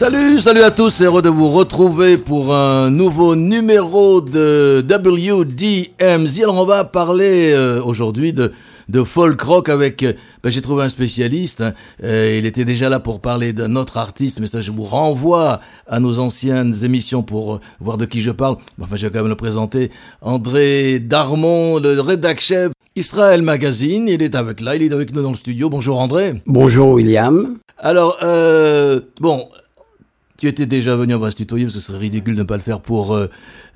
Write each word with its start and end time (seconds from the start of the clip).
Salut, 0.00 0.38
salut 0.38 0.62
à 0.62 0.70
tous, 0.70 1.02
heureux 1.02 1.20
de 1.20 1.28
vous 1.28 1.50
retrouver 1.50 2.16
pour 2.16 2.54
un 2.54 2.88
nouveau 2.88 3.36
numéro 3.36 4.22
de 4.22 4.80
WDMZ. 4.80 6.40
Alors 6.40 6.56
on 6.56 6.64
va 6.64 6.84
parler 6.84 7.52
euh, 7.52 7.82
aujourd'hui 7.84 8.32
de, 8.32 8.50
de 8.88 9.02
folk 9.04 9.38
rock 9.42 9.68
avec, 9.68 10.02
euh, 10.02 10.14
ben, 10.42 10.48
j'ai 10.48 10.62
trouvé 10.62 10.84
un 10.84 10.88
spécialiste, 10.88 11.60
hein. 11.60 11.74
Euh, 12.02 12.34
il 12.38 12.46
était 12.46 12.64
déjà 12.64 12.88
là 12.88 12.98
pour 12.98 13.20
parler 13.20 13.52
d'un 13.52 13.76
autre 13.76 13.98
artiste, 13.98 14.40
mais 14.40 14.46
ça 14.46 14.62
je 14.62 14.70
vous 14.70 14.84
renvoie 14.84 15.60
à 15.86 16.00
nos 16.00 16.18
anciennes 16.18 16.74
émissions 16.82 17.22
pour 17.22 17.60
voir 17.78 17.98
de 17.98 18.06
qui 18.06 18.22
je 18.22 18.30
parle. 18.30 18.56
Enfin 18.80 18.96
je 18.96 19.06
vais 19.06 19.12
quand 19.12 19.18
même 19.18 19.28
le 19.28 19.34
présenter, 19.34 19.90
André 20.22 20.98
Darmon, 20.98 21.78
le 21.78 22.00
rédac 22.00 22.40
chef 22.40 22.72
Israël 22.96 23.42
Magazine, 23.42 24.08
il 24.08 24.22
est 24.22 24.34
avec 24.34 24.62
là, 24.62 24.76
il 24.76 24.82
est 24.82 24.94
avec 24.94 25.14
nous 25.14 25.20
dans 25.20 25.28
le 25.28 25.36
studio. 25.36 25.68
Bonjour 25.68 26.00
André. 26.00 26.40
Bonjour 26.46 26.92
William. 26.92 27.58
Alors, 27.82 28.18
bon, 29.20 29.46
tu 30.40 30.48
étais 30.48 30.64
déjà 30.64 30.96
venu, 30.96 31.14
on 31.14 31.18
va 31.18 31.30
se 31.30 31.36
tutoyer, 31.36 31.68
ce 31.68 31.80
serait 31.80 31.98
ridicule 31.98 32.34
de 32.34 32.40
ne 32.40 32.44
pas 32.46 32.56
le 32.56 32.62
faire 32.62 32.80
pour 32.80 33.12
euh, 33.12 33.26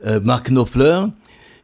euh, 0.07 0.19
Marc 0.21 0.49
Knopfler. 0.49 1.03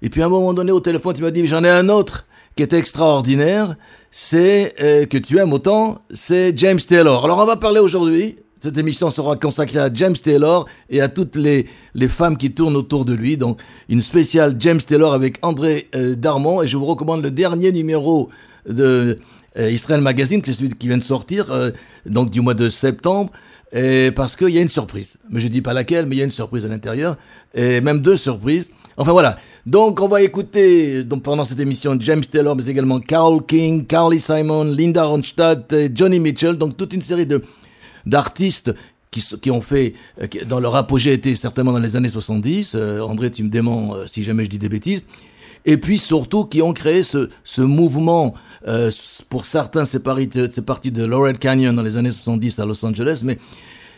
Et 0.03 0.11
puis 0.11 0.21
à 0.21 0.27
un 0.27 0.29
moment 0.29 0.53
donné 0.53 0.73
au 0.73 0.81
téléphone, 0.81 1.15
tu 1.15 1.23
m'as 1.23 1.31
dit, 1.31 1.47
j'en 1.47 1.65
ai 1.65 1.71
un 1.71 1.89
autre 1.89 2.27
qui 2.55 2.63
est 2.63 2.75
extraordinaire, 2.75 3.77
c'est 4.11 4.75
euh, 4.83 5.07
que 5.07 5.17
tu 5.17 5.39
aimes 5.39 5.55
autant, 5.55 6.01
c'est 6.13 6.57
James 6.59 6.79
Taylor. 6.87 7.25
Alors 7.25 7.39
on 7.39 7.47
va 7.47 7.57
parler 7.57 7.81
aujourd'hui, 7.81 8.37
cette 8.63 8.77
émission 8.77 9.11
sera 9.11 9.37
consacrée 9.37 9.79
à 9.79 9.89
James 9.91 10.17
Taylor 10.17 10.67
et 10.91 11.01
à 11.01 11.09
toutes 11.09 11.37
les, 11.37 11.67
les 11.95 12.09
femmes 12.09 12.37
qui 12.37 12.53
tournent 12.53 12.77
autour 12.77 13.07
de 13.07 13.15
lui. 13.15 13.39
Donc 13.39 13.59
une 13.89 14.03
spéciale 14.03 14.57
James 14.59 14.83
Taylor 14.87 15.15
avec 15.15 15.39
André 15.41 15.89
Darmon 15.95 16.61
et 16.61 16.67
je 16.67 16.77
vous 16.77 16.85
recommande 16.85 17.23
le 17.23 17.31
dernier 17.31 17.73
numéro 17.73 18.29
de 18.69 19.19
Israel 19.59 20.03
Magazine, 20.03 20.43
c'est 20.45 20.53
celui 20.53 20.71
qui 20.71 20.89
vient 20.89 20.99
de 20.99 21.03
sortir, 21.03 21.47
donc 22.07 22.31
du 22.31 22.41
mois 22.41 22.55
de 22.55 22.69
septembre 22.69 23.33
et 23.73 24.11
parce 24.11 24.37
qu'il 24.37 24.51
y 24.51 24.59
a 24.59 24.63
une 24.63 24.69
surprise. 24.69 25.19
Mais 25.31 25.41
je 25.41 25.49
dis 25.49 25.63
pas 25.63 25.73
laquelle, 25.73 26.07
mais 26.07 26.17
il 26.17 26.19
y 26.19 26.23
a 26.23 26.25
une 26.25 26.31
surprise 26.31 26.65
à 26.65 26.69
l'intérieur, 26.69 27.17
et 27.55 27.81
même 27.81 28.01
deux 28.01 28.17
surprises. 28.17 28.73
Enfin 28.97 29.13
voilà. 29.13 29.37
Donc 29.67 30.01
on 30.01 30.09
va 30.09 30.23
écouter 30.23 31.05
donc 31.05 31.23
pendant 31.23 31.45
cette 31.45 31.61
émission 31.61 31.97
James 32.01 32.25
Taylor, 32.25 32.57
mais 32.57 32.67
également 32.67 33.01
Carl 33.01 33.45
King, 33.47 33.87
Carly 33.87 34.21
Simon, 34.21 34.65
Linda 34.65 35.05
Ronstadt, 35.05 35.75
Johnny 35.95 36.21
Mitchell, 36.21 36.57
donc 36.57 36.77
toute 36.77 36.93
une 36.93 37.03
série 37.03 37.27
de 37.27 37.43
d'artistes 38.07 38.75
qui, 39.11 39.23
qui, 39.41 39.51
ont 39.51 39.61
fait, 39.61 39.95
euh, 40.23 40.27
dans 40.47 40.61
leur 40.61 40.77
apogée 40.77 41.13
était 41.13 41.35
certainement 41.35 41.73
dans 41.73 41.79
les 41.79 41.97
années 41.97 42.09
70. 42.09 42.73
Euh, 42.75 43.01
André, 43.01 43.31
tu 43.31 43.43
me 43.43 43.49
déments 43.49 43.95
euh, 43.95 44.07
si 44.07 44.23
jamais 44.23 44.45
je 44.45 44.51
dis 44.51 44.59
des 44.59 44.69
bêtises. 44.69 45.05
Et 45.67 45.77
puis 45.77 45.99
surtout 45.99 46.45
qui 46.45 46.63
ont 46.63 46.73
créé 46.73 47.03
ce, 47.03 47.29
ce 47.45 47.63
mouvement 47.63 48.35
euh, 48.67 48.91
pour 49.29 49.45
certains, 49.45 49.85
c'est 49.85 50.03
parti 50.03 50.91
de 50.91 51.05
Laurel 51.05 51.39
Canyon 51.39 51.75
dans 51.75 51.83
les 51.83 51.97
années 51.97 52.11
70 52.11 52.59
à 52.59 52.67
Los 52.67 52.85
Angeles, 52.85 53.23
mais 53.25 53.39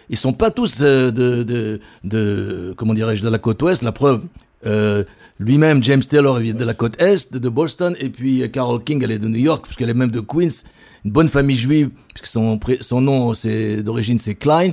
ils 0.08 0.16
sont 0.16 0.32
pas 0.32 0.50
tous 0.50 0.78
euh, 0.80 1.10
de, 1.10 1.80
de, 2.04 2.74
comment 2.76 2.94
dirais-je, 2.94 3.22
de 3.22 3.28
la 3.28 3.38
côte 3.38 3.62
ouest. 3.62 3.82
La 3.82 3.92
preuve, 3.92 4.22
euh, 4.66 5.04
lui-même, 5.38 5.82
James 5.82 6.02
Taylor, 6.02 6.38
vient 6.38 6.54
de 6.54 6.64
la 6.64 6.74
côte 6.74 7.00
est, 7.00 7.32
de 7.32 7.48
Boston, 7.48 7.96
et 7.98 8.10
puis 8.10 8.48
Carol 8.50 8.82
King, 8.82 9.00
elle 9.02 9.12
est 9.12 9.18
de 9.18 9.28
New 9.28 9.40
York, 9.40 9.64
puisqu'elle 9.64 9.90
est 9.90 9.94
même 9.94 10.10
de 10.10 10.20
Queens, 10.20 10.62
une 11.04 11.10
bonne 11.10 11.28
famille 11.28 11.56
juive, 11.56 11.90
puisque 12.14 12.26
son, 12.26 12.58
son 12.80 13.00
nom 13.00 13.32
d'origine 13.82 14.18
c'est 14.18 14.34
Klein. 14.34 14.70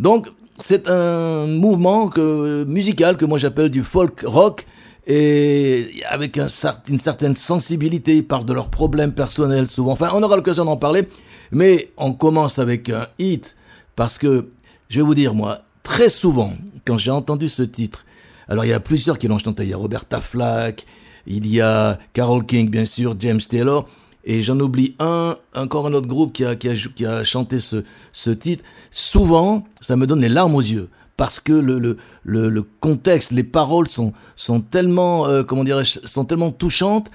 Donc, 0.00 0.28
c'est 0.60 0.88
un 0.88 1.46
mouvement 1.46 2.08
que, 2.08 2.64
musical 2.64 3.16
que 3.16 3.24
moi 3.24 3.38
j'appelle 3.38 3.70
du 3.70 3.84
folk 3.84 4.22
rock, 4.24 4.66
et 5.08 6.02
avec 6.08 6.36
un, 6.36 6.48
une 6.88 6.98
certaine 6.98 7.34
sensibilité, 7.34 8.16
ils 8.16 8.26
parlent 8.26 8.44
de 8.44 8.52
leurs 8.52 8.70
problèmes 8.70 9.12
personnels 9.12 9.66
souvent. 9.66 9.92
Enfin, 9.92 10.10
on 10.12 10.22
aura 10.22 10.36
l'occasion 10.36 10.66
d'en 10.66 10.76
parler, 10.76 11.08
mais 11.50 11.90
on 11.96 12.12
commence 12.12 12.58
avec 12.58 12.90
un 12.90 13.06
hit, 13.18 13.56
parce 13.96 14.18
que, 14.18 14.50
je 14.90 15.00
vais 15.00 15.06
vous 15.06 15.14
dire, 15.14 15.34
moi, 15.34 15.62
très 15.82 16.10
souvent, 16.10 16.52
quand 16.84 16.98
j'ai 16.98 17.10
entendu 17.10 17.48
ce 17.48 17.62
titre, 17.62 18.04
alors 18.48 18.66
il 18.66 18.68
y 18.68 18.74
a 18.74 18.80
plusieurs 18.80 19.18
qui 19.18 19.28
l'ont 19.28 19.38
chanté, 19.38 19.64
il 19.64 19.70
y 19.70 19.72
a 19.72 19.78
Roberta 19.78 20.20
Flack, 20.20 20.84
il 21.26 21.46
y 21.46 21.62
a 21.62 21.98
Carol 22.12 22.44
King, 22.44 22.68
bien 22.68 22.84
sûr, 22.84 23.16
James 23.18 23.40
Taylor, 23.40 23.88
et 24.24 24.42
j'en 24.42 24.60
oublie 24.60 24.94
un, 24.98 25.36
encore 25.56 25.86
un 25.86 25.94
autre 25.94 26.06
groupe 26.06 26.34
qui 26.34 26.44
a, 26.44 26.54
qui 26.54 26.68
a, 26.68 26.74
qui 26.74 27.06
a 27.06 27.24
chanté 27.24 27.58
ce, 27.60 27.82
ce 28.12 28.30
titre. 28.30 28.62
Souvent, 28.90 29.64
ça 29.80 29.96
me 29.96 30.06
donne 30.06 30.20
les 30.20 30.28
larmes 30.28 30.54
aux 30.54 30.60
yeux 30.60 30.90
parce 31.18 31.40
que 31.40 31.52
le, 31.52 31.78
le, 31.78 32.48
le, 32.48 32.62
contexte, 32.80 33.32
les 33.32 33.42
paroles 33.42 33.88
sont, 33.88 34.12
sont 34.36 34.60
tellement, 34.60 35.26
euh, 35.26 35.42
comment 35.42 35.64
sont 35.84 36.24
tellement 36.24 36.52
touchantes. 36.52 37.08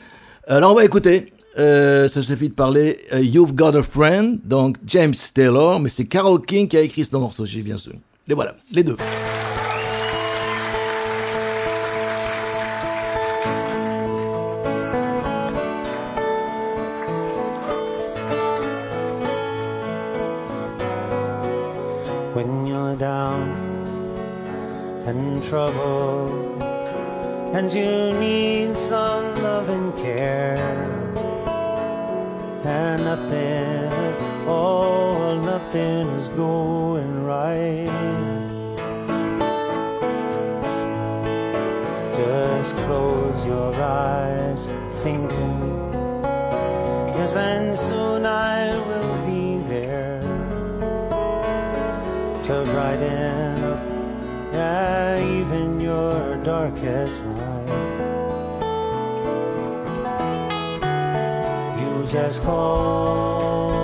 Alors 0.48 0.74
on 0.74 0.76
va 0.76 0.86
écouter. 0.86 1.34
Euh, 1.58 2.08
ça 2.08 2.22
suffit 2.22 2.50
de 2.50 2.54
parler 2.54 3.00
euh, 3.14 3.22
You've 3.22 3.54
Got 3.54 3.76
a 3.78 3.84
Friend, 3.84 4.40
donc 4.44 4.78
James 4.88 5.14
Taylor, 5.34 5.80
mais 5.80 5.90
c'est 5.90 6.06
Carol 6.06 6.42
King 6.42 6.68
qui 6.68 6.78
a 6.78 6.82
écrit 6.82 7.06
ce 7.06 7.16
morceau, 7.16 7.46
j'ai 7.46 7.62
bien 7.62 7.78
sûr. 7.78 7.94
Et 8.28 8.34
voilà, 8.34 8.56
les 8.72 8.84
deux. 8.84 8.98
And 25.14 25.44
trouble, 25.44 26.62
and 27.54 27.72
you 27.72 28.14
need 28.20 28.76
some 28.76 29.44
love 29.44 29.70
and 29.70 29.96
care, 29.96 30.58
and 32.66 33.04
nothing, 33.04 33.92
oh, 34.48 35.40
nothing 35.46 36.08
is 36.18 36.30
going 36.30 37.24
right. 37.24 37.92
Just 42.16 42.76
close 42.78 43.46
your 43.46 43.74
eyes, 43.76 44.66
thinking, 45.04 45.94
yes, 47.16 47.36
and 47.36 47.78
soon 47.78 48.26
I 48.26 48.76
will 48.88 49.16
be 49.28 49.58
there 49.68 50.22
to 52.46 52.64
brighten 52.72 53.64
up 53.64 53.93
yeah, 54.54 55.20
even 55.20 55.80
your 55.80 56.38
darkest 56.44 57.26
night. 57.26 57.70
You 61.80 62.08
just 62.08 62.44
call 62.44 63.83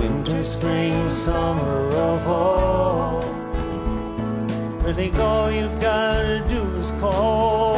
winter, 0.00 0.42
spring, 0.42 1.10
summer, 1.10 1.86
or 2.02 2.18
fall. 2.20 3.20
Really, 4.82 5.10
all 5.20 5.50
you 5.50 5.68
gotta 5.78 6.42
do 6.48 6.62
is 6.76 6.90
call. 6.92 7.76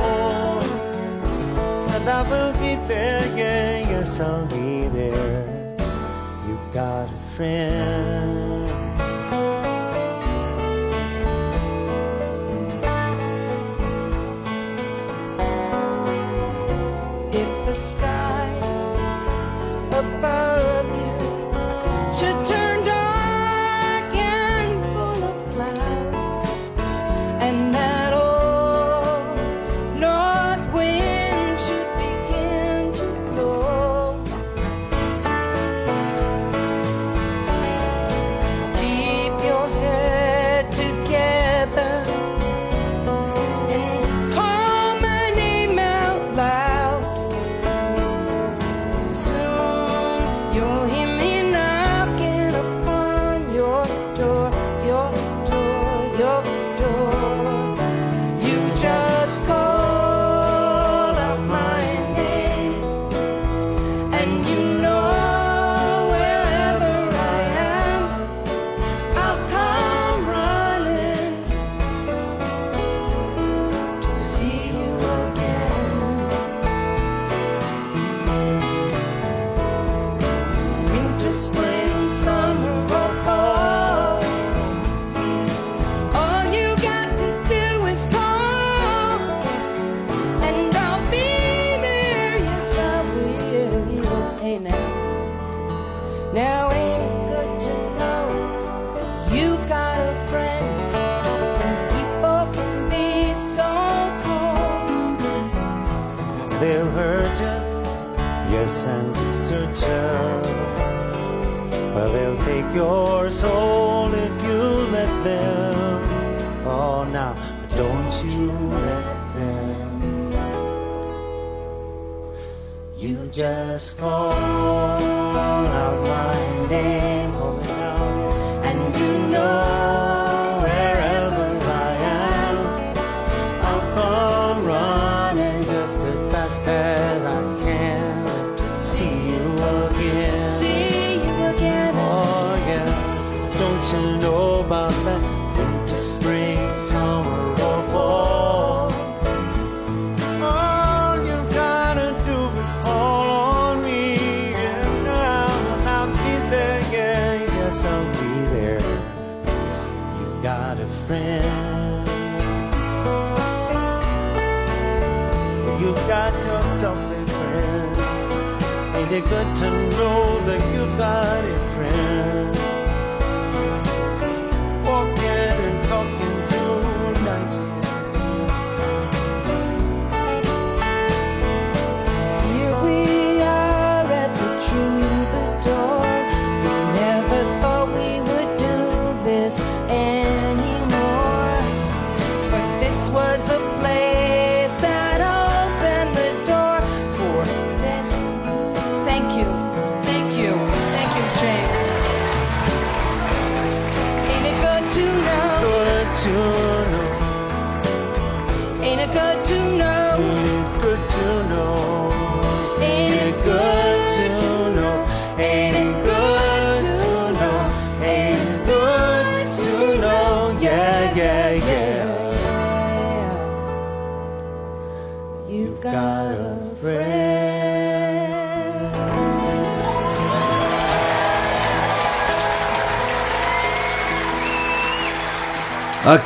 And 1.94 2.08
I 2.08 2.22
will 2.30 2.52
be 2.64 2.74
there, 2.86 3.26
yeah, 3.36 3.90
yes, 3.90 4.20
I'll 4.20 4.46
be 4.46 4.88
there. 4.88 5.76
You 6.46 6.58
got 6.72 7.08
a 7.08 7.34
friend. 7.34 8.31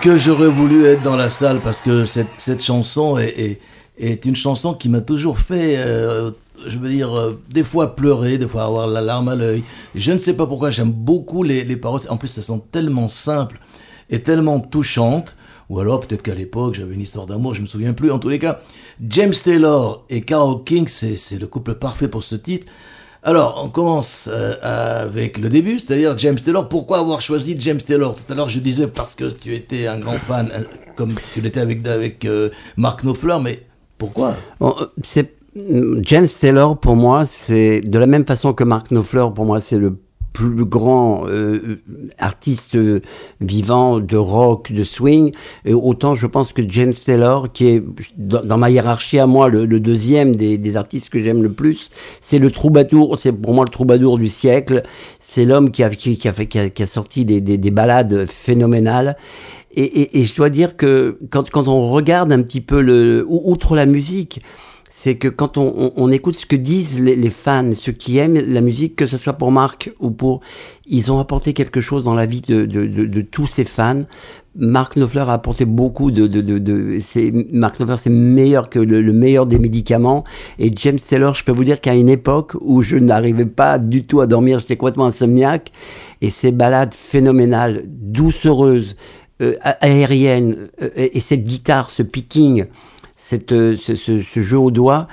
Que 0.03 0.17
j'aurais 0.17 0.49
voulu 0.49 0.85
être 0.85 1.03
dans 1.03 1.17
la 1.17 1.31
salle 1.31 1.61
parce 1.61 1.81
que 1.81 2.05
cette, 2.05 2.29
cette 2.39 2.63
chanson 2.63 3.19
est, 3.19 3.61
est, 3.99 4.25
une 4.25 4.37
chanson 4.37 4.75
qui 4.75 4.89
m'a 4.89 5.01
toujours 5.01 5.39
fait, 5.39 5.77
euh, 5.79 6.31
je 6.67 6.79
veux 6.79 6.89
dire, 6.89 7.17
euh, 7.17 7.41
des 7.51 7.65
fois 7.65 7.97
pleurer, 7.97 8.39
des 8.39 8.49
fois 8.49 8.65
avoir 8.65 8.87
la 8.87 9.01
larme 9.01 9.29
à 9.29 9.35
l'œil. 9.35 9.63
Je 9.95 10.13
ne 10.13 10.19
sais 10.19 10.35
pas 10.35 10.47
pourquoi, 10.47 10.71
j'aime 10.71 10.93
beaucoup 10.93 11.43
les, 11.43 11.65
les 11.65 11.77
paroles. 11.77 12.01
En 12.09 12.17
plus, 12.17 12.37
elles 12.37 12.45
sont 12.45 12.59
tellement 12.59 13.09
simples 13.09 13.59
et 14.11 14.21
tellement 14.21 14.61
touchantes. 14.61 15.37
Ou 15.69 15.81
alors, 15.81 16.00
peut-être 16.00 16.23
qu'à 16.23 16.35
l'époque, 16.35 16.75
j'avais 16.75 16.95
une 16.95 17.00
histoire 17.00 17.26
d'amour, 17.26 17.55
je 17.55 17.61
me 17.61 17.67
souviens 17.67 17.93
plus. 17.93 18.12
En 18.12 18.19
tous 18.19 18.29
les 18.29 18.38
cas, 18.38 18.61
James 19.00 19.35
Taylor 19.35 20.05
et 20.11 20.23
Carole 20.23 20.62
King, 20.65 20.87
c'est 20.88 21.38
le 21.38 21.47
couple 21.47 21.75
parfait 21.75 22.09
pour 22.09 22.23
ce 22.23 22.37
titre. 22.37 22.67
Alors, 23.26 23.61
on 23.64 23.68
commence 23.68 24.28
euh, 24.30 24.54
avec 24.62 25.38
le 25.38 25.49
début, 25.49 25.80
c'est-à-dire 25.80 26.16
James 26.16 26.37
Taylor. 26.37 26.68
Pourquoi 26.68 26.99
avoir 26.99 27.21
choisi 27.21 27.56
James 27.59 27.80
Taylor? 27.80 28.14
Tout 28.14 28.33
à 28.33 28.37
l'heure, 28.37 28.49
je 28.49 28.61
disais 28.61 28.87
parce 28.87 29.16
que 29.16 29.25
tu 29.25 29.52
étais 29.52 29.88
un 29.88 29.99
grand 29.99 30.16
fan, 30.16 30.49
euh, 30.54 30.61
comme 30.95 31.12
tu 31.35 31.40
l'étais 31.40 31.59
avec, 31.59 31.85
avec 31.88 32.25
euh, 32.25 32.50
Mark 32.76 33.02
Knopfler, 33.02 33.38
mais 33.42 33.59
pourquoi? 33.99 34.37
James 36.02 36.28
Taylor 36.40 36.78
pour 36.78 36.95
moi, 36.95 37.26
c'est 37.26 37.80
de 37.80 37.99
la 37.99 38.06
même 38.06 38.25
façon 38.25 38.52
que 38.52 38.62
Mark 38.62 38.92
Knopfler 38.92 39.26
pour 39.35 39.45
moi, 39.45 39.59
c'est 39.59 39.78
le 39.78 39.99
plus 40.37 40.66
grand 40.66 41.25
euh, 41.28 41.81
artiste 42.19 42.75
euh, 42.75 43.00
vivant 43.40 44.00
de 44.00 44.19
rock, 44.19 44.71
de 44.71 44.85
swing. 44.85 45.33
Et 45.64 45.73
autant 45.73 46.14
je 46.14 46.26
pense 46.26 46.52
que 46.52 46.61
James 46.69 46.93
Taylor, 46.93 47.50
qui 47.55 47.69
est 47.69 47.83
dans, 48.19 48.59
ma 48.59 48.69
hiérarchie 48.69 49.19
à 49.19 49.26
moi 49.26 49.49
le, 49.49 49.66
deuxième 49.81 50.37
des, 50.37 50.76
artistes 50.76 51.09
que 51.09 51.23
j'aime 51.23 51.43
le 51.43 51.52
plus, 51.52 51.90
c'est 52.21 52.38
le 52.38 52.50
troubadour. 52.50 53.16
C'est 53.16 53.33
pour 53.33 53.55
moi 53.55 53.64
le 53.64 53.71
troubadour 53.71 54.19
du 54.19 54.28
siècle. 54.28 54.83
C'est 55.21 55.47
l'homme 55.47 55.71
qui 55.71 55.83
a, 55.83 55.88
qui, 55.88 56.28
a 56.28 56.33
fait, 56.35 56.47
qui 56.47 56.83
a, 56.83 56.87
sorti 56.87 57.25
des, 57.25 57.40
des, 57.40 58.26
phénoménales. 58.26 59.16
Et, 59.73 59.85
et, 59.85 60.21
et 60.21 60.25
je 60.26 60.37
dois 60.37 60.50
dire 60.50 60.76
que 60.76 61.19
quand, 61.31 61.49
quand 61.49 61.66
on 61.66 61.88
regarde 61.88 62.31
un 62.31 62.43
petit 62.43 62.61
peu 62.61 62.83
le, 62.83 63.25
ou- 63.26 63.50
outre 63.50 63.75
la 63.75 63.87
musique, 63.87 64.43
c'est 64.99 65.17
que 65.17 65.29
quand 65.29 65.59
on, 65.59 65.75
on, 65.76 65.93
on 65.95 66.11
écoute 66.11 66.37
ce 66.37 66.47
que 66.47 66.57
disent 66.57 67.03
les, 67.03 67.17
les 67.17 67.29
fans, 67.29 67.71
ceux 67.73 67.93
qui 67.93 68.17
aiment 68.17 68.38
la 68.38 68.62
musique, 68.62 68.97
que 68.97 69.07
ce 69.07 69.19
soit 69.19 69.35
pour 69.35 69.53
Marc 69.53 69.93
ou 70.00 70.11
pour, 70.11 70.41
ils 70.87 71.12
ont 71.12 71.19
apporté 71.21 71.53
quelque 71.53 71.83
chose 71.83 72.03
dans 72.03 72.15
la 72.15 72.25
vie 72.25 72.41
de, 72.41 72.65
de, 72.65 72.87
de, 72.87 73.05
de 73.05 73.21
tous 73.21 73.47
ces 73.47 73.65
fans. 73.65 74.00
Mark 74.55 74.97
Knopfler 74.97 75.25
a 75.29 75.35
apporté 75.35 75.67
beaucoup 75.67 76.11
de, 76.11 76.26
de, 76.26 76.99
c'est, 77.00 77.31
Mark 77.53 77.76
Knopfler 77.76 77.97
c'est 78.00 78.09
meilleur 78.09 78.71
que 78.71 78.79
le, 78.79 79.03
le 79.03 79.12
meilleur 79.12 79.45
des 79.45 79.59
médicaments. 79.59 80.25
Et 80.59 80.73
James 80.75 80.99
Taylor, 80.99 81.35
je 81.35 81.45
peux 81.45 81.53
vous 81.53 81.65
dire 81.65 81.83
qu'à 81.83 81.95
une 81.95 82.09
époque 82.09 82.57
où 82.62 82.81
je 82.81 82.97
n'arrivais 82.97 83.45
pas 83.45 83.79
du 83.79 84.07
tout 84.07 84.23
à 84.23 84.26
dormir, 84.26 84.61
j'étais 84.61 84.76
complètement 84.76 85.05
insomniaque. 85.05 85.73
Et 86.23 86.31
ces 86.31 86.53
balades 86.53 86.95
phénoménales, 86.95 87.83
doucereuses, 87.87 88.97
euh, 89.43 89.57
aériennes, 89.83 90.69
euh, 90.81 90.88
et 90.97 91.21
cette 91.21 91.45
guitare, 91.45 91.91
ce 91.91 92.03
picking, 92.03 92.65
cette, 93.28 93.52
euh, 93.52 93.76
ce, 93.76 93.97
ce, 93.97 94.23
ce 94.23 94.40
jeu 94.42 94.59
au 94.59 94.71
doigt, 94.71 95.09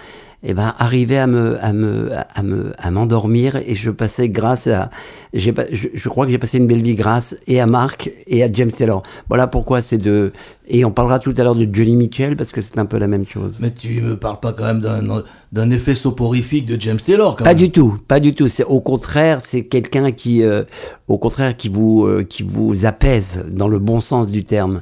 eh 0.45 0.53
ben, 0.53 0.73
arrivait 0.77 1.17
à 1.19 1.25
me, 1.25 1.57
à 1.63 1.71
me, 1.71 2.09
à 2.35 2.43
me, 2.43 2.73
à 2.77 2.91
m'endormir 2.91 3.55
et 3.65 3.75
je 3.75 3.89
passais 3.89 4.27
grâce 4.27 4.67
à, 4.67 4.89
j'ai 5.33 5.53
je, 5.71 5.87
je 5.93 6.09
crois 6.09 6.25
que 6.25 6.31
j'ai 6.33 6.37
passé 6.37 6.57
une 6.57 6.67
belle 6.67 6.81
vie 6.83 6.95
grâce 6.95 7.33
et 7.47 7.61
à 7.61 7.65
Marc 7.65 8.11
et 8.27 8.43
à 8.43 8.51
James 8.51 8.69
Taylor. 8.69 9.03
Voilà 9.29 9.47
pourquoi 9.47 9.81
c'est 9.81 9.97
de, 9.97 10.33
et 10.67 10.83
on 10.83 10.91
parlera 10.91 11.19
tout 11.19 11.33
à 11.37 11.43
l'heure 11.45 11.55
de 11.55 11.65
Johnny 11.73 11.95
Mitchell 11.95 12.35
parce 12.35 12.51
que 12.51 12.61
c'est 12.61 12.77
un 12.77 12.85
peu 12.85 12.97
la 12.97 13.07
même 13.07 13.25
chose. 13.25 13.55
Mais 13.61 13.71
tu 13.71 14.01
me 14.01 14.17
parles 14.17 14.41
pas 14.41 14.51
quand 14.51 14.65
même 14.65 14.81
d'un 14.81 15.23
d'un 15.53 15.71
effet 15.71 15.95
soporifique 15.95 16.65
de 16.65 16.75
James 16.81 16.99
Taylor, 16.99 17.37
quand 17.37 17.45
Pas 17.45 17.51
même. 17.51 17.59
du 17.59 17.71
tout, 17.71 17.97
pas 18.07 18.19
du 18.19 18.35
tout. 18.35 18.49
C'est 18.49 18.65
au 18.65 18.81
contraire, 18.81 19.41
c'est 19.45 19.63
quelqu'un 19.63 20.11
qui, 20.11 20.43
euh, 20.43 20.63
au 21.07 21.17
contraire, 21.17 21.55
qui 21.55 21.69
vous, 21.69 22.05
euh, 22.05 22.23
qui 22.27 22.43
vous 22.43 22.85
apaise 22.85 23.45
dans 23.49 23.69
le 23.69 23.79
bon 23.79 24.01
sens 24.01 24.27
du 24.27 24.43
terme. 24.43 24.81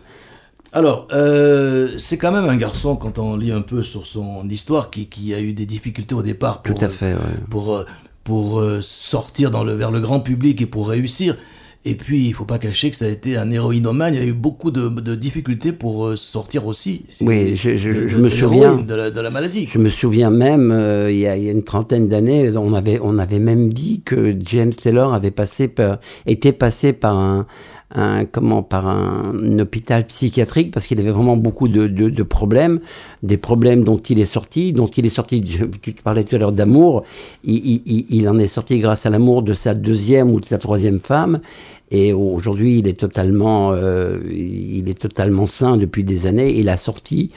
Alors, 0.74 1.08
euh, 1.12 1.90
c'est 1.98 2.18
quand 2.18 2.32
même 2.32 2.46
un 2.50 2.56
garçon, 2.58 2.96
quand 2.96 3.20
on 3.20 3.36
lit 3.36 3.52
un 3.52 3.62
peu 3.62 3.84
sur 3.84 4.06
son 4.08 4.48
histoire, 4.50 4.90
qui, 4.90 5.08
qui 5.08 5.34
a 5.34 5.42
eu 5.42 5.54
des 5.54 5.66
difficultés 5.66 6.16
au 6.16 6.22
départ 6.24 6.62
pour, 6.62 6.76
Tout 6.78 6.86
à 6.86 6.88
fait, 6.88 7.14
ouais. 7.14 7.20
pour, 7.50 7.76
euh, 7.76 7.84
pour 8.24 8.60
euh, 8.60 8.80
sortir 8.82 9.52
dans 9.52 9.64
le, 9.66 9.74
vers 9.74 9.92
le 9.92 10.00
grand 10.00 10.22
public 10.22 10.62
et 10.62 10.66
pour 10.66 10.88
réussir. 10.88 11.36
Et 11.84 11.96
puis, 11.96 12.28
il 12.28 12.34
faut 12.34 12.46
pas 12.46 12.60
cacher 12.60 12.92
que 12.92 12.96
ça 12.96 13.06
a 13.06 13.08
été 13.10 13.36
un 13.38 13.50
héroïnomane. 13.52 14.14
Il 14.14 14.22
a 14.22 14.26
eu 14.26 14.34
beaucoup 14.34 14.70
de, 14.72 14.88
de 14.88 15.16
difficultés 15.16 15.74
pour 15.74 16.06
euh, 16.06 16.16
sortir 16.16 16.68
aussi. 16.68 17.06
Oui, 17.22 17.58
je- 17.58 17.76
je- 17.76 17.90
de- 17.90 18.08
je 18.08 18.16
de- 18.18 18.22
me 18.22 18.30
de 18.30 18.36
souviens. 18.36 18.76
de 18.78 18.94
la, 18.96 19.10
de 19.12 19.20
la 19.20 19.30
maladie. 19.32 19.68
Je 19.74 19.80
me 19.80 19.90
souviens 19.90 20.30
même, 20.30 20.72
euh, 20.72 21.12
il, 21.12 21.18
y 21.20 21.28
a, 21.28 21.36
il 21.36 21.44
y 21.44 21.50
a 21.50 21.52
une 21.52 21.64
trentaine 21.64 22.08
d'années, 22.08 22.56
on 22.56 22.74
avait, 22.76 23.00
on 23.04 23.18
avait 23.18 23.40
même 23.40 23.74
dit 23.74 24.04
que 24.06 24.36
James 24.46 24.72
Taylor 24.74 25.14
avait 25.14 25.32
passé 25.32 25.68
par, 25.68 25.98
était 26.28 26.54
passé 26.54 26.94
par 26.94 27.18
un, 27.18 27.48
un 27.94 28.26
comment, 28.26 28.64
par 28.64 28.88
un, 28.88 29.34
hôpital 29.60 30.06
psychiatrique 30.08 30.72
parce 30.72 30.88
qu'il 30.88 31.00
avait 31.00 31.12
vraiment 31.12 31.38
beaucoup 31.38 31.68
de, 31.68 31.88
de, 31.88 32.10
de 32.10 32.24
problèmes, 32.24 32.80
des 33.24 33.38
problèmes 33.38 33.84
dont 33.84 33.98
il 33.98 34.20
est 34.20 34.26
sorti, 34.26 34.74
dont 34.74 34.88
il 34.88 35.06
est 35.06 35.10
sorti. 35.10 35.44
Tu 35.82 35.94
parlais 35.94 36.24
tout 36.24 36.36
à 36.36 36.40
l'heure 36.40 36.52
d'amour, 36.52 37.04
il, 37.44 37.82
il, 37.86 38.06
il- 38.10 38.30
en 38.30 38.38
est 38.38 38.48
sorti 38.48 38.80
grâce 38.80 39.06
à 39.06 39.10
l'amour 39.10 39.42
de 39.44 39.54
sa 39.54 39.74
deuxième 39.74 40.32
ou 40.32 40.40
de 40.40 40.46
sa 40.46 40.58
troisième 40.58 41.00
femme. 41.00 41.42
Et 41.90 42.14
aujourd'hui, 42.14 42.80
il 42.80 42.88
est 42.88 43.00
totalement, 43.00 43.74
euh, 43.74 44.20
il 44.32 44.88
est 44.90 45.00
totalement 45.00 45.46
sain 45.46 45.76
depuis 45.78 46.04
des 46.04 46.26
années. 46.26 46.58
Il 46.58 46.70
a 46.70 46.78
sorti 46.78 47.32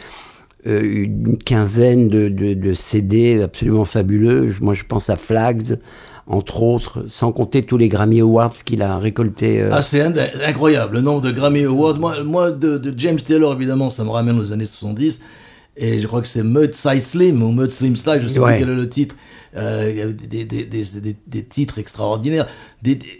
une 0.66 1.38
quinzaine 1.38 2.09
de, 2.09 2.28
de, 2.28 2.54
de 2.54 2.75
CD 2.75 3.42
absolument 3.42 3.85
fabuleux. 3.85 4.50
Moi, 4.61 4.75
je 4.75 4.85
pense 4.85 5.11
à 5.11 5.16
Flags, 5.16 5.78
entre 6.26 6.62
autres, 6.62 7.04
sans 7.09 7.33
compter 7.33 7.61
tous 7.61 7.76
les 7.76 7.88
Grammy 7.88 8.21
Awards 8.21 8.54
qu'il 8.64 8.80
a 8.83 8.99
récoltés. 8.99 9.61
euh, 9.61 9.68
Ah, 9.73 9.83
c'est 9.83 10.00
incroyable, 10.47 10.97
le 10.97 11.02
nombre 11.02 11.21
de 11.21 11.30
Grammy 11.30 11.64
Awards. 11.64 11.99
Moi, 11.99 12.23
moi 12.25 12.50
de, 12.50 12.78
de 12.78 12.94
James 12.99 13.21
Taylor, 13.21 13.52
évidemment, 13.54 13.90
ça 13.90 14.04
me 14.04 14.11
ramène 14.11 14.38
aux 14.38 14.52
années 14.52 14.64
70. 14.66 15.21
Et 15.76 15.99
je 15.99 16.06
crois 16.06 16.23
que 16.23 16.28
c'est 16.28 16.44
Mud 16.44 16.73
Size 16.73 17.04
Slim 17.04 17.42
ou 17.42 17.50
Mud 17.50 17.71
Slim 17.71 17.97
Style, 17.97 18.21
je 18.23 18.28
sais 18.28 18.38
Ouais. 18.38 18.52
plus 18.56 18.61
quel 18.64 18.71
est 18.73 18.76
le 18.76 18.88
titre. 18.88 19.16
Euh, 19.56 19.88
il 19.90 19.97
y 19.99 20.00
avait 20.00 20.12
des, 20.12 20.44
des, 20.44 20.66
des, 21.26 21.44
titres 21.44 21.78
extraordinaires. 21.78 22.47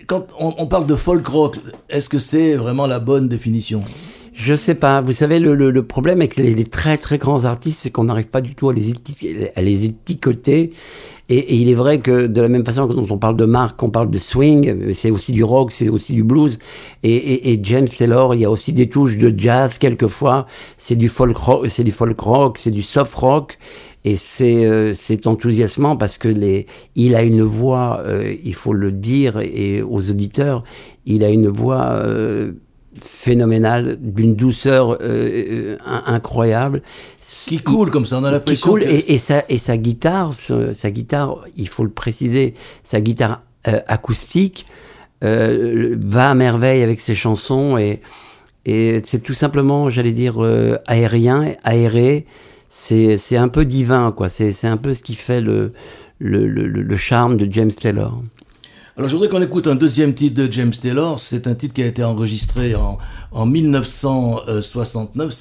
Quand 0.07 0.27
on, 0.39 0.55
on 0.59 0.67
parle 0.67 0.87
de 0.87 0.97
folk 0.97 1.27
rock, 1.27 1.59
est-ce 1.91 2.09
que 2.09 2.19
c'est 2.19 2.57
vraiment 2.57 2.87
la 2.87 3.01
bonne 3.01 3.29
définition? 3.29 3.83
Je 4.37 4.55
sais 4.57 4.75
pas. 4.75 5.01
Vous 5.01 5.13
savez, 5.13 5.39
le, 5.39 5.55
le, 5.55 5.71
le 5.71 5.87
problème 5.87 6.19
avec 6.19 6.35
les, 6.37 6.55
les 6.55 6.65
très 6.65 6.99
très 6.99 7.19
grands 7.19 7.45
artistes, 7.45 7.79
c'est 7.83 7.91
qu'on 7.91 8.05
n'arrive 8.05 8.29
pas 8.29 8.41
du 8.41 8.57
tout 8.57 8.69
à 8.69 8.73
les, 8.75 8.93
à 9.55 9.63
les 9.63 9.85
étiqueter. 9.85 10.71
Et, 11.29 11.39
et 11.39 11.55
il 11.55 11.71
est 11.71 11.75
vrai 11.75 12.01
que 12.01 12.27
de 12.27 12.41
la 12.43 12.49
même 12.49 12.65
façon 12.67 12.89
que 12.89 12.93
dont 12.93 13.07
on 13.09 13.17
parle 13.17 13.37
de 13.37 13.45
marque, 13.45 13.81
on 13.83 13.91
parle 13.91 14.11
de 14.11 14.19
swing, 14.19 14.93
c'est 14.93 15.11
aussi 15.13 15.33
du 15.33 15.45
rock, 15.45 15.71
c'est 15.73 15.89
aussi 15.89 16.13
du 16.15 16.25
blues. 16.25 16.59
Et, 17.05 17.15
et, 17.15 17.53
et 17.53 17.61
James 17.63 17.87
Taylor, 17.87 18.35
il 18.35 18.41
y 18.41 18.45
a 18.45 18.51
aussi 18.51 18.73
des 18.73 18.89
touches 18.89 19.17
de 19.17 19.33
jazz 19.39 19.79
quelquefois. 19.79 20.47
C'est 20.79 20.97
du 20.97 21.09
folk 21.09 21.37
rock, 21.37 21.69
c'est 21.69 21.85
du 21.85 21.93
folk 21.93 22.19
rock, 22.21 22.59
c'est 22.59 22.73
du 22.73 22.83
soft 22.83 23.15
rock. 23.15 23.57
Et 24.05 24.17
c'est 24.17 24.67
euh, 24.67 24.93
c'est 24.95 25.27
enthousiasmant 25.27 25.97
parce 25.97 26.19
que 26.19 26.29
les, 26.29 26.67
il 26.95 27.15
a 27.15 27.23
une 27.23 27.41
voix, 27.43 28.03
euh, 28.05 28.35
il 28.45 28.55
faut 28.55 28.75
le 28.75 28.93
dire 28.93 29.39
et 29.41 29.81
aux 29.81 30.11
auditeurs, 30.11 30.63
il 31.07 31.25
a 31.25 31.31
une 31.31 31.49
voix 31.49 31.87
euh, 31.93 32.53
phénoménale, 33.03 33.97
d'une 34.01 34.35
douceur 34.35 34.93
euh, 34.93 34.97
euh, 35.03 35.77
in- 35.87 36.03
incroyable. 36.07 36.83
Qui 37.47 37.59
coule 37.59 37.91
comme 37.91 38.07
ça, 38.07 38.19
on 38.19 38.25
a 38.25 38.29
Qui 38.29 38.33
l'impression 38.35 38.71
coule 38.71 38.81
que- 38.85 38.89
et, 38.89 39.15
et 39.15 39.19
sa, 39.19 39.45
et 39.49 39.59
sa 39.59 39.77
guitare, 39.77 40.33
sa 40.35 40.91
guitare, 40.91 41.45
il 41.57 41.69
faut 41.69 41.85
le 41.85 41.91
préciser, 41.91 42.55
sa 42.85 43.01
guitare 43.01 43.43
euh, 43.69 43.81
acoustique 43.89 44.67
euh, 45.23 45.97
va 46.01 46.31
à 46.31 46.35
merveille 46.35 46.83
avec 46.83 47.01
ses 47.01 47.15
chansons 47.15 47.77
et, 47.79 48.01
et 48.67 49.01
c'est 49.05 49.21
tout 49.23 49.35
simplement, 49.35 49.91
j'allais 49.91 50.13
dire, 50.13 50.43
euh, 50.43 50.77
aérien, 50.87 51.53
aéré. 51.65 52.25
C'est 52.69 53.37
un 53.37 53.49
peu 53.49 53.65
divin, 53.65 54.11
quoi. 54.11 54.29
C'est 54.29 54.53
c'est 54.53 54.67
un 54.67 54.77
peu 54.77 54.95
ce 54.95 55.03
qui 55.03 55.15
fait 55.15 55.41
le, 55.41 55.73
le, 56.19 56.47
le, 56.47 56.67
le 56.67 56.97
charme 56.97 57.37
de 57.37 57.47
James 57.53 57.71
Taylor. 57.73 58.21
Alors 58.97 59.09
je 59.11 59.17
voudrais 59.17 59.29
qu'on 59.29 59.43
écoute 59.43 59.67
un 59.67 59.75
deuxième 59.75 60.15
titre 60.15 60.41
de 60.41 60.53
James 60.53 60.71
Taylor. 60.71 61.19
C'est 61.19 61.49
un 61.49 61.57
titre 61.57 61.75
qui 61.75 61.83
a 61.83 61.87
été 61.87 62.05
enregistré 62.05 62.77
en, 62.77 62.99
en 63.33 63.45
1969. 63.45 65.35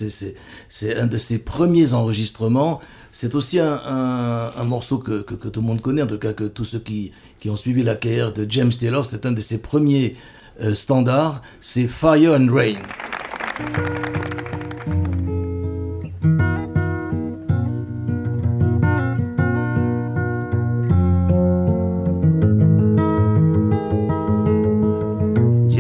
C'est- 0.69 0.97
un 0.97 1.05
de 1.05 1.19
ses 1.19 1.37
premiers 1.37 1.93
enregistrements. 1.93 2.81
C'est 3.11 3.35
aussi 3.35 3.59
un, 3.59 4.51
morceau 4.65 4.97
que, 4.97 5.21
tout 5.21 5.61
le 5.61 5.67
monde 5.67 5.81
connaît, 5.81 6.01
en 6.01 6.07
tout 6.07 6.17
cas 6.17 6.33
que 6.33 6.45
tous 6.45 6.65
ceux 6.65 6.79
qui, 6.79 7.11
qui 7.39 7.51
ont 7.51 7.55
suivi 7.55 7.83
la 7.83 7.93
carrière 7.93 8.33
de 8.33 8.47
James 8.49 8.73
Taylor. 8.73 9.05
C'est 9.07 9.27
un 9.27 9.31
de 9.31 9.41
ses 9.41 9.59
premiers 9.59 10.15
euh, 10.61 10.73
standards. 10.73 11.43
C'est 11.61 11.87
Fire 11.87 12.33
and 12.33 12.47
Rain. 12.51 12.79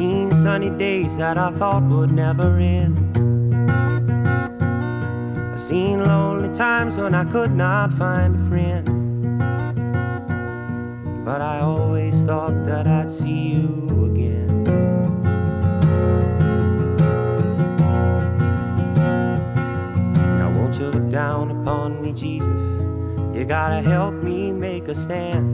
Seen 0.00 0.34
sunny 0.34 0.70
days 0.70 1.14
that 1.18 1.36
I 1.36 1.52
thought 1.58 1.82
would 1.82 2.10
never 2.10 2.56
end. 2.56 2.96
I've 5.52 5.60
seen 5.60 6.02
lonely 6.02 6.48
times 6.54 6.96
when 6.96 7.14
I 7.14 7.26
could 7.30 7.54
not 7.54 7.92
find 7.98 8.34
a 8.34 8.48
friend. 8.48 8.86
But 11.22 11.42
I 11.42 11.60
always 11.60 12.18
thought 12.22 12.64
that 12.64 12.86
I'd 12.86 13.12
see 13.12 13.28
you 13.28 14.10
again. 14.10 14.64
Now 20.38 20.50
won't 20.56 20.76
you 20.76 20.86
look 20.86 21.10
down 21.10 21.50
upon 21.50 22.00
me, 22.00 22.12
Jesus? 22.14 22.62
You 23.36 23.44
gotta 23.44 23.82
help 23.82 24.14
me 24.14 24.50
make 24.50 24.88
a 24.88 24.94
stand. 24.94 25.44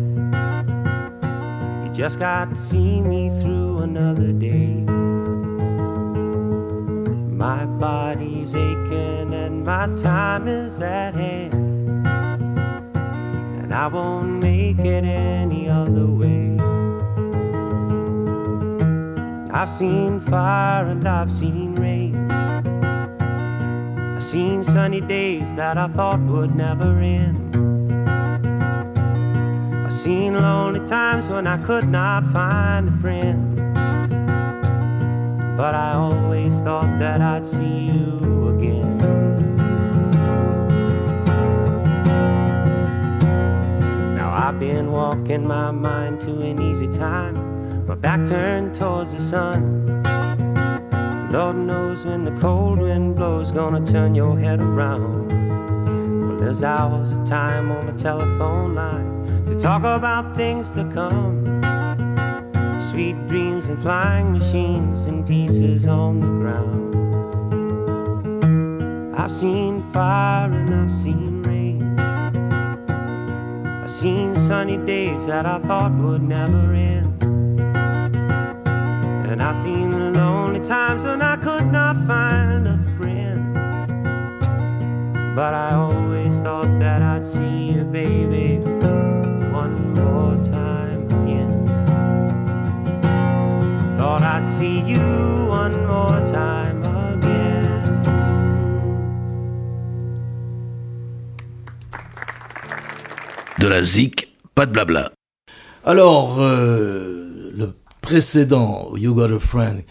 You 1.84 1.92
just 1.92 2.20
got 2.20 2.50
to 2.50 2.54
see 2.54 3.00
me 3.00 3.30
through 3.42 3.65
another 3.96 4.32
day. 4.32 4.74
My 7.32 7.64
body's 7.64 8.54
aching 8.54 9.32
and 9.32 9.64
my 9.64 9.86
time 9.96 10.46
is 10.48 10.80
at 10.80 11.14
hand. 11.14 11.54
And 13.62 13.72
I 13.72 13.86
won't 13.86 14.42
make 14.42 14.80
it 14.80 15.04
any 15.04 15.70
other 15.70 16.06
way. 16.06 16.58
I've 19.50 19.70
seen 19.70 20.20
fire 20.20 20.86
and 20.88 21.08
I've 21.08 21.32
seen 21.32 21.74
rain. 21.76 22.30
I've 22.30 24.22
seen 24.22 24.62
sunny 24.62 25.00
days 25.00 25.54
that 25.54 25.78
I 25.78 25.88
thought 25.88 26.20
would 26.20 26.54
never 26.54 26.98
end. 27.00 27.56
I've 29.86 29.92
seen 29.92 30.34
lonely 30.34 30.86
times 30.86 31.30
when 31.30 31.46
I 31.46 31.56
could 31.64 31.88
not 31.88 32.30
find 32.30 32.90
a 32.90 33.00
friend. 33.00 33.45
But 35.56 35.74
I 35.74 35.94
always 35.94 36.58
thought 36.58 36.98
that 36.98 37.22
I'd 37.22 37.46
see 37.46 37.64
you 37.64 38.48
again. 38.54 38.98
Now 44.14 44.34
I've 44.34 44.60
been 44.60 44.92
walking 44.92 45.46
my 45.46 45.70
mind 45.70 46.20
to 46.20 46.42
an 46.42 46.60
easy 46.60 46.88
time, 46.88 47.86
my 47.86 47.94
back 47.94 48.26
turned 48.26 48.74
towards 48.74 49.14
the 49.14 49.22
sun. 49.22 50.02
Lord 51.32 51.56
knows 51.56 52.04
when 52.04 52.26
the 52.26 52.38
cold 52.38 52.78
wind 52.78 53.16
blows, 53.16 53.50
gonna 53.50 53.84
turn 53.86 54.14
your 54.14 54.38
head 54.38 54.60
around. 54.60 55.28
Well, 56.28 56.38
there's 56.38 56.62
hours 56.64 57.12
of 57.12 57.24
time 57.24 57.72
on 57.72 57.86
the 57.86 57.94
telephone 57.94 58.74
line 58.74 59.46
to 59.46 59.58
talk 59.58 59.80
about 59.84 60.36
things 60.36 60.70
to 60.72 60.84
come. 60.92 61.45
Sweet 62.90 63.16
dreams 63.26 63.66
and 63.66 63.82
flying 63.82 64.32
machines 64.32 65.06
and 65.06 65.26
pieces 65.26 65.88
on 65.88 66.20
the 66.20 66.26
ground. 66.26 66.94
I've 69.18 69.32
seen 69.32 69.82
fire 69.92 70.52
and 70.52 70.72
I've 70.72 70.92
seen 70.92 71.42
rain. 71.42 71.98
I've 73.82 73.90
seen 73.90 74.36
sunny 74.36 74.76
days 74.76 75.26
that 75.26 75.46
I 75.46 75.58
thought 75.62 75.92
would 75.98 76.22
never 76.22 76.72
end. 76.74 77.20
And 79.30 79.42
I've 79.42 79.56
seen 79.56 79.90
the 79.90 80.12
lonely 80.12 80.60
times 80.60 81.02
when 81.02 81.22
I 81.22 81.36
could 81.38 81.66
not 81.66 81.96
find 82.06 82.68
a 82.68 82.78
friend. 82.96 83.52
But 85.34 85.54
I 85.54 85.74
always 85.74 86.38
thought 86.38 86.78
that 86.78 87.02
I'd 87.02 87.24
see 87.24 87.72
you, 87.72 87.82
baby, 87.82 88.58
one 89.52 89.92
more 89.94 90.36
time 90.44 90.75
Thought 94.06 94.22
I'd 94.22 94.46
see 94.46 94.78
you 94.86 95.02
one 95.48 95.84
more 95.84 96.22
time 96.30 96.84
again. 96.84 98.04
De 103.58 103.66
la 103.66 103.82
zik, 103.82 104.28
pas 104.54 104.66
de 104.66 104.70
blabla. 104.70 105.10
Alors, 105.84 106.36
euh, 106.38 107.50
le 107.52 107.74
précédent, 108.00 108.92
You 108.94 109.12
Got 109.12 109.34
a 109.34 109.40
Friend, 109.40 109.82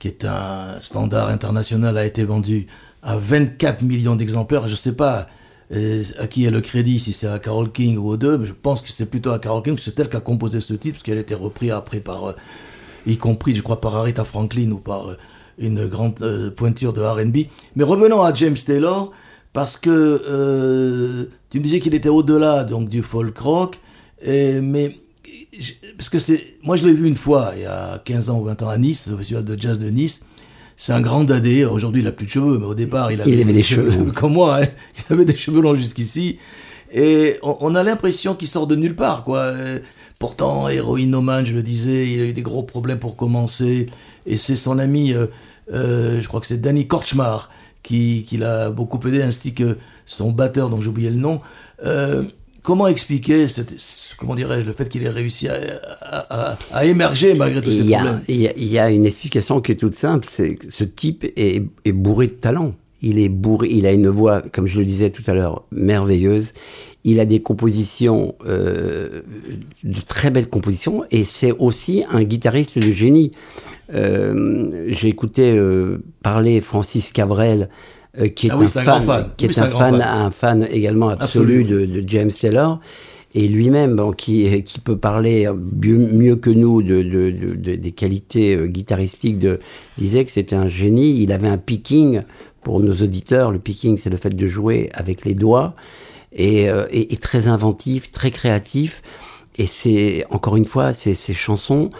qui 0.00 0.08
est 0.08 0.24
un 0.24 0.80
standard 0.80 1.28
international, 1.28 1.96
a 1.96 2.04
été 2.04 2.24
vendu 2.24 2.66
à 3.04 3.16
24 3.16 3.82
millions 3.82 4.16
d'exemplaires. 4.16 4.66
Je 4.66 4.74
sais 4.74 4.96
pas 4.96 5.28
euh, 5.72 6.02
à 6.18 6.26
qui 6.26 6.46
est 6.46 6.50
le 6.50 6.60
crédit, 6.60 6.98
si 6.98 7.12
c'est 7.12 7.28
à 7.28 7.38
Carole 7.38 7.70
King 7.70 7.96
ou 7.96 8.08
aux 8.08 8.16
deux, 8.16 8.38
mais 8.38 8.46
je 8.46 8.54
pense 8.54 8.82
que 8.82 8.88
c'est 8.88 9.06
plutôt 9.06 9.30
à 9.30 9.38
Carole 9.38 9.62
King, 9.62 9.74
parce 9.74 9.84
que 9.84 9.92
c'est 9.92 10.00
elle 10.00 10.08
qui 10.08 10.16
a 10.16 10.20
composé 10.20 10.58
ce 10.58 10.74
titre, 10.74 10.94
parce 10.94 11.04
qu'elle 11.04 11.18
a 11.18 11.20
été 11.20 11.36
repris 11.36 11.70
après 11.70 12.00
par, 12.00 12.30
euh, 12.30 12.32
y 13.06 13.16
compris, 13.16 13.54
je 13.54 13.62
crois, 13.62 13.80
par 13.80 13.96
Aretha 13.96 14.24
Franklin 14.24 14.70
ou 14.70 14.78
par 14.78 15.10
euh, 15.10 15.16
une 15.58 15.86
grande 15.86 16.14
euh, 16.22 16.50
pointure 16.50 16.92
de 16.92 17.00
R&B. 17.02 17.46
Mais 17.76 17.84
revenons 17.84 18.22
à 18.22 18.32
James 18.34 18.56
Taylor. 18.56 19.12
parce 19.52 19.76
que 19.76 19.90
euh, 19.90 21.24
tu 21.50 21.58
me 21.58 21.64
disais 21.64 21.80
qu'il 21.80 21.94
était 21.94 22.08
au-delà 22.08 22.64
donc 22.64 22.88
du 22.88 23.02
folk 23.02 23.36
rock, 23.38 23.78
et, 24.24 24.60
mais 24.62 24.96
je- 25.58 25.72
parce 25.96 26.08
que 26.08 26.18
c'est, 26.18 26.54
moi 26.62 26.76
je 26.76 26.86
l'ai 26.86 26.94
vu 26.94 27.06
une 27.06 27.16
fois 27.16 27.52
il 27.56 27.62
y 27.62 27.66
a 27.66 28.00
15 28.02 28.30
ans 28.30 28.38
ou 28.40 28.44
20 28.44 28.62
ans 28.62 28.68
à 28.70 28.78
Nice, 28.78 29.10
au 29.12 29.18
festival 29.18 29.44
de 29.44 29.60
jazz 29.60 29.78
de 29.78 29.90
Nice. 29.90 30.20
C'est 30.74 30.92
un 30.94 31.02
grand 31.02 31.22
dadé. 31.22 31.64
Aujourd'hui, 31.66 32.00
il 32.00 32.08
a 32.08 32.12
plus 32.12 32.26
de 32.26 32.30
cheveux, 32.30 32.58
mais 32.58 32.64
au 32.64 32.74
départ, 32.74 33.12
il 33.12 33.20
avait, 33.20 33.40
avait 33.42 33.52
des 33.52 33.62
cheveux. 33.74 34.10
comme 34.12 34.32
moi. 34.32 34.60
hein. 34.62 34.66
Il 35.10 35.12
avait 35.12 35.24
des 35.26 35.36
cheveux 35.36 35.60
longs 35.60 35.74
jusqu'ici. 35.76 36.38
Et 36.92 37.38
on, 37.42 37.56
on 37.60 37.74
a 37.74 37.82
l'impression 37.84 38.34
qu'il 38.34 38.48
sort 38.48 38.66
de 38.66 38.74
nulle 38.74 38.96
part, 38.96 39.22
quoi. 39.22 39.52
Pourtant, 40.26 40.68
héroïnomane, 40.68 41.44
je 41.44 41.52
le 41.52 41.64
disais, 41.64 42.08
il 42.08 42.20
a 42.20 42.24
eu 42.26 42.32
des 42.32 42.42
gros 42.42 42.62
problèmes 42.62 43.00
pour 43.00 43.16
commencer. 43.16 43.86
Et 44.24 44.36
c'est 44.36 44.54
son 44.54 44.78
ami, 44.78 45.12
euh, 45.12 45.26
euh, 45.72 46.20
je 46.22 46.28
crois 46.28 46.40
que 46.40 46.46
c'est 46.46 46.60
Danny 46.60 46.86
Korchmar, 46.86 47.50
qui, 47.82 48.24
qui 48.28 48.36
l'a 48.36 48.70
beaucoup 48.70 49.00
aidé, 49.08 49.20
ainsi 49.20 49.52
que 49.52 49.76
son 50.06 50.30
batteur, 50.30 50.70
dont 50.70 50.80
j'ai 50.80 50.90
oublié 50.90 51.10
le 51.10 51.16
nom. 51.16 51.40
Euh, 51.84 52.22
comment 52.62 52.86
expliquer, 52.86 53.48
cette, 53.48 53.74
comment 54.16 54.36
dirais-je, 54.36 54.64
le 54.64 54.72
fait 54.72 54.88
qu'il 54.88 55.02
ait 55.02 55.08
réussi 55.08 55.48
à, 55.48 55.54
à- 56.02 56.52
à- 56.52 56.58
à 56.72 56.84
émerger 56.84 57.34
malgré 57.34 57.60
tous 57.60 57.72
ces 57.72 57.78
Il 57.78 57.86
y, 57.90 57.94
a, 57.96 57.98
problèmes? 57.98 58.22
il 58.28 58.40
y 58.42 58.46
a- 58.46 58.52
il 58.56 58.68
y 58.72 58.78
a 58.78 58.90
une 58.90 59.06
explication 59.06 59.60
qui 59.60 59.72
est 59.72 59.76
toute 59.76 59.96
simple, 59.98 60.28
c'est 60.30 60.54
que 60.54 60.70
ce 60.70 60.84
type 60.84 61.24
est, 61.36 61.64
est 61.84 61.92
bourré 61.92 62.28
de 62.28 62.32
talent. 62.34 62.76
Il 63.02 63.18
est 63.18 63.28
bourré, 63.28 63.68
il 63.70 63.84
a 63.86 63.92
une 63.92 64.08
voix, 64.08 64.40
comme 64.52 64.66
je 64.66 64.78
le 64.78 64.84
disais 64.84 65.10
tout 65.10 65.22
à 65.26 65.34
l'heure, 65.34 65.64
merveilleuse. 65.72 66.52
Il 67.04 67.18
a 67.18 67.24
des 67.26 67.42
compositions, 67.42 68.36
euh, 68.46 69.22
de 69.82 70.00
très 70.06 70.30
belles 70.30 70.48
compositions, 70.48 71.02
et 71.10 71.24
c'est 71.24 71.50
aussi 71.52 72.04
un 72.10 72.22
guitariste 72.22 72.78
de 72.78 72.92
génie. 72.92 73.32
Euh, 73.92 74.84
J'ai 74.88 75.08
écouté 75.08 75.50
euh, 75.52 75.98
parler 76.22 76.60
Francis 76.60 77.12
Cabrel, 77.12 77.68
euh, 78.18 78.28
qui 78.28 78.46
est 78.46 78.50
Ah 78.50 78.58
oui, 78.58 78.66
un 78.66 78.68
c'est 78.68 78.78
un 78.80 78.82
fan, 78.84 79.02
fan. 79.02 79.26
qui 79.36 79.46
Oui, 79.46 79.52
est 79.52 79.58
un 79.58 79.66
fan, 79.66 79.98
fan. 79.98 80.02
un 80.02 80.30
fan 80.30 80.68
également 80.70 81.08
absolu, 81.08 81.64
de, 81.64 81.86
de 81.86 82.04
James 82.06 82.30
Taylor. 82.30 82.78
Et 83.34 83.48
lui-même, 83.48 83.96
bon, 83.96 84.12
qui, 84.12 84.62
qui 84.62 84.78
peut 84.78 84.98
parler 84.98 85.48
mieux, 85.82 85.96
mieux 85.96 86.36
que 86.36 86.50
nous 86.50 86.82
de, 86.82 87.00
de- 87.02 87.30
de- 87.30 87.54
de- 87.54 87.76
des 87.76 87.92
qualités 87.92 88.54
euh, 88.54 88.66
guitaristiques, 88.66 89.38
de, 89.38 89.58
disait 89.96 90.24
que 90.26 90.30
c'était 90.30 90.54
un 90.54 90.68
génie. 90.68 91.22
Il 91.22 91.32
avait 91.32 91.48
un 91.48 91.56
picking 91.56 92.20
pour 92.62 92.80
nos 92.80 92.92
auditeurs. 92.94 93.50
Le 93.50 93.58
picking, 93.58 93.96
c'est 93.98 94.10
le 94.10 94.16
fait 94.16 94.34
de 94.34 94.46
jouer 94.46 94.90
avec 94.94 95.24
les 95.24 95.34
doigts. 95.34 95.74
Et, 96.34 96.70
euh, 96.70 96.86
et- 96.90 97.12
et 97.12 97.16
très 97.18 97.46
inventif, 97.48 98.10
très 98.10 98.30
créatif. 98.30 99.02
Et 99.58 99.66
c'est, 99.66 100.24
encore 100.30 100.56
une 100.56 100.64
fois, 100.64 100.94
ces, 100.94 101.14
ces 101.14 101.34
chansons, 101.34 101.90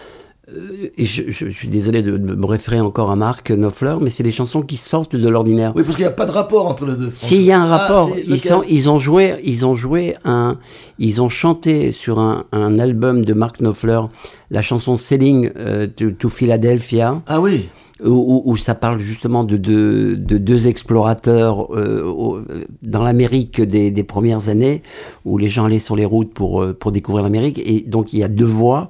euh, 0.51 0.89
et 0.97 1.05
je, 1.05 1.21
je- 1.27 1.45
je 1.45 1.51
suis 1.51 1.67
désolé 1.67 2.01
de, 2.01 2.17
me 2.17 2.45
référer 2.47 2.79
encore 2.79 3.11
à 3.11 3.15
Marc 3.15 3.51
Knopfler, 3.51 3.95
mais 4.01 4.09
c'est 4.09 4.23
des 4.23 4.31
chansons 4.31 4.63
qui 4.63 4.75
sortent 4.75 5.15
de 5.15 5.29
l'ordinaire. 5.29 5.71
Oui, 5.75 5.83
parce 5.83 5.95
qu'il 5.95 6.03
n'y 6.05 6.09
a 6.11 6.15
pas 6.15 6.25
de 6.25 6.31
rapport 6.31 6.65
entre 6.67 6.85
les 6.87 6.95
deux. 6.95 7.11
S'il 7.15 7.43
y 7.43 7.51
a 7.51 7.59
un 7.61 7.71
Ah, 7.71 7.77
rapport, 7.77 8.09
ils, 8.27 8.39
sont, 8.39 8.63
ils 8.67 8.89
ont 8.89 8.97
joué, 8.97 9.35
ils 9.43 9.67
ont 9.67 9.75
joué 9.75 10.15
un, 10.25 10.57
ils 10.97 11.21
ont 11.21 11.29
chanté 11.29 11.91
sur 11.91 12.17
un, 12.19 12.45
un 12.51 12.79
album 12.79 13.23
de 13.23 13.33
Mark 13.33 13.57
Knopfler 13.59 14.01
la 14.49 14.61
chanson 14.63 14.97
Selling 14.97 15.51
euh, 15.57 15.85
to, 15.87 16.09
to 16.11 16.27
Philadelphia, 16.29 17.21
Ah 17.27 17.39
oui. 17.39 17.69
Où, 18.09 18.57
ça 18.57 18.75
parle 18.75 18.99
justement 18.99 19.43
de 19.43 19.57
deux, 19.57 20.17
de 20.17 20.37
deux 20.37 20.67
explorateurs 20.67 21.73
euh, 21.75 22.03
au- 22.03 22.41
dans 22.81 23.03
l'Amérique 23.03 23.61
des, 23.61 23.91
des 23.91 24.03
premières 24.03 24.49
années, 24.49 24.81
où 25.25 25.37
les 25.37 25.49
gens 25.49 25.65
allaient 25.65 25.79
sur 25.79 25.95
les 25.95 26.05
routes 26.05 26.33
pour, 26.33 26.61
euh, 26.61 26.73
pour 26.73 26.91
découvrir 26.91 27.23
l'Amérique, 27.23 27.59
et 27.65 27.81
donc 27.87 28.13
il 28.13 28.19
y 28.19 28.23
a 28.23 28.27
deux 28.27 28.45
voix. 28.45 28.89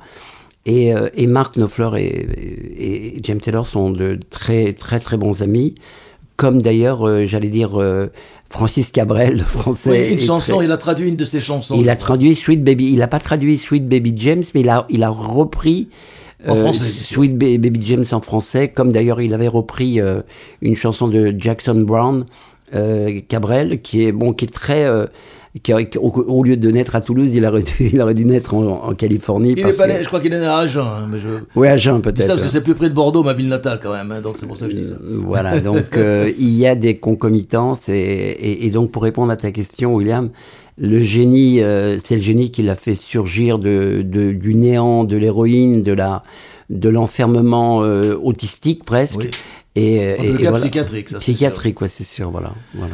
Et, 0.65 0.93
euh, 0.95 1.09
et 1.15 1.27
Mark 1.27 1.55
Knopfler 1.57 1.89
et, 1.97 2.05
et- 2.05 3.17
et 3.17 3.19
James 3.23 3.39
Taylor 3.41 3.67
sont 3.67 3.91
de 3.91 4.17
très 4.29 4.73
très 4.73 4.99
très 4.99 5.17
bons 5.17 5.41
amis, 5.41 5.75
comme 6.37 6.61
d'ailleurs, 6.61 7.27
j'allais 7.27 7.49
dire, 7.49 7.71
Francis 8.49 8.91
Cabrel, 8.91 9.37
le 9.39 9.43
français. 9.43 9.89
Oui, 9.89 10.13
une 10.13 10.19
chanson, 10.19 10.57
très- 10.57 10.65
il 10.65 10.71
a 10.71 10.77
traduit 10.77 11.09
une 11.09 11.15
de 11.15 11.25
ses 11.25 11.39
chansons. 11.41 11.75
il 11.79 11.89
a 11.89 11.95
traduit 11.95 12.33
Sweet 12.35 12.63
Baby. 12.63 12.91
Il 12.91 12.99
n'a 12.99 13.07
pas 13.07 13.19
traduit 13.19 13.57
Sweet 13.57 13.87
Baby 13.89 14.13
James, 14.15 14.43
mais 14.55 14.61
il 14.61 14.69
a, 14.69 14.85
il 14.89 15.03
a 15.03 15.09
repris 15.09 15.89
En 16.47 16.55
français, 16.55 16.85
bien 16.91 17.01
sûr. 17.01 17.15
Sweet 17.17 17.37
Ba- 17.37 17.57
Baby 17.57 17.79
James 17.81 18.05
en 18.11 18.21
français, 18.21 18.67
comme 18.69 18.91
d'ailleurs 18.91 19.21
il 19.21 19.33
avait 19.33 19.47
repris 19.47 20.01
euh, 20.01 20.21
une 20.61 20.75
chanson 20.75 21.07
de 21.07 21.33
Jackson 21.37 21.75
Brown, 21.75 22.25
euh, 22.75 23.21
Cabrel, 23.27 23.81
qui 23.81 24.03
est 24.05 24.11
bon, 24.11 24.33
qui 24.33 24.45
est 24.45 24.53
très, 24.53 24.83
euh, 24.85 25.05
qui 25.61 25.71
au, 25.71 26.09
au 26.09 26.43
lieu 26.43 26.57
de 26.57 26.71
naître 26.71 26.95
à 26.95 27.01
Toulouse, 27.01 27.31
il 27.35 27.45
aurait 27.45 27.61
dû, 27.63 27.71
il 27.93 28.01
aurait 28.01 28.15
dû 28.15 28.25
naître 28.25 28.55
en, 28.55 28.85
en 28.89 28.93
Californie. 28.95 29.51
Il 29.51 29.59
est 29.59 29.63
parce 29.63 29.77
pas 29.77 29.87
que- 29.87 29.91
né- 29.93 29.99
je 30.01 30.07
crois 30.07 30.19
qu'il 30.19 30.33
est 30.33 30.39
né 30.39 30.45
à 30.45 30.57
Agen. 30.57 30.81
hein, 30.81 31.07
mais 31.11 31.19
je... 31.19 31.27
Ouais, 31.59 31.69
à 31.69 31.77
Jeun 31.77 31.97
Je 31.97 31.99
dis 31.99 32.03
ça 32.05 32.11
peut-être. 32.11 32.27
parce 32.29 32.41
que 32.41 32.47
c'est 32.47 32.63
plus 32.63 32.73
près 32.73 32.89
de 32.89 32.95
Bordeaux, 32.95 33.21
ma 33.23 33.33
ville 33.33 33.49
natale 33.49 33.79
quand 33.81 33.93
même. 33.93 34.11
hein, 34.11 34.21
donc 34.21 34.37
c'est 34.39 34.47
pour 34.47 34.57
ça 34.57 34.65
que 34.65 34.71
je 34.71 34.77
dis 34.77 34.87
ça. 34.87 34.95
Voilà, 35.01 35.59
donc 35.59 35.95
euh, 35.95 36.31
il 36.39 36.49
y 36.55 36.65
a 36.65 36.73
des 36.75 36.97
concomitances 36.97 37.87
et, 37.89 37.93
et- 37.93 38.65
et 38.65 38.69
donc 38.71 38.89
pour 38.91 39.03
répondre 39.03 39.31
à 39.31 39.35
ta 39.37 39.51
question, 39.51 39.93
William, 39.93 40.29
le 40.79 41.03
génie, 41.03 41.61
euh, 41.61 41.99
c'est 42.03 42.15
le 42.15 42.21
génie 42.23 42.49
qui 42.49 42.63
l'a 42.63 42.75
fait 42.75 42.95
surgir 42.95 43.59
de, 43.59 44.01
de- 44.03 44.31
du 44.31 44.55
néant, 44.55 45.03
de 45.03 45.17
l'héroïne, 45.17 45.83
de 45.83 45.93
la 45.93 46.23
de 46.71 46.89
l'enfermement 46.89 47.83
euh, 47.83 48.15
autistique 48.15 48.83
presque. 48.85 49.19
Oui. 49.19 49.29
Et, 49.75 50.15
En 50.19 50.23
et- 50.23 50.27
tout 50.31 50.37
cas, 50.37 50.49
voilà. 50.49 50.57
psychiatrique, 50.59 51.09
ça. 51.09 51.19
Psychiatrique, 51.19 51.81
ouais, 51.81 51.87
c'est 51.87 52.03
sûr, 52.05 52.31
voilà, 52.31 52.53
voilà. 52.73 52.93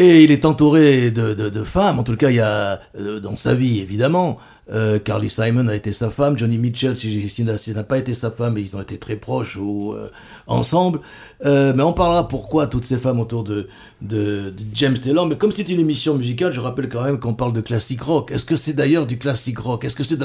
Et 0.00 0.22
il 0.22 0.30
est 0.30 0.44
entouré 0.44 1.10
de, 1.10 1.34
de, 1.34 1.64
femmes. 1.64 1.98
En 1.98 2.04
tout 2.04 2.14
cas, 2.16 2.30
il 2.30 2.36
y 2.36 2.40
a 2.40 2.80
euh, 2.96 3.18
dans 3.18 3.36
sa 3.36 3.54
vie, 3.54 3.80
évidemment. 3.80 4.38
Euh, 4.70 5.00
Carly 5.00 5.28
Simon 5.28 5.66
a 5.66 5.74
été 5.74 5.92
sa 5.92 6.08
femme. 6.08 6.38
Johnny 6.38 6.56
Mitchell, 6.56 6.96
si, 6.96 7.28
si, 7.28 7.44
si 7.58 7.74
n'a 7.74 7.82
pas 7.82 7.98
été 7.98 8.14
sa 8.14 8.30
femme, 8.30 8.54
mais 8.54 8.62
ils 8.62 8.76
ont 8.76 8.80
été 8.80 8.96
très 8.98 9.16
proches 9.16 9.56
ou 9.56 9.94
euh, 9.94 10.08
ensemble. 10.46 11.00
Mais 11.44 11.82
on 11.82 11.92
parlera 11.92 12.28
pourquoi 12.28 12.68
toutes 12.68 12.84
ces 12.84 12.96
femmes 12.96 13.18
autour 13.18 13.42
de, 13.42 13.66
de, 14.00 14.50
de 14.50 14.64
James 14.72 14.96
Taylor. 14.96 15.26
Mais 15.26 15.36
comme 15.36 15.50
c'est 15.50 15.68
une 15.68 15.80
émission 15.80 16.14
musicale, 16.14 16.52
je 16.52 16.60
rappelle 16.60 16.88
quand 16.88 17.02
même 17.02 17.18
qu'on 17.18 17.34
parle 17.34 17.52
de 17.52 17.60
classique 17.60 18.02
rock. 18.02 18.30
Est-ce 18.30 18.44
que 18.44 18.54
c'est 18.54 18.74
d'ailleurs 18.74 19.04
du 19.04 19.18
classique 19.18 19.58
rock? 19.58 19.84
Est-ce 19.84 19.96
que 19.96 20.04
c'est 20.04 20.20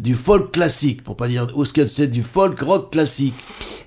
du 0.00 0.14
folk 0.14 0.52
classique, 0.52 1.04
pour 1.04 1.16
pas 1.18 1.28
dire, 1.28 1.48
ou 1.54 1.64
est-ce 1.64 1.74
que 1.74 1.86
c'est 1.86 2.06
du 2.06 2.22
folk 2.22 2.58
rock 2.62 2.90
classique? 2.90 3.34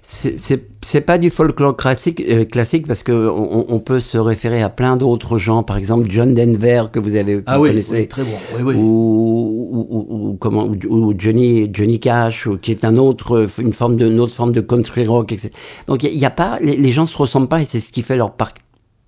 C'est- 0.08 0.38
C'est 0.40 0.68
c'est 0.86 1.02
pas 1.02 1.18
du 1.18 1.32
folklore 1.32 1.76
classique, 1.76 2.22
euh, 2.30 2.46
classique 2.46 2.86
parce 2.86 3.02
que 3.02 3.12
on, 3.12 3.66
on 3.70 3.80
peut 3.80 4.00
se 4.00 4.20
référer 4.20 4.62
à 4.62 4.70
plein 4.70 4.98
d'autres 4.98 5.40
gens, 5.40 5.64
par 5.64 5.78
exemple 5.78 6.06
John 6.12 6.36
Denver 6.36 6.84
que 6.94 7.00
vous 7.00 7.16
avez 7.16 7.42
Ah 7.48 7.58
vous 7.58 7.64
oui, 7.64 7.70
connaissez. 7.72 8.02
oui, 8.02 8.08
très 8.08 8.24
bon. 8.24 8.30
Oui, 8.64 8.76
ou, 8.76 9.88
ou, 10.34 10.38
comment 10.40 10.66
ou, 10.88 11.14
Johnny 11.18 11.70
Johnny 11.74 12.00
Cash 12.00 12.46
ou 12.46 12.58
qui 12.58 12.70
est 12.72 12.86
un 12.86 12.98
autre 12.98 13.48
une 13.60 13.74
forme 13.74 13.98
de 13.98 14.06
une 14.08 14.20
autre 14.20 14.34
forme 14.36 14.52
de 14.52 14.62
country 14.62 15.08
rock 15.08 15.32
etc. 15.32 15.50
donc 15.88 16.04
il 16.04 16.08
y, 16.08 16.10
a- 16.10 16.14
il 16.14 16.20
y 16.20 16.26
a 16.26 16.30
pas 16.30 16.60
les, 16.62 16.78
les 16.78 16.92
gens 16.92 17.08
se 17.08 17.18
ressemblent 17.18 17.48
pas 17.48 17.62
et 17.62 17.66
c'est 17.66 17.80
ce 17.80 17.92
qui 17.92 18.04
fait 18.04 18.16
leur 18.16 18.32
par- 18.34 18.54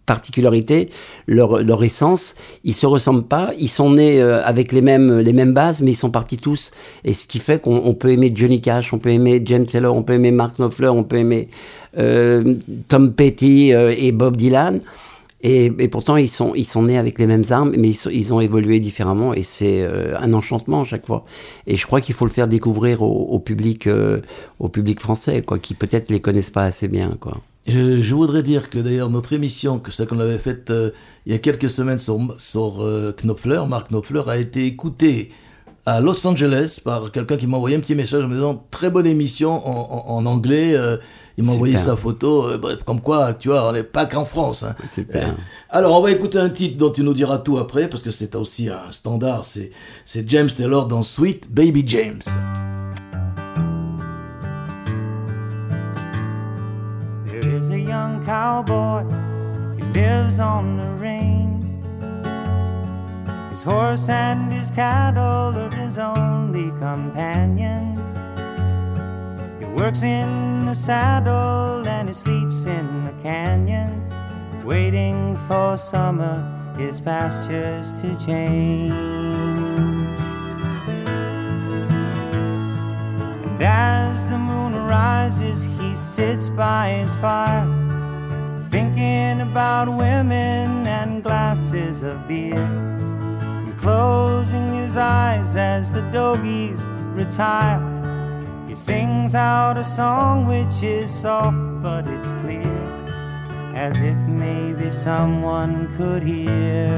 particularité 0.07 0.89
leur 1.27 1.61
leur 1.63 1.83
essence. 1.83 2.33
Ils 2.63 2.73
se 2.73 2.87
ressemblent 2.87 3.27
pas. 3.27 3.51
Ils 3.59 3.69
sont 3.69 3.91
nés 3.91 4.19
euh, 4.19 4.43
avec 4.43 4.71
les 4.71 4.81
mêmes 4.81 5.19
les 5.19 5.33
mêmes 5.33 5.53
bases 5.53 5.81
mais 5.83 5.91
ils 5.91 5.95
sont 5.95 6.09
partis 6.09 6.37
tous. 6.37 6.71
Et 7.05 7.13
ce 7.13 7.27
qui 7.27 7.37
fait 7.37 7.61
qu'on 7.61 7.75
on 7.85 7.93
peut 7.93 8.09
aimer 8.11 8.31
Johnny 8.33 8.59
Cash 8.61 8.91
on 8.93 8.97
peut 8.97 9.09
aimer 9.11 9.39
James 9.45 9.67
Taylor 9.67 9.95
on 9.95 10.01
peut 10.01 10.13
aimer 10.13 10.31
Mark 10.31 10.57
Knopfler 10.57 10.87
on 10.89 11.03
peut 11.03 11.17
aimer 11.17 11.49
euh, 11.99 12.55
Tom 12.87 13.13
Petty 13.13 13.73
euh, 13.75 13.93
et 13.95 14.11
Bob 14.11 14.35
Dylan. 14.35 14.79
Et, 15.43 15.65
et 15.77 15.87
pourtant, 15.87 16.17
ils 16.17 16.29
sont, 16.29 16.53
ils 16.55 16.65
sont 16.65 16.81
nés 16.83 16.97
avec 16.97 17.19
les 17.19 17.27
mêmes 17.27 17.43
armes, 17.51 17.71
mais 17.77 17.89
ils, 17.89 17.93
sont- 17.93 18.09
ils 18.09 18.33
ont 18.33 18.39
évolué 18.41 18.79
différemment, 18.79 19.35
et 19.35 19.43
c'est 19.43 19.83
euh, 19.83 20.17
un 20.19 20.33
enchantement 20.33 20.81
à 20.81 20.83
chaque 20.83 21.05
fois. 21.05 21.25
Et 21.67 21.77
je 21.77 21.85
crois 21.85 22.01
qu'il 22.01 22.15
faut 22.15 22.25
le 22.25 22.31
faire 22.31 22.47
découvrir 22.47 23.03
au, 23.03 23.27
au 23.35 23.39
public, 23.39 23.85
euh, 23.85 24.21
au 24.59 24.67
public 24.67 24.99
français, 24.99 25.43
quoi, 25.43 25.59
qui 25.59 25.75
peut-être 25.75 26.09
les 26.09 26.21
connaissent 26.21 26.49
pas 26.49 26.63
assez 26.63 26.87
bien, 26.87 27.15
quoi. 27.19 27.37
Je, 27.67 28.01
je 28.01 28.15
voudrais 28.15 28.43
dire 28.43 28.69
que 28.69 28.77
d'ailleurs 28.79 29.09
notre 29.09 29.33
émission, 29.33 29.79
que 29.79 29.91
celle 29.91 30.07
qu'on 30.07 30.19
avait 30.19 30.39
faite 30.39 30.69
euh, 30.69 30.91
il 31.25 31.33
y 31.33 31.35
a 31.35 31.39
quelques 31.39 31.69
semaines 31.69 31.99
sur, 31.99 32.17
sur 32.39 32.81
euh, 32.81 33.11
Knopfler, 33.23 33.61
Mark 33.67 33.89
Knopfler, 33.91 34.21
a 34.27 34.37
été 34.37 34.65
écoutée 34.65 35.29
à 35.85 35.99
Los 36.01 36.25
Angeles 36.25 36.79
par 36.83 37.11
quelqu'un 37.11 37.35
qui 37.37 37.45
m'a 37.47 37.57
envoyé 37.57 37.75
un 37.75 37.79
petit 37.81 37.95
message 37.95 38.23
en 38.23 38.27
me 38.29 38.33
disant 38.35 38.65
très 38.71 38.89
bonne 38.89 39.05
émission 39.05 39.65
en, 39.67 40.05
en- 40.09 40.15
en 40.17 40.25
anglais. 40.25 40.75
euh, 40.75 40.97
il 41.37 41.43
m'a 41.43 41.51
envoyé 41.51 41.75
sa 41.85 41.95
photo, 41.95 42.47
euh, 42.49 42.57
bref, 42.57 42.79
comme 42.83 42.99
quoi, 42.99 43.33
tu 43.33 43.49
vois, 43.49 43.69
on 43.69 43.71
n'est 43.73 43.83
pas 43.83 44.05
qu'en 44.07 44.25
France. 44.25 44.63
hein. 44.63 44.75
Super. 44.93 45.27
Euh, 45.29 45.31
alors, 45.69 45.95
on 45.99 46.01
va 46.01 46.11
écouter 46.11 46.39
un 46.39 46.49
titre 46.49 46.77
dont 46.77 46.89
tu 46.89 47.03
nous 47.03 47.13
diras 47.13 47.37
tout 47.37 47.57
après, 47.59 47.89
parce 47.89 48.01
que 48.01 48.09
c'est 48.11 48.33
aussi 48.35 48.69
un 48.69 48.91
standard. 48.91 49.45
C'est 49.45 49.71
James 50.29 50.49
Taylor 50.49 50.87
dans 50.87 51.03
Sweet 51.03 51.53
Baby 51.53 51.83
James. 51.85 52.21
Cowboy 58.47 59.03
who 59.75 59.83
lives 59.91 60.39
on 60.39 60.77
the 60.77 60.89
range. 61.05 61.83
His 63.49 63.61
horse 63.61 64.07
and 64.07 64.53
his 64.53 64.71
cattle 64.71 65.51
are 65.63 65.75
his 65.83 65.97
only 65.97 66.69
companions. 66.79 67.99
He 69.59 69.65
works 69.79 70.01
in 70.01 70.65
the 70.65 70.73
saddle 70.73 71.85
and 71.85 72.07
he 72.07 72.13
sleeps 72.13 72.63
in 72.77 72.85
the 73.07 73.15
canyons, 73.21 74.09
waiting 74.63 75.37
for 75.47 75.75
summer, 75.75 76.37
his 76.77 77.01
pastures 77.01 77.87
to 77.99 78.07
change. 78.25 78.93
And 83.45 83.61
as 83.61 84.25
the 84.27 84.37
moon 84.37 84.73
rises, 84.87 85.63
he 85.63 85.89
sits 85.97 86.47
by 86.47 86.83
his 87.01 87.13
fire, 87.17 87.67
thinking 88.69 89.41
about 89.41 89.87
women 89.87 90.85
and 90.87 91.23
glasses 91.23 92.03
of 92.03 92.27
beer, 92.27 92.55
and 92.55 93.77
closing 93.79 94.81
his 94.81 94.97
eyes 94.97 95.55
as 95.55 95.91
the 95.91 96.01
doggies 96.11 96.79
retire. 97.13 97.81
He 98.67 98.75
sings 98.75 99.35
out 99.35 99.77
a 99.77 99.83
song 99.83 100.47
which 100.47 100.83
is 100.83 101.09
soft 101.11 101.57
but 101.81 102.07
it's 102.07 102.31
clear, 102.41 102.77
as 103.75 103.95
if 103.95 104.17
maybe 104.27 104.91
someone 104.91 105.95
could 105.97 106.23
hear. 106.23 106.97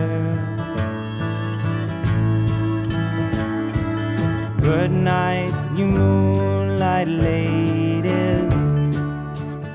Good 4.59 4.91
night, 4.91 5.53
you 5.77 5.85
moonlight 5.85 7.07
ladies. 7.07 8.58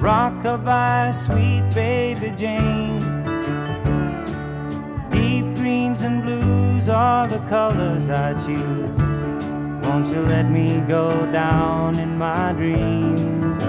Rockabye, 0.04 1.14
sweet 1.14 1.64
baby 1.74 2.28
Jane. 2.36 3.00
Deep 5.10 5.56
greens 5.56 6.02
and 6.02 6.22
blues 6.22 6.90
are 6.90 7.26
the 7.26 7.38
colors 7.48 8.10
I 8.10 8.34
choose. 8.34 8.90
Won't 9.82 10.08
you 10.08 10.20
let 10.20 10.50
me 10.50 10.82
go 10.86 11.08
down 11.32 11.98
in 11.98 12.18
my 12.18 12.52
dreams 12.52 13.62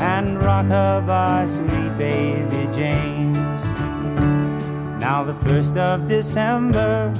and 0.00 0.38
rockabye, 0.38 1.48
sweet 1.48 1.98
baby 1.98 2.72
James? 2.72 3.38
Now 5.02 5.24
the 5.24 5.34
first 5.48 5.76
of 5.76 6.06
December 6.06 7.12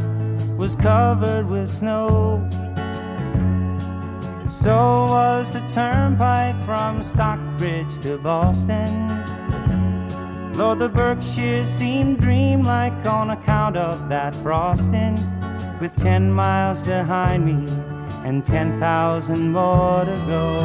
was 0.57 0.77
covered 0.77 1.49
with 1.49 1.69
snow. 1.69 2.49
So 4.61 5.07
was 5.09 5.53
the 5.53 5.61
turnpike 5.69 6.57
from 6.65 7.03
Stockbridge 7.03 8.01
to 8.01 8.19
Boston. 8.19 9.09
Lord, 10.55 10.81
the 10.81 10.89
Berkshires 10.89 11.69
seemed 11.69 12.19
dreamlike 12.19 13.07
on 13.07 13.31
account 13.31 13.77
of 13.77 14.09
that 14.09 14.35
frosting. 14.37 15.15
With 15.81 15.95
ten 15.95 16.33
miles 16.33 16.83
behind 16.83 17.47
me 17.47 17.73
and 18.25 18.45
ten 18.45 18.81
thousand 18.81 19.53
more 19.53 20.05
to 20.05 20.17
go. 20.27 20.57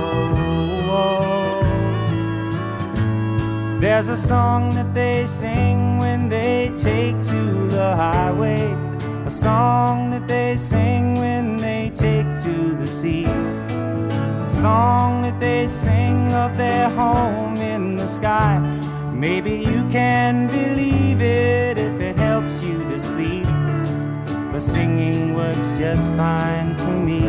There's 3.80 4.10
a 4.10 4.18
song 4.18 4.74
that 4.74 4.92
they 4.96 5.28
sing 5.28 6.00
when 6.00 6.30
they 6.30 6.72
take 6.76 7.22
to 7.30 7.68
the 7.68 7.96
highway. 7.96 8.76
A 9.28 9.30
song 9.30 10.10
that 10.10 10.28
they 10.28 10.58
sing 10.58 11.14
when 11.14 11.58
they 11.58 11.92
take 11.94 12.26
to 12.42 12.76
the 12.76 12.88
sea. 12.88 13.43
Song 14.64 15.24
that 15.24 15.42
they 15.42 15.68
sing 15.68 16.32
of 16.32 16.56
their 16.56 16.90
home 16.90 17.58
in 17.58 17.98
the 17.98 18.08
sky. 18.08 18.60
Maybe 19.12 19.56
you 19.58 19.86
can 19.92 20.48
believe 20.48 21.20
it 21.20 21.78
if 21.78 22.00
it 22.00 22.16
helps 22.16 22.64
you 22.64 22.78
to 22.78 22.98
sleep. 22.98 23.46
But 24.54 24.62
singing 24.62 25.34
works 25.34 25.70
just 25.78 26.08
fine 26.12 26.78
for 26.78 26.96
me. 27.10 27.20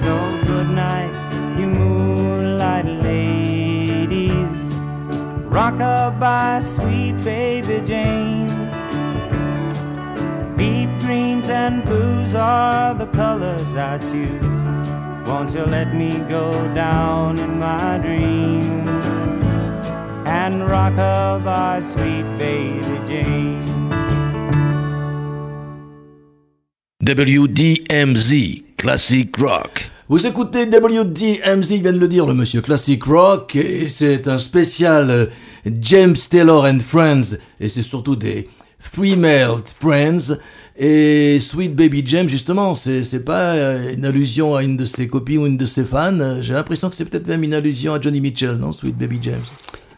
So 0.00 0.14
good 0.46 0.70
night, 0.70 1.12
you 1.60 1.66
moonlight 1.66 2.86
ladies. 2.86 4.72
Rock 5.44 5.74
Rockabye, 5.74 6.62
sweet 6.62 7.22
baby 7.22 7.84
Jane. 7.84 8.37
Deep 11.08 11.14
greens 11.14 11.48
and 11.48 11.82
blues 11.84 12.34
are 12.34 12.94
the 12.94 13.06
colors 13.06 13.74
I 13.74 13.96
choose. 13.96 14.88
Won't 15.26 15.54
you 15.54 15.64
let 15.64 15.94
me 15.94 16.18
go 16.28 16.50
down 16.74 17.38
in 17.38 17.58
my 17.58 17.96
dreams 17.96 19.06
and 20.26 20.68
rockabye, 20.68 21.82
sweet 21.82 22.26
baby 22.36 23.00
Jane? 23.06 23.62
WDMZ, 27.02 28.76
Classic 28.76 29.34
Rock. 29.38 29.90
Vous 30.10 30.26
écoutez 30.26 30.66
WDMZ, 30.66 31.70
il 31.70 31.82
vient 31.82 31.92
de 31.94 32.00
le 32.00 32.08
dire, 32.08 32.26
le 32.26 32.34
monsieur 32.34 32.60
Classic 32.60 33.02
Rock, 33.02 33.56
et 33.56 33.88
c'est 33.88 34.28
un 34.28 34.38
spécial 34.38 35.08
euh, 35.08 35.26
James 35.80 36.16
Taylor 36.30 36.64
and 36.64 36.80
Friends, 36.80 37.38
et 37.60 37.68
c'est 37.68 37.82
surtout 37.82 38.14
des 38.16 38.46
Female 38.78 39.62
Friends, 39.80 40.36
et 40.78 41.40
Sweet 41.40 41.74
Baby 41.74 42.02
James, 42.06 42.28
justement, 42.28 42.74
c'est, 42.74 43.24
pas 43.24 43.54
euh, 43.54 43.94
une 43.94 44.04
allusion 44.04 44.54
à 44.54 44.62
une 44.62 44.76
de 44.76 44.84
ses 44.84 45.08
copines 45.08 45.38
ou 45.38 45.46
une 45.46 45.56
de 45.56 45.66
ses 45.66 45.84
fans, 45.84 46.40
j'ai 46.40 46.54
l'impression 46.54 46.88
que 46.88 46.96
c'est 46.96 47.04
peut-être 47.04 47.26
même 47.26 47.42
une 47.42 47.54
allusion 47.54 47.94
à 47.94 48.00
Johnny 48.00 48.20
Mitchell, 48.20 48.56
non, 48.56 48.72
Sweet 48.72 48.96
Baby 48.96 49.18
James? 49.22 49.44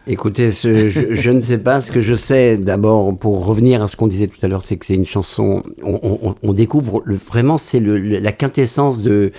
Écoutez, 0.07 0.51
je, 0.51 1.31
ne 1.31 1.41
sais 1.43 1.59
pas. 1.59 1.81
Ce 1.81 1.93
que 1.93 2.01
je 2.01 2.15
sais, 2.15 2.57
d'abord, 2.57 3.17
pour 3.17 3.45
revenir 3.45 3.83
à 3.83 3.89
ce 3.89 3.97
qu'on 3.97 4.07
disait 4.07 4.27
tout 4.29 4.45
à 4.45 4.49
l'heure, 4.49 4.63
c'est 4.65 4.77
que 4.77 4.87
c'est 4.87 4.95
une 4.95 5.05
chanson. 5.05 5.63
On, 5.83 6.53
découvre 6.53 7.05
vraiment, 7.07 7.59
c'est 7.59 7.81
la 7.81 8.33
quintessence 8.33 8.99
de, 9.03 9.33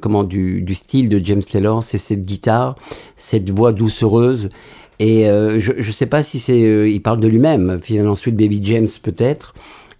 comment 0.00 0.22
du, 0.22 0.74
style 0.74 1.08
de 1.08 1.22
James 1.22 1.42
Taylor. 1.42 1.82
C'est 1.82 1.98
cette 1.98 2.22
guitare, 2.22 2.76
cette 3.16 3.50
voix 3.50 3.72
doucereuse. 3.72 4.50
Et 5.00 5.28
euh, 5.28 5.58
je 5.58 5.72
ne 5.72 5.92
sais 5.92 6.06
pas 6.06 6.22
si 6.22 6.38
c'est. 6.38 6.62
euh, 6.62 6.88
il 6.88 7.02
parle 7.02 7.18
de 7.18 7.26
lui-même. 7.26 7.80
Finalement, 7.82 8.12
ensuite, 8.12 8.36
Baby 8.36 8.60
James 8.62 8.88
peut-être. 9.02 9.52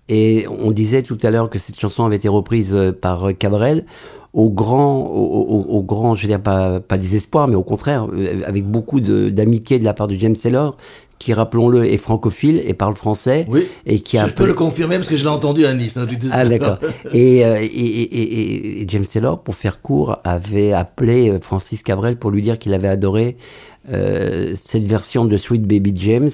Et 0.09 0.47
on 0.49 0.71
disait 0.73 1.03
tout 1.03 1.19
à 1.23 1.31
l'heure 1.31 1.49
que 1.49 1.59
cette 1.59 1.79
chanson 1.79 2.05
avait 2.05 2.17
été 2.17 2.29
reprise 2.29 2.75
euh, 2.75 2.93
par 2.93 3.29
euh, 3.29 3.33
Cabrel 3.33 3.85
au 4.33 4.49
grand, 4.49 4.97
au, 4.99 5.25
au- 5.43 5.67
au 5.77 5.83
grand, 5.83 6.15
je 6.15 6.23
veux 6.23 6.29
dire 6.29 6.41
pas, 6.43 6.81
pas 6.81 6.97
désespoir, 6.99 7.49
mais 7.49 7.55
au 7.57 7.63
contraire, 7.63 8.07
euh, 8.13 8.41
avec 8.47 8.65
beaucoup 8.67 9.01
de- 9.01 9.29
d'amitié 9.29 9.79
de 9.79 9.85
la 9.85 9.93
part 9.95 10.09
de 10.09 10.15
James 10.15 10.35
Taylor, 10.37 10.77
qui, 11.19 11.35
rappelons-le, 11.35 11.85
est 11.85 11.99
francophile 11.99 12.61
et 12.67 12.75
parle 12.75 12.97
français. 12.97 13.45
Oui, 13.49 13.69
Et 13.87 14.01
qui 14.01 14.19
a 14.19 14.27
je 14.27 14.35
peux 14.35 14.47
le 14.47 14.55
confirmer 14.55 14.97
parce 14.97 15.09
que 15.09 15.15
je 15.17 15.23
l'ai 15.23 15.31
entendu 15.31 15.65
à 15.67 15.73
Nice. 15.75 15.97
hein, 15.97 16.07
ah 16.33 16.47
d'accord. 16.49 16.79
Et, 17.13 17.37
et, 17.43 17.65
et, 17.65 18.81
et- 18.83 18.85
James 18.89 19.05
Taylor, 19.07 19.39
pour 19.41 19.55
faire 19.55 19.83
court, 19.83 20.19
avait 20.25 20.73
appelé 20.73 21.33
Francis 21.43 21.83
Cabrel 21.85 22.17
pour 22.19 22.31
lui 22.33 22.41
dire 22.43 22.59
qu'il 22.59 22.75
avait 22.75 22.89
adoré 22.89 23.37
euh, 23.93 24.55
cette 24.63 24.85
version 24.85 25.25
de 25.27 25.37
Sweet 25.37 25.63
Baby 25.63 25.93
James, 25.97 26.31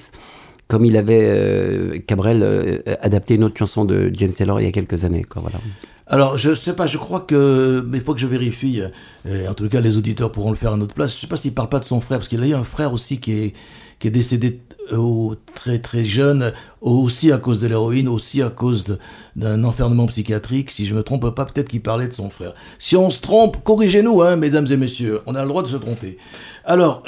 comme 0.68 0.84
il 0.84 0.96
avait 0.96 1.22
euh, 1.24 1.98
Cabrel 2.06 2.42
euh, 2.42 2.78
adapté 3.00 3.34
une 3.34 3.44
autre 3.44 3.58
chanson 3.58 3.84
de 3.84 4.10
James 4.14 4.32
Taylor 4.32 4.60
il 4.60 4.64
y 4.64 4.68
a 4.68 4.72
quelques 4.72 5.04
années. 5.04 5.24
Quoi, 5.24 5.42
voilà. 5.42 5.58
Alors, 6.06 6.38
je 6.38 6.54
sais 6.54 6.72
pas, 6.74 6.86
je 6.86 6.96
crois 6.96 7.20
que, 7.20 7.84
mais 7.86 8.00
faut 8.00 8.14
que 8.14 8.20
je 8.20 8.26
vérifie, 8.26 8.80
euh, 9.26 9.48
en 9.48 9.54
tout 9.54 9.68
cas 9.68 9.80
les 9.80 9.98
auditeurs 9.98 10.30
pourront 10.32 10.50
le 10.50 10.56
faire 10.56 10.72
à 10.72 10.76
notre 10.76 10.94
place, 10.94 11.14
je 11.14 11.20
sais 11.20 11.26
pas 11.26 11.36
s'il 11.36 11.52
parle 11.52 11.68
pas 11.68 11.80
de 11.80 11.84
son 11.84 12.00
frère, 12.00 12.18
parce 12.18 12.28
qu'il 12.28 12.42
a 12.42 12.46
eu 12.46 12.54
un 12.54 12.64
frère 12.64 12.92
aussi 12.92 13.18
qui 13.20 13.32
est, 13.32 13.52
qui 13.98 14.08
est 14.08 14.10
décédé 14.10 14.60
au- 14.92 15.34
très 15.54 15.78
très 15.80 16.04
jeune, 16.04 16.50
aussi 16.80 17.30
à 17.30 17.36
cause 17.36 17.60
de 17.60 17.66
l'héroïne, 17.66 18.08
aussi 18.08 18.40
à 18.40 18.48
cause 18.48 18.96
d'un 19.36 19.64
enfermement 19.64 20.06
psychiatrique, 20.06 20.70
si 20.70 20.86
je 20.86 20.94
me 20.94 21.02
trompe 21.02 21.28
pas, 21.34 21.44
peut-être 21.44 21.68
qu'il 21.68 21.82
parlait 21.82 22.08
de 22.08 22.14
son 22.14 22.30
frère. 22.30 22.54
Si 22.78 22.96
on 22.96 23.10
se 23.10 23.20
trompe, 23.20 23.62
corrigez-nous, 23.62 24.22
hein, 24.22 24.36
mesdames 24.36 24.66
et 24.70 24.78
messieurs, 24.78 25.20
on 25.26 25.34
a 25.34 25.42
le 25.42 25.48
droit 25.48 25.62
de 25.62 25.68
se 25.68 25.76
tromper. 25.76 26.16
Alors, 26.64 27.02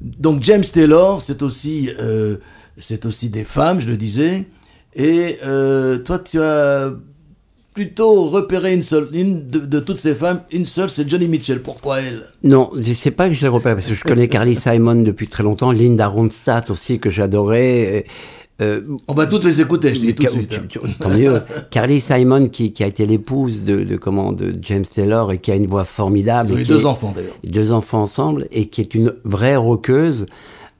donc 0.00 0.42
James 0.42 0.64
Taylor, 0.64 1.20
c'est 1.20 1.42
aussi, 1.42 1.90
c'est 2.80 3.06
aussi 3.06 3.30
des 3.30 3.44
femmes, 3.44 3.80
je 3.80 3.88
le 3.88 3.96
disais, 3.96 4.46
et 4.94 5.38
euh, 5.44 5.98
toi 5.98 6.18
tu 6.18 6.40
as 6.40 6.92
plutôt 7.74 8.24
repérer 8.26 8.74
une 8.74 8.82
seule, 8.82 9.08
une 9.12 9.46
de, 9.46 9.60
de 9.60 9.78
toutes 9.78 9.98
ces 9.98 10.14
femmes, 10.14 10.40
une 10.50 10.66
seule, 10.66 10.90
c'est 10.90 11.08
Johnny 11.08 11.28
Mitchell. 11.28 11.62
Pourquoi 11.62 12.00
elle? 12.00 12.24
Non, 12.42 12.70
je 12.76 12.92
sais 12.92 13.12
pas 13.12 13.28
que 13.28 13.34
je 13.34 13.42
l'ai 13.42 13.48
repéré 13.48 13.76
parce 13.76 13.86
que 13.86 13.94
je 13.94 14.02
connais 14.02 14.26
Carly 14.28 14.56
Simon 14.60 14.96
depuis 15.02 15.28
très 15.28 15.44
longtemps, 15.44 15.70
Linda 15.70 16.08
Ronstadt 16.08 16.70
aussi 16.70 16.98
que 16.98 17.08
j'adorais. 17.10 18.04
Euh, 18.60 18.80
On 19.06 19.14
va 19.14 19.28
toutes 19.28 19.44
les 19.44 19.60
écouter, 19.60 19.94
je 19.94 20.00
dis 20.00 20.14
tout 20.16 20.24
de 20.24 20.28
suite. 20.30 20.52
hein. 20.52 20.64
tu- 20.68 20.80
tu- 20.80 20.94
Tant 20.98 21.10
mieux. 21.10 21.40
Carly 21.70 22.00
Simon 22.00 22.48
qui, 22.48 22.72
qui 22.72 22.82
a 22.82 22.88
été 22.88 23.06
l'épouse 23.06 23.62
de, 23.62 23.84
de 23.84 23.96
comment 23.96 24.32
de 24.32 24.52
James 24.62 24.84
Taylor 24.84 25.30
et 25.30 25.38
qui 25.38 25.52
a 25.52 25.54
une 25.54 25.68
voix 25.68 25.84
formidable. 25.84 26.48
Ils 26.50 26.54
ont 26.54 26.58
eu 26.58 26.64
deux 26.64 26.80
est- 26.80 26.84
enfants 26.84 27.12
d'ailleurs. 27.14 27.36
deux 27.44 27.70
enfants 27.70 28.02
ensemble 28.02 28.48
et 28.50 28.66
qui 28.66 28.80
est 28.80 28.96
une 28.96 29.14
vraie 29.22 29.54
rockeuse. 29.54 30.26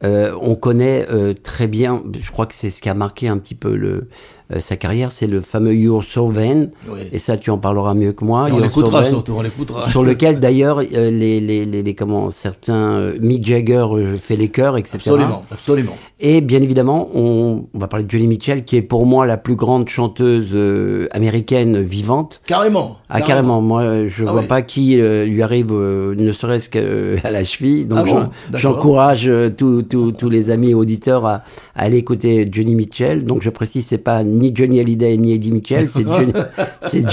Euh, 0.04 0.32
on 0.40 0.54
connaît 0.54 1.06
euh, 1.10 1.34
très 1.34 1.66
bien, 1.66 2.02
je 2.20 2.30
crois 2.30 2.46
que 2.46 2.54
c'est 2.54 2.70
ce 2.70 2.80
qui 2.80 2.88
a 2.88 2.94
marqué 2.94 3.26
un 3.26 3.36
petit 3.38 3.56
peu 3.56 3.74
le, 3.74 4.08
euh, 4.54 4.60
sa 4.60 4.76
carrière, 4.76 5.10
c'est 5.10 5.26
le 5.26 5.40
fameux 5.40 5.74
You're 5.74 6.04
So 6.04 6.28
Vain. 6.28 6.66
Oui. 6.88 7.00
Et 7.10 7.18
ça, 7.18 7.36
tu 7.36 7.50
en 7.50 7.58
parleras 7.58 7.94
mieux 7.94 8.12
que 8.12 8.24
moi. 8.24 8.48
Et 8.48 8.52
on 8.52 8.60
l'écoutera 8.60 9.02
surtout, 9.02 9.32
on 9.36 9.42
l'écoutera. 9.42 9.88
Sur 9.90 10.04
lequel 10.04 10.38
d'ailleurs 10.40 10.78
euh, 10.78 11.10
les, 11.10 11.40
les, 11.40 11.64
les, 11.64 11.82
les- 11.82 11.94
comment 11.96 12.30
certains 12.30 12.92
euh, 12.92 13.18
Mick 13.20 13.44
Jagger 13.44 13.86
euh, 13.92 14.16
fait 14.16 14.36
les 14.36 14.48
chœurs, 14.50 14.76
etc. 14.76 14.98
Absolument, 14.98 15.44
absolument. 15.50 15.96
Et 16.20 16.40
bien 16.40 16.60
évidemment, 16.60 17.08
on, 17.14 17.66
on 17.72 17.78
va 17.78 17.86
parler 17.86 18.04
de 18.04 18.10
Johnny 18.10 18.26
Mitchell, 18.26 18.64
qui 18.64 18.76
est 18.76 18.82
pour 18.82 19.06
moi 19.06 19.24
la 19.24 19.36
plus 19.36 19.54
grande 19.54 19.88
chanteuse 19.88 20.48
euh, 20.52 21.06
américaine 21.12 21.80
vivante. 21.80 22.40
Carrément. 22.46 22.96
Ah 23.08 23.20
carrément, 23.20 23.60
moi 23.60 24.08
je 24.08 24.24
Ah 24.26 24.32
vois 24.32 24.40
ouais. 24.40 24.46
pas 24.48 24.62
qui 24.62 25.00
euh, 25.00 25.24
lui 25.24 25.42
arrive 25.44 25.68
euh, 25.70 26.16
ne 26.16 26.32
serait-ce 26.32 26.68
qu'à 26.70 27.30
la 27.30 27.44
cheville. 27.44 27.86
Donc 27.86 28.00
Ah 28.02 28.04
bon 28.04 28.30
j'encourage 28.52 29.30
tous 29.56 30.28
les 30.28 30.50
amis 30.50 30.74
auditeurs 30.74 31.24
à, 31.24 31.34
à 31.76 31.82
aller 31.84 31.98
écouter 31.98 32.48
Johnny 32.50 32.74
Mitchell. 32.74 33.24
Donc 33.24 33.42
je 33.42 33.50
précise, 33.50 33.86
c'est 33.88 33.98
pas 33.98 34.24
ni 34.24 34.50
Johnny 34.52 34.80
Hallyday 34.80 35.16
ni 35.18 35.34
Eddie 35.34 35.52
Mitchell, 35.52 35.88
c'est 35.88 36.02
Johnny, 36.04 36.32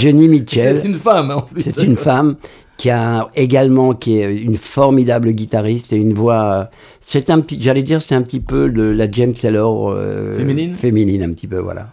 Johnny 0.00 0.26
Mitchell. 0.28 0.80
C'est 0.80 0.88
une 0.88 0.94
femme, 0.94 1.30
en 1.30 1.42
plus. 1.42 1.62
C'est 1.62 1.80
une 1.84 1.96
femme 1.96 2.34
qui 2.76 2.90
a 2.90 3.28
également 3.34 3.94
qui 3.94 4.18
est 4.18 4.36
une 4.36 4.56
formidable 4.56 5.32
guitariste 5.32 5.92
et 5.92 5.96
une 5.96 6.12
voix. 6.14 6.68
C'est 7.00 7.30
un 7.30 7.40
petit, 7.40 7.58
j'allais 7.60 7.82
dire, 7.82 8.02
c'est 8.02 8.14
un 8.14 8.22
petit 8.22 8.40
peu 8.40 8.66
le- 8.66 8.92
la 8.92 9.10
James 9.10 9.32
Taylor 9.32 9.90
euh, 9.90 10.36
Féminine 10.36 10.74
féminine 10.74 11.22
un 11.22 11.30
petit 11.30 11.46
peu, 11.46 11.58
voilà. 11.58 11.88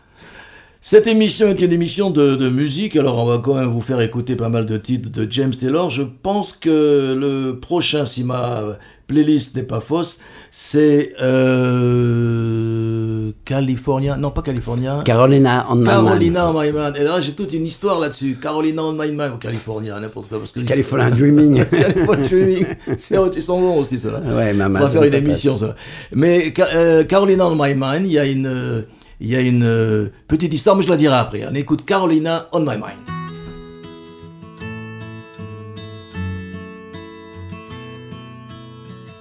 Cette 0.86 1.08
émission 1.08 1.48
est 1.48 1.62
une 1.62 1.72
émission 1.72 2.10
de, 2.10 2.36
de 2.36 2.50
musique, 2.50 2.98
alors 2.98 3.18
on 3.18 3.26
va 3.26 3.38
quand 3.38 3.56
même 3.56 3.68
vous 3.72 3.80
faire 3.80 4.02
écouter 4.02 4.36
pas 4.36 4.50
mal 4.50 4.66
de 4.66 4.78
titres 4.78 5.10
de 5.10 5.26
James 5.32 5.56
Taylor. 5.56 5.90
Je 5.90 6.04
pense 6.04 6.52
que 6.52 7.16
le 7.18 7.58
prochain, 7.62 8.06
si 8.06 8.26
ma 8.26 8.64
playlist 9.08 9.56
n'est 9.56 9.64
pas 9.64 9.82
fausse, 9.82 10.20
c'est 10.52 11.14
euh, 11.22 13.32
California, 13.46 14.16
non 14.18 14.32
pas 14.32 14.42
California, 14.42 15.02
Carolina 15.06 15.66
on 15.70 15.76
My 15.76 15.84
Mind. 15.84 15.88
Carolina 16.06 16.50
on 16.50 16.54
My 16.62 16.72
Mind. 16.72 16.96
Et 16.98 17.04
là 17.04 17.22
j'ai 17.22 17.34
toute 17.34 17.54
une 17.54 17.66
histoire 17.66 18.00
là-dessus, 18.00 18.38
Carolina 18.42 18.84
on 18.84 18.94
My 18.94 19.12
Mind, 19.12 19.34
ou 19.36 19.38
California, 19.38 20.00
n'importe 20.00 20.30
quoi. 20.30 20.40
Parce 20.40 20.52
que 20.52 20.62
California 20.62 21.10
Dreaming. 21.12 21.64
California 21.66 22.28
Dreaming, 22.28 22.66
c'est 22.98 23.42
sont 23.42 23.60
bons 23.62 23.80
aussi 23.80 24.00
ceux-là. 24.00 24.20
Ouais, 24.20 24.54
ma 24.54 24.66
On 24.66 24.70
maman, 24.70 24.86
va 24.86 24.92
faire 24.92 25.04
une 25.04 25.14
émission, 25.14 25.58
ça. 25.58 25.76
Mais 26.14 26.54
euh, 26.74 27.04
Carolina 27.04 27.48
on 27.48 27.56
My 27.56 27.74
Mind, 27.76 28.06
il 28.06 28.12
y 28.14 28.20
a 28.20 28.26
une, 28.26 28.48
euh, 28.48 28.82
il 29.20 29.30
y 29.30 29.36
a 29.36 29.42
une 29.42 29.64
euh, 29.64 30.08
petite 30.28 30.54
histoire, 30.54 30.76
mais 30.76 30.84
je 30.84 30.90
la 30.90 30.98
dirai 30.98 31.16
après. 31.16 31.44
On 31.50 31.56
écoute 31.56 31.86
Carolina 31.86 32.48
on 32.52 32.60
My 32.62 32.76
Mind. 32.76 33.23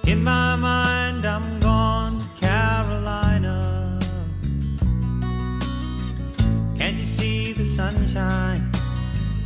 In 0.05 0.21
my 0.21 0.57
mind, 0.57 1.25
I'm 1.25 1.61
gone 1.61 2.19
to 2.19 2.27
Carolina. 2.41 3.97
Can't 6.77 6.97
you 6.97 7.05
see 7.05 7.53
the 7.53 7.63
sunshine? 7.63 8.69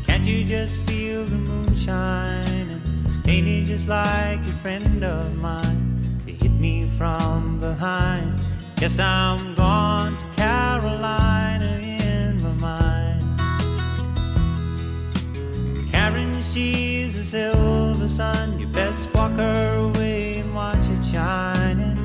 Can't 0.04 0.26
you 0.26 0.44
just 0.44 0.82
feel 0.82 1.26
the 1.26 1.38
moonshine? 1.38 2.82
Ain't 3.28 3.48
it 3.48 3.66
just 3.66 3.88
like 3.88 4.40
a 4.40 4.56
friend 4.64 5.04
of 5.04 5.38
mine 5.38 6.20
to 6.26 6.32
hit 6.32 6.54
me 6.54 6.90
from 6.98 7.60
behind? 7.60 8.44
Yes, 8.82 8.98
I'm 8.98 9.54
gone 9.54 10.18
to 10.18 10.26
Carolina 10.38 11.78
in 11.82 12.42
my 12.42 12.54
mind. 12.54 13.22
Karen, 15.92 16.42
she's 16.42 17.16
a 17.16 17.24
silver 17.24 18.08
sun. 18.08 18.58
You 18.60 18.66
best 18.66 19.14
walk 19.14 19.34
her 19.34 19.76
away 19.78 20.27
watch 20.58 20.90
it 20.90 21.04
shining. 21.06 21.96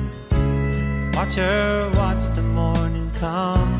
Watch 1.15 1.35
her 1.35 1.89
watch 1.95 2.25
the 2.35 2.43
morning 2.43 3.11
come. 3.15 3.73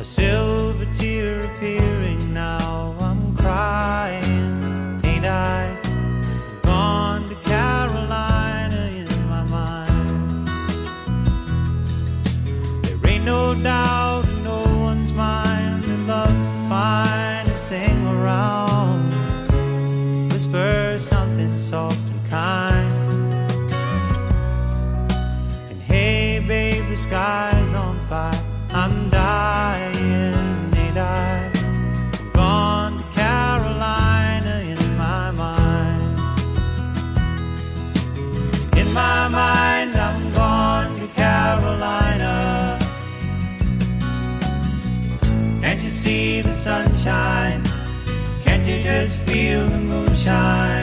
A 0.00 0.04
silver 0.04 0.86
tear 0.92 1.44
appearing 1.44 2.34
now. 2.34 2.96
I'm 3.00 3.36
crying, 3.36 5.00
ain't 5.04 5.24
I? 5.24 5.60
Gone 6.64 7.28
to 7.28 7.36
Carolina 7.50 8.82
in 9.00 9.08
my 9.28 9.44
mind. 9.44 10.48
There 12.82 13.10
ain't 13.12 13.24
no 13.24 13.54
doubt 13.54 14.24
in 14.26 14.42
no 14.42 14.62
one's 14.88 15.12
mind 15.12 15.84
that 15.84 16.00
love's 16.12 16.48
the 16.48 16.68
finest 16.68 17.68
thing 17.68 17.98
around. 18.16 19.12
Whisper 20.32 20.83
soft 21.64 21.98
and 22.10 22.28
kind. 22.28 23.32
And 25.70 25.80
hey, 25.80 26.44
babe, 26.46 26.86
the 26.90 26.96
sky's 26.96 27.72
on 27.72 27.98
fire. 28.06 28.44
I'm 28.68 29.08
dying, 29.08 30.76
ain't 30.76 30.98
I? 30.98 31.50
I'm 32.18 32.30
gone 32.32 32.98
to 32.98 33.04
Carolina 33.18 34.54
in 34.72 34.96
my 34.98 35.30
mind. 35.30 36.18
In 38.76 38.92
my 38.92 39.28
mind, 39.28 39.96
I'm 39.96 40.32
gone 40.34 41.00
to 41.00 41.06
Carolina. 41.14 42.78
Can't 45.62 45.82
you 45.82 45.88
see 45.88 46.42
the 46.42 46.52
sunshine? 46.52 47.62
Can't 48.44 48.66
you 48.66 48.82
just 48.82 49.22
feel 49.22 49.66
the 49.66 49.78
moonshine? 49.78 50.73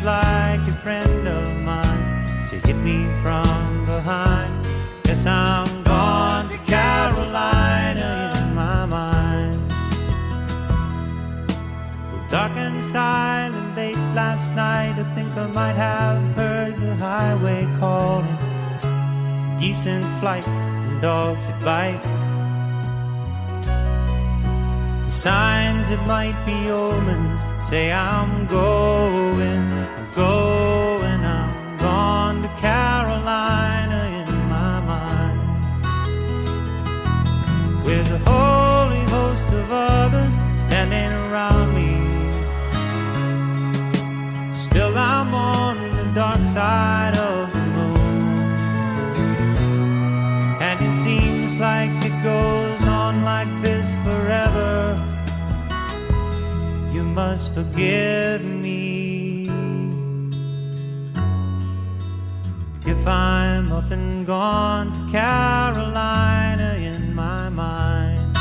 Just 0.00 0.06
like 0.06 0.66
a 0.66 0.72
friend 0.82 1.28
of 1.28 1.60
mine 1.60 2.46
to 2.48 2.56
hit 2.66 2.76
me 2.76 3.04
from 3.20 3.84
behind? 3.84 4.66
Yes, 5.04 5.26
I'm 5.26 5.82
gone 5.82 6.48
to 6.48 6.56
Carolina 6.64 8.32
in 8.38 8.54
my 8.54 8.86
mind. 8.86 9.60
Dark 12.30 12.52
and 12.56 12.82
silent 12.82 13.76
late 13.76 13.98
last 14.14 14.56
night, 14.56 14.94
I 14.96 15.04
think 15.14 15.36
I 15.36 15.46
might 15.48 15.76
have 15.76 16.34
heard 16.34 16.80
the 16.80 16.96
highway 16.96 17.68
calling. 17.78 18.38
Geese 19.60 19.84
in 19.84 20.02
flight 20.18 20.48
and 20.48 21.02
dogs 21.02 21.46
that 21.46 21.62
bite. 21.62 22.29
Signs 25.10 25.88
that 25.88 26.06
might 26.06 26.38
be 26.46 26.70
omens 26.70 27.42
say 27.68 27.90
I'm 27.90 28.46
going, 28.46 29.42
I'm 29.42 30.10
going, 30.12 31.24
I'm 31.24 31.78
gone 31.78 32.42
to 32.42 32.48
Carolina 32.60 34.06
in 34.20 34.28
my 34.48 34.78
mind. 34.92 35.40
With 37.84 38.08
a 38.12 38.18
holy 38.30 39.02
host 39.10 39.48
of 39.48 39.72
others 39.72 40.34
standing 40.62 41.12
around 41.26 41.74
me. 41.74 41.98
Still, 44.54 44.96
I'm 44.96 45.34
on 45.34 45.76
the 45.90 46.04
dark 46.14 46.46
side 46.46 47.16
of 47.16 47.52
the 47.52 47.58
moon. 47.58 48.00
And 50.62 50.78
it 50.86 50.94
seems 50.94 51.58
like 51.58 51.90
it 52.04 52.22
goes 52.22 52.86
on 52.86 53.24
like 53.24 53.48
this 53.90 54.04
forever. 54.04 54.98
You 56.92 57.02
must 57.02 57.54
forgive 57.54 58.42
me 58.42 59.48
if 62.86 63.06
I'm 63.06 63.72
up 63.72 63.90
and 63.90 64.26
gone 64.26 64.92
to 64.92 65.12
Carolina 65.12 66.74
in 66.78 67.14
my 67.14 67.48
mind. 67.48 68.36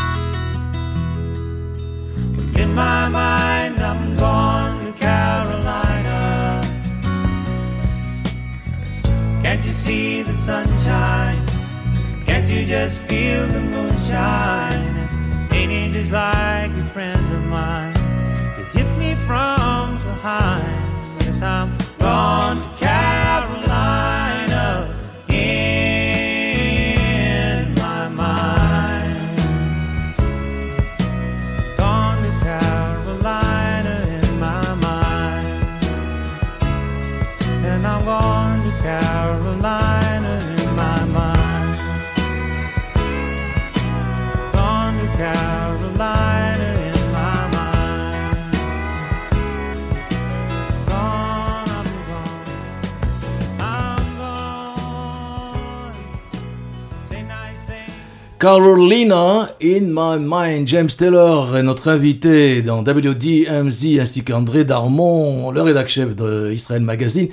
In 2.58 2.74
my 2.74 3.08
mind, 3.10 3.80
I'm 3.80 4.18
gone 4.18 4.86
to 4.86 4.92
Carolina. 5.00 6.62
Can't 9.42 9.64
you 9.64 9.72
see 9.72 10.22
the 10.24 10.36
sunshine? 10.36 11.46
Can't 12.26 12.48
you 12.48 12.66
just 12.66 13.02
feel 13.04 13.48
the 13.48 13.62
moonshine? 13.62 14.89
Just 16.00 16.14
like 16.14 16.72
a 16.72 16.86
friend 16.94 17.34
of 17.34 17.44
mine 17.48 17.94
to 17.94 18.64
hit 18.72 18.88
me 18.98 19.16
from 19.28 19.98
behind? 19.98 21.22
Yes, 21.24 21.42
I'm 21.42 21.78
gone 21.98 22.64
Carolina 58.40 59.50
in 59.62 59.90
my 59.90 60.18
mind. 60.18 60.66
James 60.66 60.88
Taylor 60.88 61.58
est 61.58 61.64
notre 61.64 61.90
invité 61.90 62.62
dans 62.62 62.84
WDMZ 62.84 64.00
ainsi 64.00 64.24
qu'André 64.24 64.64
Darmon, 64.64 65.52
le 65.52 65.62
rédac 65.62 65.90
chef 65.90 66.16
de 66.16 66.50
Israel 66.54 66.82
Magazine. 66.82 67.28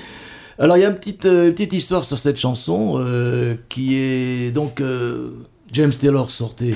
Alors 0.58 0.76
il 0.76 0.80
y 0.80 0.84
a 0.84 0.88
une 0.88 0.96
petite, 0.96 1.24
euh, 1.26 1.52
petite 1.52 1.74
histoire 1.74 2.04
sur 2.04 2.18
cette 2.18 2.38
chanson 2.38 2.94
euh, 2.96 3.54
qui 3.68 3.94
est 3.94 4.50
donc 4.50 4.80
euh, 4.80 5.30
James 5.70 5.92
Taylor 5.92 6.28
sortait 6.28 6.74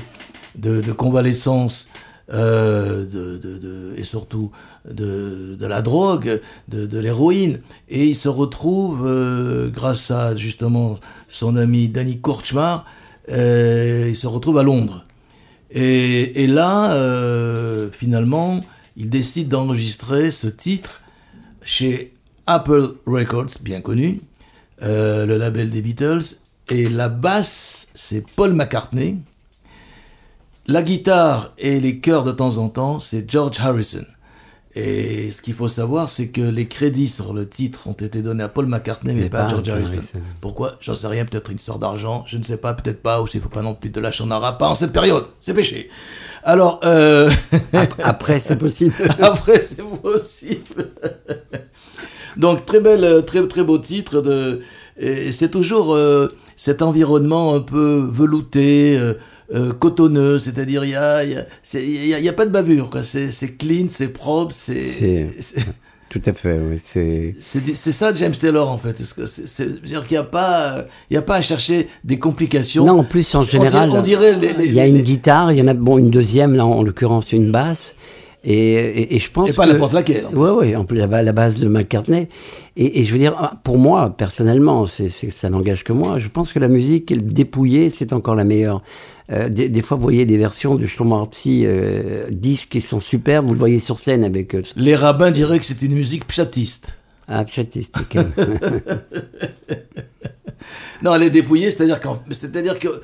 de, 0.57 0.81
convalescence 0.93 1.89
et 2.33 4.05
surtout 4.05 4.53
de, 4.89 5.57
la 5.61 5.83
drogue, 5.83 6.41
de, 6.69 6.99
l'héroïne, 7.01 7.61
et 7.89 8.05
il 8.07 8.15
se 8.15 8.29
retrouve 8.29 9.11
grâce 9.75 10.13
à 10.13 10.37
justement 10.37 11.01
son 11.29 11.57
ami 11.57 11.89
Danny 11.89 12.21
Korchmar 12.21 12.87
il 13.31 14.17
se 14.17 14.27
retrouve 14.27 14.59
à 14.59 14.63
Londres. 14.63 15.07
Et, 15.71 16.43
et 16.43 16.47
là, 16.47 16.93
euh, 16.95 17.91
finalement, 17.93 18.61
il 18.97 19.11
décide 19.11 19.49
d'enregistrer 19.49 20.31
ce 20.31 20.49
titre 20.49 21.01
chez 21.63 22.13
Apple 22.47 22.95
Records, 23.07 23.51
bien 23.61 23.81
connu, 23.81 24.19
euh, 24.83 25.27
le 25.27 25.37
label 25.37 25.71
des 25.71 25.83
Beatles. 25.83 26.25
Et 26.69 26.89
la 26.89 27.09
basse, 27.09 27.89
c'est 27.95 28.25
Paul 28.35 28.53
McCartney. 28.53 29.19
La 30.67 30.83
guitare 30.83 31.53
et 31.59 31.81
les 31.81 31.99
chœurs 31.99 32.25
de 32.25 32.33
temps 32.33 32.59
en 32.59 32.69
temps, 32.69 32.99
c'est 32.99 33.29
George 33.29 33.59
Harrison. 33.61 34.05
Et 34.77 35.33
ce 35.33 35.43
qu'il 35.43 35.55
faut 35.55 35.69
savoir, 35.69 36.09
c'est 36.09 36.29
que 36.29 36.41
les 36.41 36.69
crédits 36.69 37.09
sur 37.09 37.33
le 37.33 37.49
titre 37.49 37.89
ont 37.89 37.93
été 37.93 38.23
donnés 38.23 38.45
à 38.45 38.49
Paul 38.49 38.67
McCartney, 38.67 39.15
mais 39.15 39.23
Mais 39.23 39.29
pas 39.29 39.41
à 39.41 39.43
pas 39.43 39.47
à 39.47 39.51
George 39.51 39.69
Harrison. 39.69 39.99
Harrison. 39.99 40.21
Pourquoi? 40.41 40.77
J'en 40.81 40.95
sais 40.95 41.09
rien, 41.09 41.25
peut-être 41.25 41.51
une 41.51 41.57
histoire 41.57 41.81
d'argent, 41.81 42.25
je 42.27 42.39
ne 42.39 42.45
sais 42.45 42.57
pas, 42.57 42.75
peut-être 42.75 43.03
pas, 43.03 43.21
ou 43.21 43.27
s'il 43.27 43.41
faut 43.41 43.49
pas 43.49 43.63
non 43.63 43.75
plus 43.75 43.91
de 43.91 44.01
lâcher 44.01 44.23
en 44.23 44.31
arabe, 44.31 44.59
pas 44.59 44.69
en 44.69 44.77
cette 44.77 44.93
période, 44.93 45.27
c'est 45.41 45.55
péché. 45.55 45.91
Alors, 46.45 46.81
euh... 46.85 47.31
Après, 48.03 48.39
c'est 48.41 48.57
possible. 48.57 48.95
Après, 49.21 49.61
c'est 49.61 49.83
possible. 49.83 50.93
Donc, 52.37 52.65
très 52.65 52.81
belle, 52.81 53.05
euh, 53.05 53.23
très, 53.23 53.47
très 53.49 53.65
beau 53.65 53.79
titre. 53.79 54.21
De, 54.21 54.63
c'est 55.33 55.51
toujours 55.51 55.95
euh, 55.95 56.29
cet 56.57 56.83
environnement 56.83 57.55
un 57.55 57.61
peu 57.61 58.09
velouté, 58.11 58.97
euh, 58.99 59.15
euh, 59.55 59.73
cotonneux, 59.73 60.39
c'est-à-dire 60.39 60.85
il 60.85 60.91
y 60.91 60.95
a, 60.97 61.25
y, 61.25 61.35
a, 61.37 61.45
y 61.81 62.15
a- 62.15 62.21
y 62.21 62.29
a 62.29 62.33
pas 62.33 62.47
de 62.47 62.51
bavure. 62.51 62.91
quoi. 62.91 63.03
C'est, 63.03 63.31
c'est 63.31 63.57
clean, 63.57 63.87
c'est 63.91 64.09
propre, 64.13 64.55
c'est... 64.55 65.29
Tout 66.11 66.21
à 66.27 66.33
fait, 66.33 66.59
oui. 66.59 66.81
C'est. 66.85 67.37
Ça 67.93 68.13
James 68.15 68.33
Taylor 68.33 68.69
en 68.69 68.79
fait. 68.79 68.97
C'est-à-dire 69.01 70.05
qu'il 70.07 70.17
n'y 70.17 70.21
a 70.21 70.25
pas, 70.25 70.85
il 71.09 71.15
y 71.15 71.17
a 71.17 71.23
pas 71.23 71.37
à 71.37 71.41
chercher 71.41 71.87
des 72.03 72.19
complications. 72.19 72.85
Non, 72.85 72.99
en 72.99 73.05
plus, 73.05 73.33
en 73.37 73.39
On 73.39 73.43
général, 73.43 73.89
dirait- 73.91 73.99
on 73.99 74.03
dirait 74.03 74.33
les- 74.41 74.53
les- 74.55 74.67
il 74.67 74.75
y 74.75 74.81
a 74.81 74.87
les- 74.87 74.91
une 74.91 75.03
guitare, 75.03 75.53
il 75.53 75.59
y 75.59 75.63
en 75.63 75.69
a 75.69 75.75
bon 75.75 75.99
une 75.99 76.11
deuxième, 76.11 76.55
là, 76.55 76.67
en 76.67 76.83
l'occurrence 76.83 77.31
une 77.33 77.53
basse. 77.53 77.95
Et, 78.43 78.55
et, 78.73 79.15
et 79.17 79.19
je 79.21 79.31
pense 79.31 79.51
Et 79.51 79.53
pas 79.53 79.67
n'importe 79.67 79.93
laquelle, 79.93 80.25
en 80.27 80.37
Ouais, 80.37 80.51
ouais, 80.51 80.75
en 80.75 80.85
plus 80.85 80.97
la, 80.99 81.23
la 81.23 81.33
base 81.33 81.61
de 81.61 81.69
McCartney. 81.69 82.27
Et, 82.77 83.01
et 83.01 83.05
je 83.05 83.13
veux 83.13 83.19
dire, 83.19 83.59
pour 83.63 83.79
moi, 83.79 84.11
personnellement, 84.17 84.87
c'est, 84.87 85.11
c'est- 85.11 85.31
ça 85.31 85.49
n'engage 85.49 85.85
que 85.85 85.93
moi. 85.93 86.19
Je 86.19 86.27
pense 86.27 86.53
que 86.53 86.59
la 86.59 86.69
musique 86.69 87.15
dépouillée, 87.33 87.89
c'est 87.89 88.13
encore 88.13 88.35
la 88.35 88.45
meilleure. 88.45 88.83
Euh, 89.33 89.49
des, 89.49 89.69
des 89.69 89.81
fois, 89.83 89.97
vous 89.97 90.03
voyez 90.03 90.27
des 90.27 90.37
versions 90.39 90.75
de 90.75 90.87
Shlomarty 90.87 91.63
euh, 91.65 92.27
disques 92.31 92.71
qui 92.71 92.81
sont 92.81 92.99
superbes. 93.01 93.47
Vous 93.47 93.53
le 93.55 93.59
voyez 93.61 93.79
sur 93.79 93.99
scène 93.99 94.25
avec 94.25 94.55
euh, 94.55 94.63
Les 94.77 94.97
rabbins 94.97 95.31
diraient 95.31 95.59
que 95.61 95.65
c'est 95.65 95.83
une 95.83 95.95
musique 95.95 96.27
pchatiste. 96.27 96.95
ah, 97.29 97.45
Pchatist, 97.45 97.95
ok. 98.01 98.25
Non, 101.03 101.15
elle 101.15 101.23
est 101.25 101.31
dépouillée, 101.31 101.71
c'est-à-dire 101.71 101.99
c'est-à-dire 102.31 102.79
que 102.79 103.01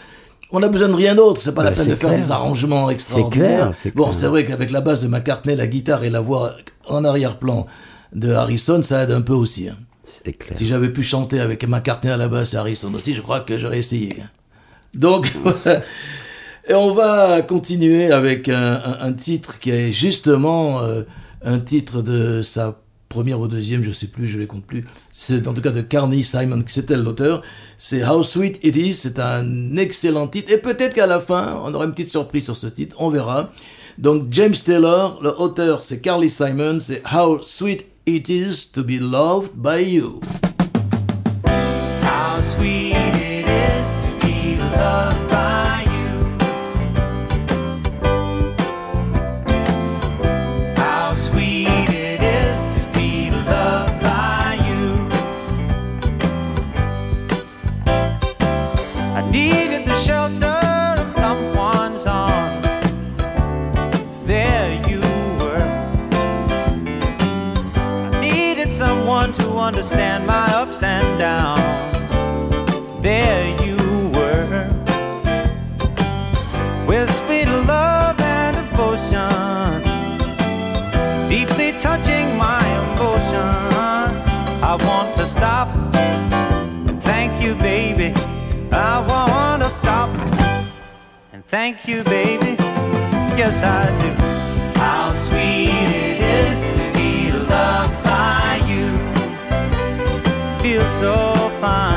on 0.52 0.62
a 0.62 0.68
besoin 0.68 0.88
de 0.88 0.94
rien 0.94 1.14
d'autre. 1.14 1.40
C'est 1.40 1.54
pas 1.54 1.64
la 1.64 1.70
Bah, 1.70 1.76
peine 1.76 1.88
de 1.88 1.94
faire 1.96 2.14
des 2.14 2.30
arrangements 2.30 2.90
extraordinaires. 2.90 3.48
clair, 3.70 3.72
c'est 3.82 3.94
bon, 3.94 4.04
clair. 4.04 4.14
c'est 4.14 4.26
vrai 4.26 4.44
qu'avec 4.44 4.70
la 4.70 4.80
base 4.80 5.02
de 5.02 5.08
McCartney, 5.08 5.56
la 5.56 5.66
guitare 5.66 6.04
et 6.04 6.10
la 6.10 6.20
voix 6.20 6.56
en 6.88 7.04
arrière-plan 7.04 7.66
de 8.12 8.32
Harrison, 8.32 8.82
ça 8.82 9.02
aide 9.04 9.12
un 9.12 9.22
peu 9.22 9.32
aussi. 9.32 9.68
hein. 9.68 9.76
c'est 10.24 10.32
clair. 10.34 10.58
Si 10.58 10.66
j'avais 10.66 10.90
pu 10.90 11.02
chanter 11.02 11.40
avec 11.40 11.66
McCartney 11.66 12.10
à 12.12 12.16
la 12.16 12.28
basse 12.28 12.52
et 12.54 12.56
Harrison 12.58 12.92
aussi, 12.94 13.14
je 13.14 13.22
crois 13.22 13.40
que 13.40 13.56
j'aurais 13.58 13.78
essayé. 13.78 14.16
Donc, 14.96 15.30
et 16.68 16.74
on 16.74 16.92
va 16.92 17.42
continuer 17.42 18.10
avec 18.10 18.48
un, 18.48 19.12
titre 19.12 19.58
qui 19.58 19.70
est 19.70 19.92
justement 19.92 20.80
euh, 20.80 21.02
un 21.42 21.58
titre 21.58 22.02
de 22.02 22.42
sa 22.42 22.78
première 23.08 23.38
ou 23.40 23.46
deuxième, 23.46 23.82
je 23.82 23.92
sais 23.92 24.08
plus, 24.08 24.26
je 24.26 24.38
les 24.38 24.46
compte 24.46 24.64
plus. 24.64 24.84
C'est 25.10 25.46
en 25.46 25.54
tout 25.54 25.60
cas 25.60 25.70
de 25.70 25.80
Carney 25.80 26.22
Simon, 26.22 26.62
qui 26.62 26.72
c'était 26.72 26.96
l'auteur. 26.96 27.42
C'est 27.78 28.04
How 28.06 28.22
Sweet 28.22 28.58
It 28.64 28.76
Is. 28.76 28.94
C'est 28.94 29.18
un 29.18 29.76
excellent 29.76 30.28
titre. 30.28 30.52
Et 30.52 30.58
peut-être 30.58 30.94
qu'à 30.94 31.06
la 31.06 31.20
fin, 31.20 31.60
on 31.64 31.72
aura 31.74 31.84
une 31.84 31.92
petite 31.92 32.10
surprise 32.10 32.44
sur 32.44 32.56
ce 32.56 32.66
titre. 32.66 32.96
On 32.98 33.10
verra. 33.10 33.52
Donc 33.98 34.24
James 34.30 34.54
Taylor, 34.54 35.18
le 35.22 35.38
auteur, 35.40 35.82
c'est 35.82 36.00
Carly 36.00 36.30
Simon. 36.30 36.78
C'est 36.80 37.02
How 37.10 37.42
Sweet 37.42 37.86
It 38.06 38.28
Is 38.28 38.70
to 38.72 38.82
Be 38.82 38.98
Loved 39.00 39.52
by 39.54 39.82
You. 39.82 40.20
How 42.02 42.40
sweet 42.40 43.05
understand 69.66 70.26
my 70.26 70.46
ups 70.46 70.82
and 70.82 71.18
downs. 71.18 71.55
Stop 85.56 85.94
and 86.86 87.02
thank 87.02 87.42
you, 87.42 87.54
baby. 87.54 88.12
I 88.72 89.00
want 89.08 89.62
to 89.62 89.70
stop 89.70 90.10
and 91.32 91.42
thank 91.46 91.88
you, 91.88 92.04
baby. 92.04 92.56
Yes, 93.40 93.62
I 93.62 93.84
do. 94.02 94.10
How 94.78 95.14
sweet 95.14 95.88
it 96.04 96.20
is 96.20 96.60
to 96.76 96.84
be 96.98 97.32
loved 97.32 97.96
by 98.04 98.60
you. 98.68 98.88
Feels 100.60 100.92
so 101.00 101.34
fine. 101.58 101.95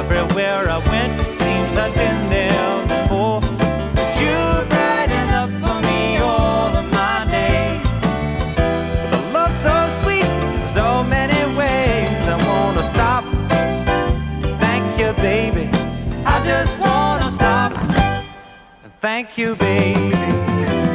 Everywhere 0.00 0.66
I 0.66 0.78
went, 0.88 1.34
seems 1.34 1.76
I've 1.76 1.94
been 1.94 2.30
there 2.30 3.02
before. 3.02 3.42
But 3.42 4.10
you're 4.18 4.64
bright 4.72 5.10
enough 5.10 5.52
for 5.60 5.78
me 5.86 6.16
all 6.16 6.74
of 6.74 6.86
my 6.90 7.26
days. 7.30 7.86
With 9.02 9.20
a 9.20 9.32
love 9.34 9.54
so 9.54 9.74
sweet 10.00 10.24
in 10.24 10.64
so 10.64 11.04
many 11.04 11.40
ways, 11.54 12.28
I 12.28 12.36
wanna 12.48 12.82
stop. 12.82 13.24
Thank 14.58 14.98
you, 14.98 15.12
baby. 15.22 15.68
I 16.24 16.42
just 16.46 16.78
wanna 16.78 17.30
stop. 17.30 17.72
And 18.82 18.92
thank 19.02 19.36
you, 19.36 19.54
baby. 19.54 20.12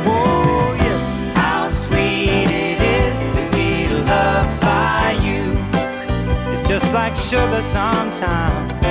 Oh, 0.07 0.75
yes. 0.85 1.37
How 1.37 1.69
sweet 1.69 2.49
it 2.49 2.81
is 2.81 3.19
to 3.35 3.41
be 3.55 3.87
loved 3.87 4.59
by 4.61 5.15
you. 5.21 5.43
It's 6.51 6.67
just 6.67 6.91
like 6.91 7.15
sugar 7.15 7.61
sometimes. 7.61 8.84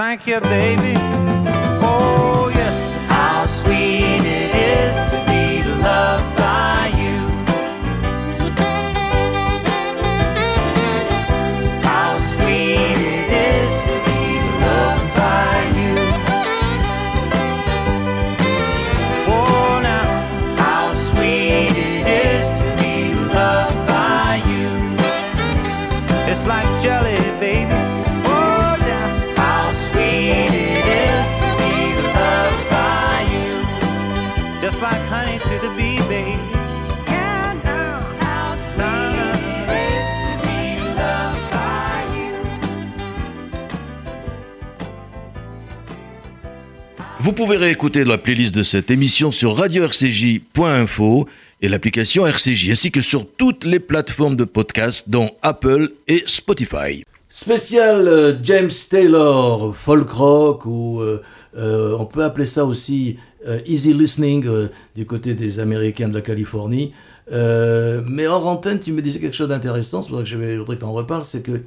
Thank 0.00 0.26
you, 0.26 0.40
baby. 0.40 0.94
Vous 47.30 47.36
pouvez 47.36 47.58
réécouter 47.58 48.02
la 48.02 48.18
playlist 48.18 48.52
de 48.56 48.64
cette 48.64 48.90
émission 48.90 49.30
sur 49.30 49.56
radio-rcj.info 49.56 51.28
et 51.60 51.68
l'application 51.68 52.26
RCJ, 52.26 52.70
ainsi 52.70 52.90
que 52.90 53.00
sur 53.00 53.24
toutes 53.24 53.62
les 53.62 53.78
plateformes 53.78 54.34
de 54.34 54.42
podcast, 54.42 55.08
dont 55.08 55.30
Apple 55.40 55.92
et 56.08 56.24
Spotify. 56.26 57.04
Spécial 57.28 58.08
euh, 58.08 58.32
James 58.42 58.72
Taylor, 58.90 59.76
folk 59.76 60.10
rock, 60.10 60.66
ou 60.66 60.98
euh, 60.98 61.22
euh, 61.56 61.96
on 62.00 62.04
peut 62.04 62.24
appeler 62.24 62.46
ça 62.46 62.64
aussi 62.64 63.16
easy 63.64 63.92
listening 63.92 64.44
du 64.96 65.06
côté 65.06 65.34
des 65.34 65.60
Américains 65.60 66.08
de 66.08 66.14
la 66.14 66.22
Californie. 66.22 66.92
Mais 67.30 68.26
hors 68.26 68.48
antenne, 68.48 68.80
tu 68.80 68.90
me 68.92 69.02
disais 69.02 69.20
quelque 69.20 69.36
chose 69.36 69.48
d'intéressant, 69.48 70.02
c'est 70.02 70.10
que 70.10 70.24
je, 70.24 70.36
je 70.36 70.58
voudrais 70.58 70.74
que 70.74 70.80
tu 70.80 70.86
en 70.86 70.92
reparles, 70.92 71.24
c'est 71.24 71.44
que 71.44 71.62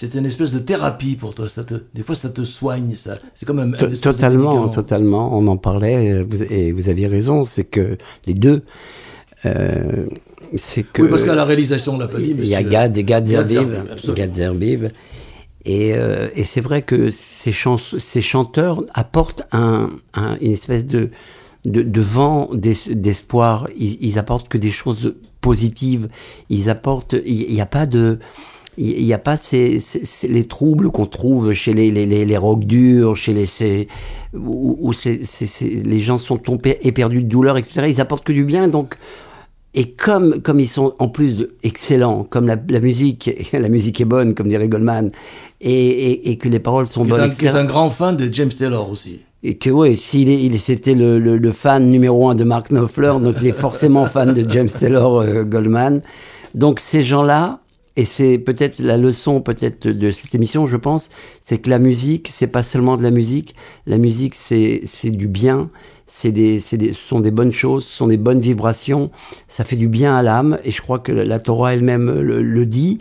c'est 0.00 0.14
une 0.14 0.26
espèce 0.26 0.52
de 0.52 0.60
thérapie 0.60 1.16
pour 1.16 1.34
toi. 1.34 1.48
Ça 1.48 1.64
te, 1.64 1.74
des 1.94 2.02
fois, 2.02 2.14
ça 2.14 2.28
te 2.28 2.44
soigne, 2.44 2.94
ça. 2.94 3.16
C'est 3.34 3.46
comme 3.46 3.58
un, 3.58 3.70
Totalement, 3.72 4.68
totalement. 4.68 5.36
On 5.36 5.46
en 5.48 5.56
parlait 5.56 6.12
euh, 6.12 6.24
et 6.50 6.70
vous 6.70 6.88
aviez 6.88 7.08
raison. 7.08 7.44
C'est 7.44 7.64
que 7.64 7.98
les 8.26 8.34
deux, 8.34 8.62
euh, 9.44 10.06
c'est 10.56 10.84
que 10.84 11.02
Oui, 11.02 11.08
parce 11.08 11.24
qu'à 11.24 11.34
la 11.34 11.44
réalisation, 11.44 11.94
on 11.94 11.98
l'a 11.98 12.06
pas 12.08 12.18
dit. 12.18 12.34
il 12.38 12.44
y 12.46 12.54
a 12.54 12.62
Gad 12.62 12.96
et 12.96 13.02
Gad 13.04 13.26
Zerbib, 13.26 13.48
Zerbib, 13.56 13.90
absolument. 13.92 14.14
Gad 14.16 14.36
Zerbib. 14.36 14.84
Et, 15.64 15.94
euh, 15.94 16.28
et 16.36 16.44
c'est 16.44 16.60
vrai 16.60 16.82
que 16.82 17.10
ces, 17.10 17.52
chans- 17.52 17.78
ces 17.98 18.22
chanteurs 18.22 18.84
apportent 18.94 19.42
un, 19.52 19.90
un- 20.14 20.36
une 20.40 20.52
espèce 20.52 20.86
de, 20.86 21.10
de, 21.64 21.82
de 21.82 22.00
vent 22.00 22.50
d'es- 22.54 22.94
d'espoir. 22.94 23.68
Ils, 23.76 23.98
ils 24.00 24.18
apportent 24.18 24.48
que 24.48 24.58
des 24.58 24.70
choses 24.70 25.14
positives. 25.40 26.08
Ils 26.50 26.70
apportent. 26.70 27.16
Il 27.26 27.52
n'y 27.52 27.60
a 27.60 27.66
pas 27.66 27.86
de. 27.86 28.18
Il 28.80 29.04
n'y 29.04 29.12
a 29.12 29.18
pas 29.18 29.36
ces, 29.36 29.80
ces- 29.80 30.04
ces- 30.06 30.28
les 30.28 30.44
troubles 30.44 30.90
qu'on 30.92 31.06
trouve 31.06 31.52
chez 31.52 31.74
les, 31.74 31.90
les, 31.90 32.06
les, 32.06 32.24
les 32.24 32.36
rocs 32.36 32.64
durs, 32.64 33.16
chez 33.16 33.32
les 33.34 33.46
ces- 33.46 33.88
où, 34.34 34.92
c'est- 34.92 35.20
les 35.60 36.00
gens 36.00 36.16
sont 36.16 36.36
tombés 36.36 36.78
éperdus 36.82 37.22
de 37.22 37.28
douleur, 37.28 37.56
etc. 37.58 37.86
Ils 37.88 38.00
apportent 38.00 38.24
que 38.24 38.32
du 38.32 38.44
bien. 38.44 38.68
Donc, 38.68 38.94
et 39.74 39.90
comme, 39.90 40.40
comme 40.42 40.60
ils 40.60 40.68
sont 40.68 40.94
en 41.00 41.08
plus 41.08 41.34
de, 41.36 41.56
excellents, 41.62 42.24
comme 42.28 42.46
la, 42.46 42.56
la 42.68 42.80
musique, 42.80 43.30
la 43.52 43.68
musique 43.68 44.00
est 44.00 44.04
bonne, 44.04 44.34
comme 44.34 44.48
dirait 44.48 44.68
Goldman, 44.68 45.10
et, 45.60 45.72
et, 45.72 46.30
et 46.30 46.36
que 46.38 46.48
les 46.48 46.60
paroles 46.60 46.86
sont 46.86 47.04
bonnes, 47.04 47.30
qui 47.34 47.46
est 47.46 47.48
un 47.50 47.64
grand 47.66 47.90
fan 47.90 48.16
de 48.16 48.32
James 48.32 48.48
Taylor 48.56 48.88
aussi. 48.90 49.22
Et 49.42 49.56
que 49.56 49.70
ouais, 49.70 49.94
s'il 49.96 50.28
il, 50.28 50.58
c'était 50.58 50.94
le, 50.94 51.18
le, 51.18 51.36
le 51.36 51.52
fan 51.52 51.88
numéro 51.90 52.28
un 52.28 52.34
de 52.34 52.44
Mark 52.44 52.68
Knopfler, 52.70 53.14
donc 53.22 53.36
il 53.40 53.46
est 53.48 53.52
forcément 53.52 54.04
fan 54.06 54.32
de 54.34 54.48
James 54.50 54.68
Taylor 54.68 55.20
euh, 55.20 55.44
Goldman. 55.44 56.00
Donc 56.54 56.80
ces 56.80 57.02
gens-là, 57.04 57.60
et 57.98 58.04
c'est 58.04 58.38
peut-être 58.38 58.78
la 58.78 58.96
leçon 58.96 59.40
peut-être 59.40 59.88
de 59.88 60.12
cette 60.12 60.32
émission, 60.32 60.68
je 60.68 60.76
pense, 60.76 61.08
c'est 61.42 61.58
que 61.58 61.68
la 61.68 61.80
musique, 61.80 62.28
c'est 62.32 62.46
pas 62.46 62.62
seulement 62.62 62.96
de 62.96 63.02
la 63.02 63.10
musique. 63.10 63.56
La 63.86 63.98
musique, 63.98 64.36
c'est 64.36 65.10
du 65.10 65.26
bien. 65.26 65.68
C'est 66.06 66.30
des, 66.30 66.62
des, 66.74 66.92
ce 66.92 67.00
sont 67.00 67.18
des 67.18 67.32
bonnes 67.32 67.50
choses, 67.50 67.84
ce 67.84 67.96
sont 67.96 68.06
des 68.06 68.16
bonnes 68.16 68.38
vibrations. 68.38 69.10
Ça 69.48 69.64
fait 69.64 69.74
du 69.74 69.88
bien 69.88 70.16
à 70.16 70.22
l'âme. 70.22 70.60
Et 70.62 70.70
je 70.70 70.80
crois 70.80 71.00
que 71.00 71.10
la 71.10 71.40
Torah 71.40 71.74
elle-même 71.74 72.20
le, 72.20 72.40
le 72.40 72.66
dit. 72.66 72.98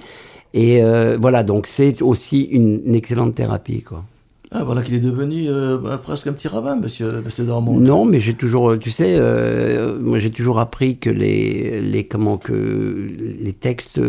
Et 0.56 0.84
euh, 0.84 1.16
voilà, 1.22 1.44
donc 1.44 1.68
c'est 1.68 2.02
aussi 2.02 2.42
une, 2.46 2.82
une 2.84 2.96
excellente 2.96 3.36
thérapie, 3.36 3.84
quoi. 3.84 4.04
Ah, 4.52 4.64
voilà 4.64 4.82
qu'il 4.82 4.96
est 4.96 5.00
devenu 5.00 5.50
euh, 5.50 5.78
bah, 5.78 5.98
presque 6.02 6.28
un 6.28 6.34
petit 6.34 6.48
rabbin, 6.48 6.76
monsieur, 6.76 7.22
monsieur 7.22 7.44
Dormont. 7.44 7.80
Non, 7.80 8.06
mais 8.06 8.20
j'ai 8.20 8.34
toujours, 8.34 8.72
euh, 8.72 8.78
tu 8.78 8.92
sais, 8.92 9.18
euh, 9.20 10.00
moi 10.00 10.20
j'ai 10.20 10.32
toujours 10.32 10.60
appris 10.60 10.98
que 10.98 11.10
les, 11.10 11.82
les 11.82 12.06
comment 12.06 12.38
que 12.38 13.12
les 13.20 13.54
textes 13.54 14.00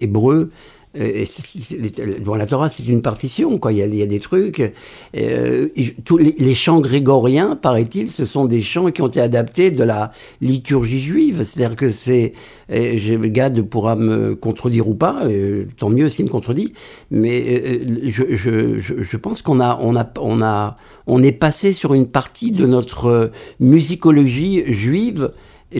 hébreux, 0.00 0.50
bon, 0.94 2.34
la 2.34 2.46
Torah 2.46 2.68
c'est 2.68 2.86
une 2.86 3.02
partition, 3.02 3.58
quoi. 3.58 3.72
Il 3.72 3.78
y 3.78 4.02
a, 4.02 4.06
des 4.06 4.20
trucs. 4.20 4.72
euh, 5.16 5.68
tous 6.04 6.18
les, 6.18 6.54
chants 6.54 6.80
grégoriens, 6.80 7.56
paraît-il, 7.56 8.10
ce 8.10 8.24
sont 8.24 8.44
des 8.44 8.62
chants 8.62 8.90
qui 8.90 9.00
ont 9.00 9.08
été 9.08 9.20
adaptés 9.20 9.70
de 9.70 9.84
la 9.84 10.12
liturgie 10.40 11.00
juive. 11.00 11.44
C'est-à-dire 11.44 11.76
que 11.76 11.90
c'est, 11.90 12.34
euh, 12.70 12.94
je- 12.98 13.14
Gad 13.14 13.62
pourra 13.62 13.96
me 13.96 14.34
contredire 14.34 14.88
ou 14.88 14.94
pas, 14.94 15.24
euh, 15.24 15.64
tant 15.78 15.88
mieux 15.88 16.08
s'il 16.08 16.26
me 16.26 16.30
contredit. 16.30 16.72
Mais 17.10 17.62
euh, 17.64 18.10
je, 18.10 18.78
je, 18.78 19.16
pense 19.16 19.40
qu'on 19.40 19.60
a, 19.60 19.78
on 19.80 19.96
a, 19.96 20.10
on 20.20 20.42
a, 20.42 20.76
on 21.06 21.22
est 21.22 21.32
passé 21.32 21.72
sur 21.72 21.94
une 21.94 22.06
partie 22.06 22.50
de 22.52 22.66
notre 22.66 23.06
euh, 23.06 23.28
musicologie 23.60 24.62
juive 24.66 25.30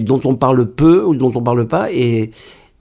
dont 0.01 0.21
on 0.25 0.37
parle 0.37 0.71
peu 0.71 1.05
ou 1.05 1.15
dont 1.15 1.33
on 1.35 1.43
parle 1.43 1.67
pas 1.69 1.93
et 1.93 2.31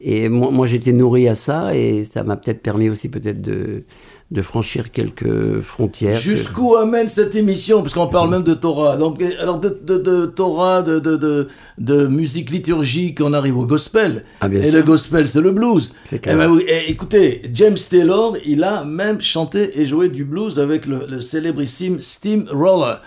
et 0.04 0.30
moi, 0.30 0.52
moi 0.52 0.68
j'étais 0.68 0.94
nourri 0.94 1.28
à 1.28 1.36
ça 1.36 1.76
et 1.76 2.08
ça 2.12 2.24
m'a 2.24 2.36
peut-être 2.36 2.62
permis 2.62 2.90
aussi 2.90 3.10
peut-être 3.10 3.42
de 3.42 3.84
de 4.32 4.42
franchir 4.42 4.94
quelques 4.94 5.60
frontières. 5.60 6.18
Jusqu'où 6.18 6.78
amène 6.78 7.10
cette 7.10 7.36
émission? 7.36 7.82
Parce 7.82 7.94
qu'on 7.94 8.08
parle 8.08 8.30
même 8.30 8.44
de 8.44 8.54
Torah. 8.54 8.96
Donc, 8.96 9.22
alors 9.42 9.60
de, 9.60 9.78
de, 9.86 9.98
de 9.98 10.26
Torah, 10.26 10.82
de, 10.84 11.00
de, 11.00 11.18
de, 11.18 11.50
de 11.80 12.08
musique 12.08 12.50
liturgique, 12.50 13.20
on 13.22 13.34
arrive 13.34 13.58
au 13.58 13.66
gospel. 13.66 14.24
Ah, 14.40 14.48
et 14.50 14.62
sûr. 14.64 14.72
le 14.72 14.84
gospel, 14.84 15.28
c'est 15.28 15.42
le 15.42 15.52
blues. 15.52 15.94
C'est 16.10 16.26
Eh 16.26 16.36
ben 16.36 16.50
oui, 16.50 16.64
eh, 16.66 16.90
écoutez, 16.90 17.42
James 17.54 17.76
Taylor, 17.90 18.38
il 18.46 18.64
a 18.64 18.86
même 18.86 19.20
chanté 19.22 19.82
et 19.82 19.86
joué 19.86 20.08
du 20.08 20.24
blues 20.24 20.60
avec 20.60 20.86
le, 20.86 21.06
le 21.10 21.20
célébrissime 21.20 22.00
Steamroller. 22.00 23.00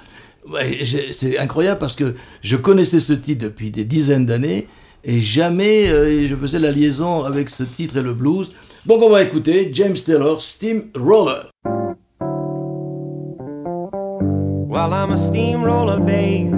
Ouais, 0.52 0.76
j'ai- 0.82 1.10
c'est 1.12 1.38
incroyable 1.38 1.80
parce 1.80 1.96
que 1.96 2.14
je 2.42 2.56
connaissais 2.56 3.00
ce 3.00 3.14
titre 3.14 3.44
depuis 3.44 3.70
des 3.70 3.84
dizaines 3.84 4.26
d'années 4.26 4.66
et 5.04 5.20
jamais 5.20 5.88
euh, 5.88 6.26
je 6.26 6.34
faisais 6.34 6.58
la 6.58 6.70
liaison 6.70 7.24
avec 7.24 7.50
ce 7.50 7.62
titre 7.62 7.98
et 7.98 8.02
le 8.02 8.14
blues. 8.14 8.52
Donc 8.86 9.02
on 9.02 9.10
va 9.10 9.22
écouter 9.22 9.70
James 9.72 9.96
Taylor, 9.96 10.40
Steamroller. 10.40 11.50
Well, 14.74 14.92
I'm 14.92 15.12
a 15.12 15.16
steamroller, 15.16 16.00
babe. 16.04 16.52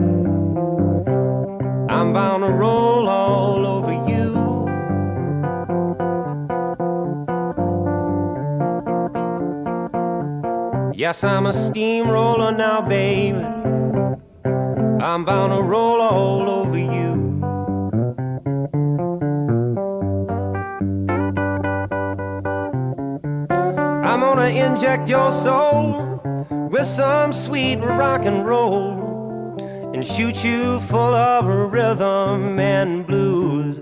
I'm 1.90 2.12
bound 2.12 2.44
to 2.44 2.50
roll 2.50 3.08
all 3.08 3.66
over 3.66 3.92
you. 3.92 4.66
Yes, 10.94 11.22
I'm 11.24 11.44
a 11.44 11.52
steamroller 11.52 12.52
now, 12.52 12.80
baby. 12.80 13.44
I'm 15.04 15.26
bound 15.26 15.52
to 15.52 15.62
roll 15.62 16.00
all 16.00 16.48
over 16.48 16.78
you. 16.78 17.25
Gonna 24.46 24.66
inject 24.66 25.08
your 25.08 25.30
soul 25.30 26.20
with 26.70 26.86
some 26.86 27.32
sweet 27.32 27.76
rock 27.76 28.24
and 28.24 28.46
roll 28.46 29.56
and 29.92 30.06
shoot 30.06 30.44
you 30.44 30.78
full 30.80 31.14
of 31.14 31.46
rhythm 31.46 32.58
and 32.58 33.06
blues. 33.06 33.80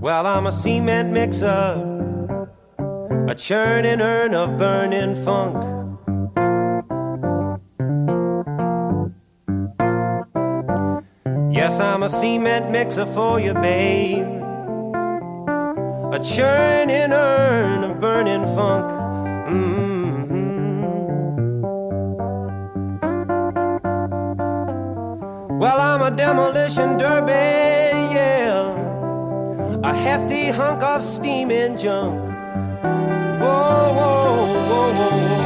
Well, 0.00 0.26
I'm 0.26 0.46
a 0.46 0.52
cement 0.52 1.10
mixer, 1.10 1.74
a 3.28 3.34
churning 3.34 4.00
urn 4.00 4.34
of 4.34 4.56
burning 4.58 5.16
funk. 5.24 5.56
Yes, 11.52 11.80
I'm 11.80 12.02
a 12.02 12.08
cement 12.08 12.70
mixer 12.70 13.06
for 13.06 13.40
you, 13.40 13.54
babe 13.54 14.43
a 16.14 16.18
churning 16.20 17.12
urn 17.12 17.82
of 17.82 17.98
burning 18.00 18.46
funk. 18.54 18.86
Mhm. 19.48 20.44
Well, 25.58 25.80
I'm 25.80 26.02
a 26.02 26.12
demolition 26.12 26.98
derby, 26.98 27.32
yeah, 28.14 28.76
a 29.82 29.92
hefty 29.92 30.50
hunk 30.50 30.84
of 30.84 31.02
steaming 31.02 31.76
junk. 31.76 32.14
Whoa, 33.42 33.92
whoa, 33.98 34.46
whoa, 34.70 34.88
whoa, 34.98 35.43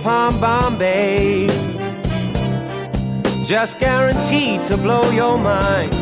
napalm 0.00 0.40
bomb, 0.40 0.78
babe. 0.78 1.50
Just 3.44 3.78
guaranteed 3.78 4.62
to 4.64 4.76
blow 4.76 5.10
your 5.10 5.36
mind. 5.36 5.92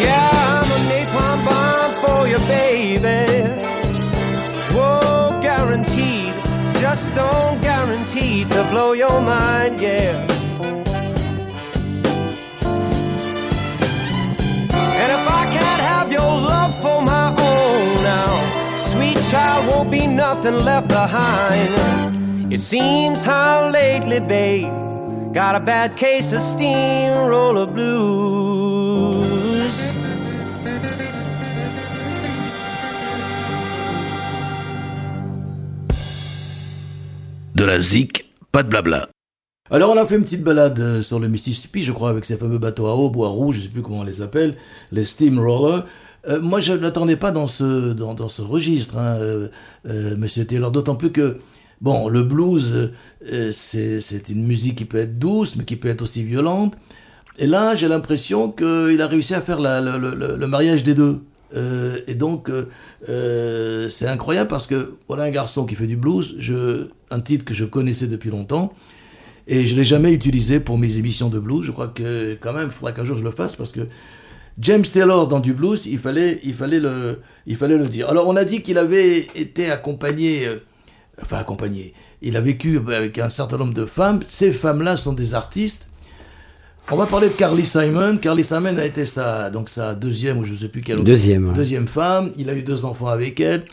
Yeah, 0.00 0.30
I'm 0.32 0.64
a 0.64 0.78
napalm 0.90 1.44
bomb 1.44 1.92
for 2.02 2.28
you, 2.28 2.38
baby. 2.48 3.48
Whoa, 4.74 5.38
guaranteed. 5.40 6.34
Just 6.80 7.14
don't 7.14 7.60
guarantee 7.62 8.44
to 8.44 8.64
blow 8.70 8.92
your 8.92 9.20
mind, 9.20 9.80
yeah. 9.80 10.37
Child 19.30 19.66
won't 19.68 19.90
be 19.90 20.06
nothing 20.06 20.58
left 20.64 20.88
behind. 20.88 22.52
It 22.52 22.60
seems 22.60 23.22
how 23.24 23.68
lately, 23.70 24.20
babe, 24.20 24.72
got 25.34 25.54
a 25.54 25.60
bad 25.60 25.96
case 25.96 26.32
of 26.32 26.40
steamroller 26.40 27.66
blues. 27.66 29.18
De 37.54 37.64
la 37.64 37.80
zik, 37.80 38.24
pas 38.50 38.62
de 38.62 38.68
blabla. 38.68 39.08
Alors 39.70 39.90
on 39.90 39.98
a 39.98 40.06
fait 40.06 40.14
une 40.16 40.22
petite 40.22 40.42
balade 40.42 40.78
euh, 40.78 41.02
sur 41.02 41.18
le 41.18 41.28
Mississippi, 41.28 41.82
je 41.82 41.92
crois, 41.92 42.08
avec 42.08 42.24
ces 42.24 42.38
fameux 42.38 42.56
bateaux 42.56 42.86
à 42.86 42.94
eau, 42.94 43.10
bois 43.10 43.28
rouge, 43.28 43.56
je 43.56 43.60
sais 43.62 43.68
plus 43.68 43.82
comment 43.82 43.98
on 43.98 44.04
les 44.04 44.22
appelle, 44.22 44.56
les 44.92 45.04
steamrollers. 45.04 45.84
Euh, 46.28 46.40
moi, 46.40 46.60
je 46.60 46.72
ne 46.72 46.78
l'attendais 46.78 47.16
pas 47.16 47.30
dans 47.30 47.46
ce, 47.46 47.92
dans, 47.92 48.14
dans 48.14 48.28
ce 48.28 48.42
registre, 48.42 48.98
hein, 48.98 49.16
euh, 49.20 49.48
euh, 49.86 50.16
Monsieur 50.16 50.44
Taylor, 50.44 50.70
d'autant 50.70 50.94
plus 50.94 51.10
que, 51.10 51.38
bon, 51.80 52.08
le 52.08 52.22
blues, 52.22 52.90
euh, 53.32 53.50
c'est 53.52 54.28
une 54.28 54.46
musique 54.46 54.76
qui 54.76 54.84
peut 54.84 54.98
être 54.98 55.18
douce, 55.18 55.56
mais 55.56 55.64
qui 55.64 55.76
peut 55.76 55.88
être 55.88 56.02
aussi 56.02 56.22
violente. 56.24 56.74
Et 57.38 57.46
là, 57.46 57.76
j'ai 57.76 57.88
l'impression 57.88 58.50
qu'il 58.50 59.00
a 59.00 59.06
réussi 59.06 59.34
à 59.34 59.40
faire 59.40 59.60
la- 59.60 59.80
le, 59.80 59.96
le- 60.14 60.36
le 60.36 60.46
mariage 60.46 60.82
des 60.82 60.94
deux. 60.94 61.20
Et 62.08 62.14
donc, 62.14 62.50
c'est 63.06 64.06
incroyable 64.06 64.48
parce 64.48 64.66
que 64.66 64.96
voilà 65.06 65.22
un 65.24 65.30
garçon 65.30 65.64
qui 65.64 65.76
fait 65.76 65.86
du 65.86 65.96
blues, 65.96 66.34
je, 66.38 66.88
un 67.10 67.20
titre 67.20 67.44
que 67.46 67.54
je 67.54 67.64
connaissais 67.64 68.06
depuis 68.08 68.28
longtemps, 68.30 68.74
et 69.46 69.64
je 69.64 69.76
l'ai 69.76 69.84
jamais 69.84 70.12
utilisé 70.12 70.60
pour 70.60 70.76
mes 70.76 70.98
émissions 70.98 71.28
de 71.30 71.38
blues. 71.38 71.64
Je 71.64 71.70
crois 71.70 71.88
que 71.88 72.34
quand 72.34 72.52
même, 72.52 72.66
il 72.66 72.72
faudra 72.72 72.92
qu'un 72.92 73.04
jour 73.04 73.16
je 73.16 73.24
le 73.24 73.30
fasse 73.30 73.54
parce 73.56 73.70
que 73.72 73.80
James 74.60 74.82
Taylor 74.82 75.28
dans 75.28 75.40
du 75.40 75.54
blues, 75.54 75.86
il 75.86 75.98
fallait, 75.98 76.40
il 76.44 76.54
fallait 76.54 76.80
le, 76.80 77.20
il 77.46 77.56
fallait 77.56 77.78
le 77.78 77.86
dire. 77.86 78.08
Alors 78.08 78.26
on 78.28 78.36
a 78.36 78.44
dit 78.44 78.62
qu'il 78.62 78.78
avait 78.78 79.18
été 79.36 79.70
accompagné, 79.70 80.46
euh, 80.46 80.56
enfin 81.22 81.36
accompagné. 81.38 81.94
Il 82.22 82.36
a 82.36 82.40
vécu 82.40 82.78
avec 82.92 83.18
un 83.18 83.30
certain 83.30 83.56
nombre 83.58 83.74
de 83.74 83.86
femmes. 83.86 84.20
Ces 84.26 84.52
femmes-là 84.52 84.96
sont 84.96 85.12
des 85.12 85.34
artistes. 85.34 85.86
On 86.90 86.96
va 86.96 87.06
parler 87.06 87.28
de 87.28 87.34
Carly 87.34 87.64
Simon. 87.64 88.16
Carly 88.16 88.42
Simon 88.42 88.76
a 88.78 88.84
été 88.84 89.04
sa, 89.04 89.50
donc 89.50 89.68
sa 89.68 89.94
deuxième 89.94 90.38
ou 90.38 90.44
je 90.44 90.52
ne 90.52 90.56
sais 90.56 90.68
plus 90.68 90.80
quelle 90.80 90.96
autre- 90.96 91.04
Deuxième, 91.04 91.46
ouais. 91.48 91.54
deuxième 91.54 91.86
femme. 91.86 92.32
Il 92.36 92.50
a 92.50 92.54
eu 92.54 92.62
deux 92.62 92.84
enfants 92.84 93.08
avec 93.08 93.38
elle. 93.38 93.64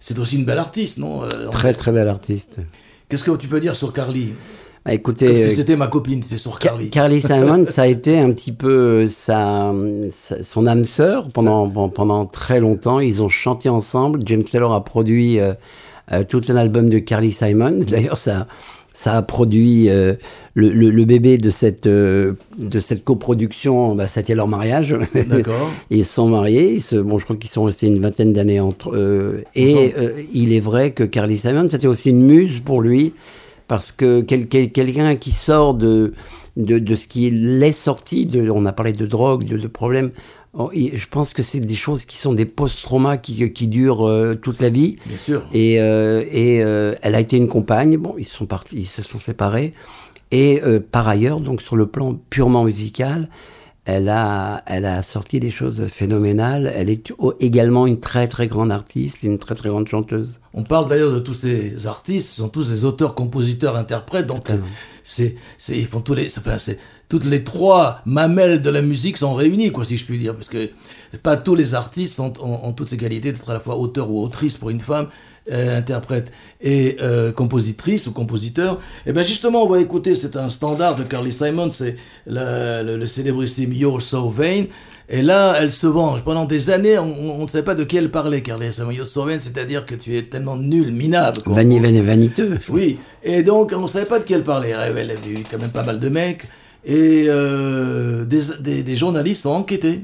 C'est 0.00 0.18
aussi 0.20 0.36
une 0.36 0.44
belle 0.44 0.58
artiste, 0.58 0.98
non 0.98 1.24
Euh, 1.24 1.48
Très 1.50 1.72
très 1.74 1.90
bel 1.90 2.06
artiste. 2.06 2.60
Qu'est-ce 3.08 3.24
que 3.24 3.34
tu 3.36 3.48
peux 3.48 3.58
dire 3.60 3.74
sur 3.74 3.92
Carly? 3.92 4.34
Bah, 4.88 4.94
écoutez, 4.94 5.26
Comme 5.26 5.36
euh, 5.36 5.48
si 5.50 5.56
c'était 5.56 5.76
ma 5.76 5.86
copine, 5.88 6.22
c'est 6.22 6.38
sur 6.38 6.58
Car- 6.58 6.72
Carly. 6.72 6.88
Carly 6.90 7.20
Simon, 7.52 7.66
ça 7.66 7.82
a 7.82 7.86
été 7.86 8.18
un 8.18 8.32
petit 8.32 8.52
peu 8.52 9.06
sa, 9.06 9.72
sa- 10.10 10.42
son 10.42 10.66
âme 10.66 10.86
sœur 10.86 11.28
pendant, 11.34 11.66
bon, 11.66 11.90
pendant 11.90 12.24
très 12.24 12.58
longtemps. 12.58 12.98
Ils 12.98 13.22
ont 13.22 13.28
chanté 13.28 13.68
ensemble. 13.68 14.20
James 14.24 14.44
Taylor 14.44 14.72
a 14.72 14.82
produit 14.82 15.40
euh, 15.40 15.52
euh, 16.12 16.24
tout 16.26 16.40
un 16.48 16.56
album 16.56 16.88
de 16.88 16.98
Carly 17.00 17.32
Simon. 17.32 17.80
D'ailleurs, 17.86 18.16
ça, 18.16 18.46
ça 18.94 19.12
a 19.18 19.20
produit 19.20 19.90
euh, 19.90 20.14
le, 20.54 20.70
le- 20.70 20.90
le 20.90 21.04
bébé 21.04 21.36
de 21.36 21.50
cette, 21.50 21.86
euh, 21.86 22.32
de 22.56 22.80
cette 22.80 23.04
coproduction. 23.04 23.94
Bah, 23.94 24.06
C'était 24.06 24.34
leur 24.34 24.48
mariage. 24.48 24.96
D'accord. 25.26 25.70
Ils 25.90 26.06
sont 26.06 26.28
mariés. 26.28 26.72
Ils 26.76 26.82
se, 26.82 26.96
bon, 26.96 27.18
je 27.18 27.24
crois 27.24 27.36
qu'ils 27.36 27.50
sont 27.50 27.64
restés 27.64 27.88
une 27.88 28.00
vingtaine 28.00 28.32
d'années 28.32 28.60
entre 28.60 28.96
eux. 28.96 29.44
Et 29.54 29.92
euh, 29.98 30.12
il 30.32 30.54
est 30.54 30.60
vrai 30.60 30.92
que 30.92 31.04
Carly 31.04 31.36
Simon, 31.36 31.68
c'était 31.70 31.86
aussi 31.88 32.08
une 32.08 32.22
muse 32.24 32.60
pour 32.64 32.80
lui, 32.80 33.12
parce 33.68 33.92
que 33.92 34.20
quel- 34.22 34.48
quel- 34.48 34.72
quelqu'un 34.72 35.14
qui 35.16 35.30
sort 35.32 35.74
de, 35.74 36.14
de, 36.56 36.78
de 36.80 36.94
ce 36.96 37.06
qu'il 37.06 37.62
est 37.62 37.72
sorti, 37.72 38.26
de, 38.26 38.50
on 38.50 38.66
a 38.66 38.72
parlé 38.72 38.92
de 38.92 39.06
drogue, 39.06 39.44
de, 39.44 39.56
de 39.56 39.68
problèmes, 39.68 40.10
oh, 40.54 40.70
et 40.74 40.96
je 40.96 41.06
pense 41.08 41.32
que 41.34 41.42
c'est 41.42 41.60
des 41.60 41.76
choses 41.76 42.04
qui 42.06 42.16
sont 42.16 42.32
des 42.32 42.46
post-traumas 42.46 43.18
qui, 43.18 43.52
qui 43.52 43.68
durent 43.68 44.08
euh, 44.08 44.34
toute 44.34 44.60
la 44.60 44.70
vie. 44.70 44.96
Bien 45.06 45.18
sûr. 45.18 45.46
Et, 45.52 45.80
euh, 45.80 46.24
et 46.32 46.64
euh, 46.64 46.94
elle 47.02 47.14
a 47.14 47.20
été 47.20 47.36
une 47.36 47.48
compagne. 47.48 47.96
Bon, 47.98 48.14
ils 48.18 48.26
sont 48.26 48.46
partis, 48.46 48.76
ils 48.78 48.86
se 48.86 49.02
sont 49.02 49.20
séparés. 49.20 49.74
Et 50.30 50.60
par 50.92 51.08
ailleurs, 51.08 51.40
donc 51.40 51.62
sur 51.62 51.74
le 51.74 51.86
plan 51.86 52.14
purement 52.28 52.64
musical, 52.64 53.30
elle 53.88 54.10
a, 54.10 54.62
elle 54.66 54.84
a 54.84 55.02
sorti 55.02 55.40
des 55.40 55.50
choses 55.50 55.88
phénoménales. 55.88 56.70
Elle 56.76 56.90
est 56.90 57.10
également 57.40 57.86
une 57.86 58.00
très 58.00 58.28
très 58.28 58.46
grande 58.46 58.70
artiste, 58.70 59.22
une 59.22 59.38
très 59.38 59.54
très 59.54 59.70
grande 59.70 59.88
chanteuse. 59.88 60.40
On 60.52 60.62
parle 60.62 60.88
d'ailleurs 60.90 61.10
de 61.10 61.20
tous 61.20 61.32
ces 61.32 61.86
artistes, 61.86 62.28
ce 62.28 62.36
sont 62.42 62.50
tous 62.50 62.68
des 62.68 62.84
auteurs, 62.84 63.14
compositeurs, 63.14 63.76
interprètes, 63.76 64.26
donc 64.26 64.50
euh, 64.50 64.58
c'est, 65.02 65.36
c'est, 65.56 65.78
ils 65.78 65.86
font 65.86 66.02
tous 66.02 66.12
les, 66.12 66.26
enfin, 66.36 66.58
c'est, 66.58 66.78
toutes 67.08 67.24
les 67.24 67.42
trois 67.44 68.02
mamelles 68.04 68.60
de 68.62 68.70
la 68.70 68.82
musique 68.82 69.16
sont 69.16 69.34
réunies, 69.34 69.70
quoi, 69.70 69.84
si 69.84 69.96
je 69.96 70.04
puis 70.04 70.18
dire, 70.18 70.34
parce 70.34 70.48
que 70.48 70.68
pas 71.22 71.36
tous 71.36 71.54
les 71.54 71.74
artistes 71.74 72.20
ont, 72.20 72.32
ont, 72.40 72.60
ont 72.64 72.72
toutes 72.72 72.88
ces 72.88 72.98
qualités 72.98 73.32
d'être 73.32 73.48
à 73.48 73.54
la 73.54 73.60
fois 73.60 73.76
auteur 73.76 74.10
ou 74.10 74.22
autrice 74.22 74.56
pour 74.56 74.70
une 74.70 74.80
femme, 74.80 75.08
euh, 75.50 75.78
interprète 75.78 76.30
et 76.60 76.98
euh, 77.00 77.32
compositrice 77.32 78.06
ou 78.06 78.12
compositeur. 78.12 78.78
Et 79.06 79.12
bien 79.12 79.22
justement, 79.22 79.62
on 79.64 79.68
va 79.68 79.80
écouter, 79.80 80.14
c'est 80.14 80.36
un 80.36 80.50
standard 80.50 80.96
de 80.96 81.04
Carly 81.04 81.32
Simon, 81.32 81.70
c'est 81.72 81.96
le, 82.26 82.82
le, 82.84 82.96
le 82.98 83.06
célébrissime 83.06 83.72
You're 83.72 84.02
So 84.02 84.28
Vain. 84.28 84.64
Et 85.10 85.22
là, 85.22 85.54
elle 85.58 85.72
se 85.72 85.86
venge. 85.86 86.22
Pendant 86.22 86.44
des 86.44 86.68
années, 86.68 86.98
on 86.98 87.40
on 87.40 87.44
ne 87.44 87.48
savait 87.48 87.64
pas 87.64 87.74
de 87.74 87.84
qui 87.84 87.96
elle 87.96 88.10
parlait, 88.10 88.42
Carly 88.42 88.70
Simon. 88.70 88.90
You're 88.90 89.06
So 89.06 89.24
Vain, 89.24 89.38
c'est-à-dire 89.40 89.86
que 89.86 89.94
tu 89.94 90.14
es 90.14 90.24
tellement 90.24 90.58
nul, 90.58 90.92
minable. 90.92 91.42
quoi. 91.42 91.54
Vani, 91.54 91.80
vani, 91.80 92.02
vaniteux. 92.02 92.58
Oui, 92.68 92.98
et 93.22 93.42
donc 93.42 93.72
on 93.74 93.80
ne 93.80 93.88
savait 93.88 94.04
pas 94.04 94.18
de 94.18 94.24
qui 94.24 94.34
elle 94.34 94.44
parlait. 94.44 94.74
Elle 94.76 95.10
avait 95.12 95.30
eu 95.30 95.44
quand 95.50 95.58
même 95.58 95.70
pas 95.70 95.82
mal 95.82 95.98
de 95.98 96.10
mecs, 96.10 96.44
et 96.84 97.26
euh, 97.28 98.24
des, 98.24 98.82
des, 98.82 98.96
journalistes 98.96 99.46
ont 99.46 99.54
enquêté. 99.54 100.00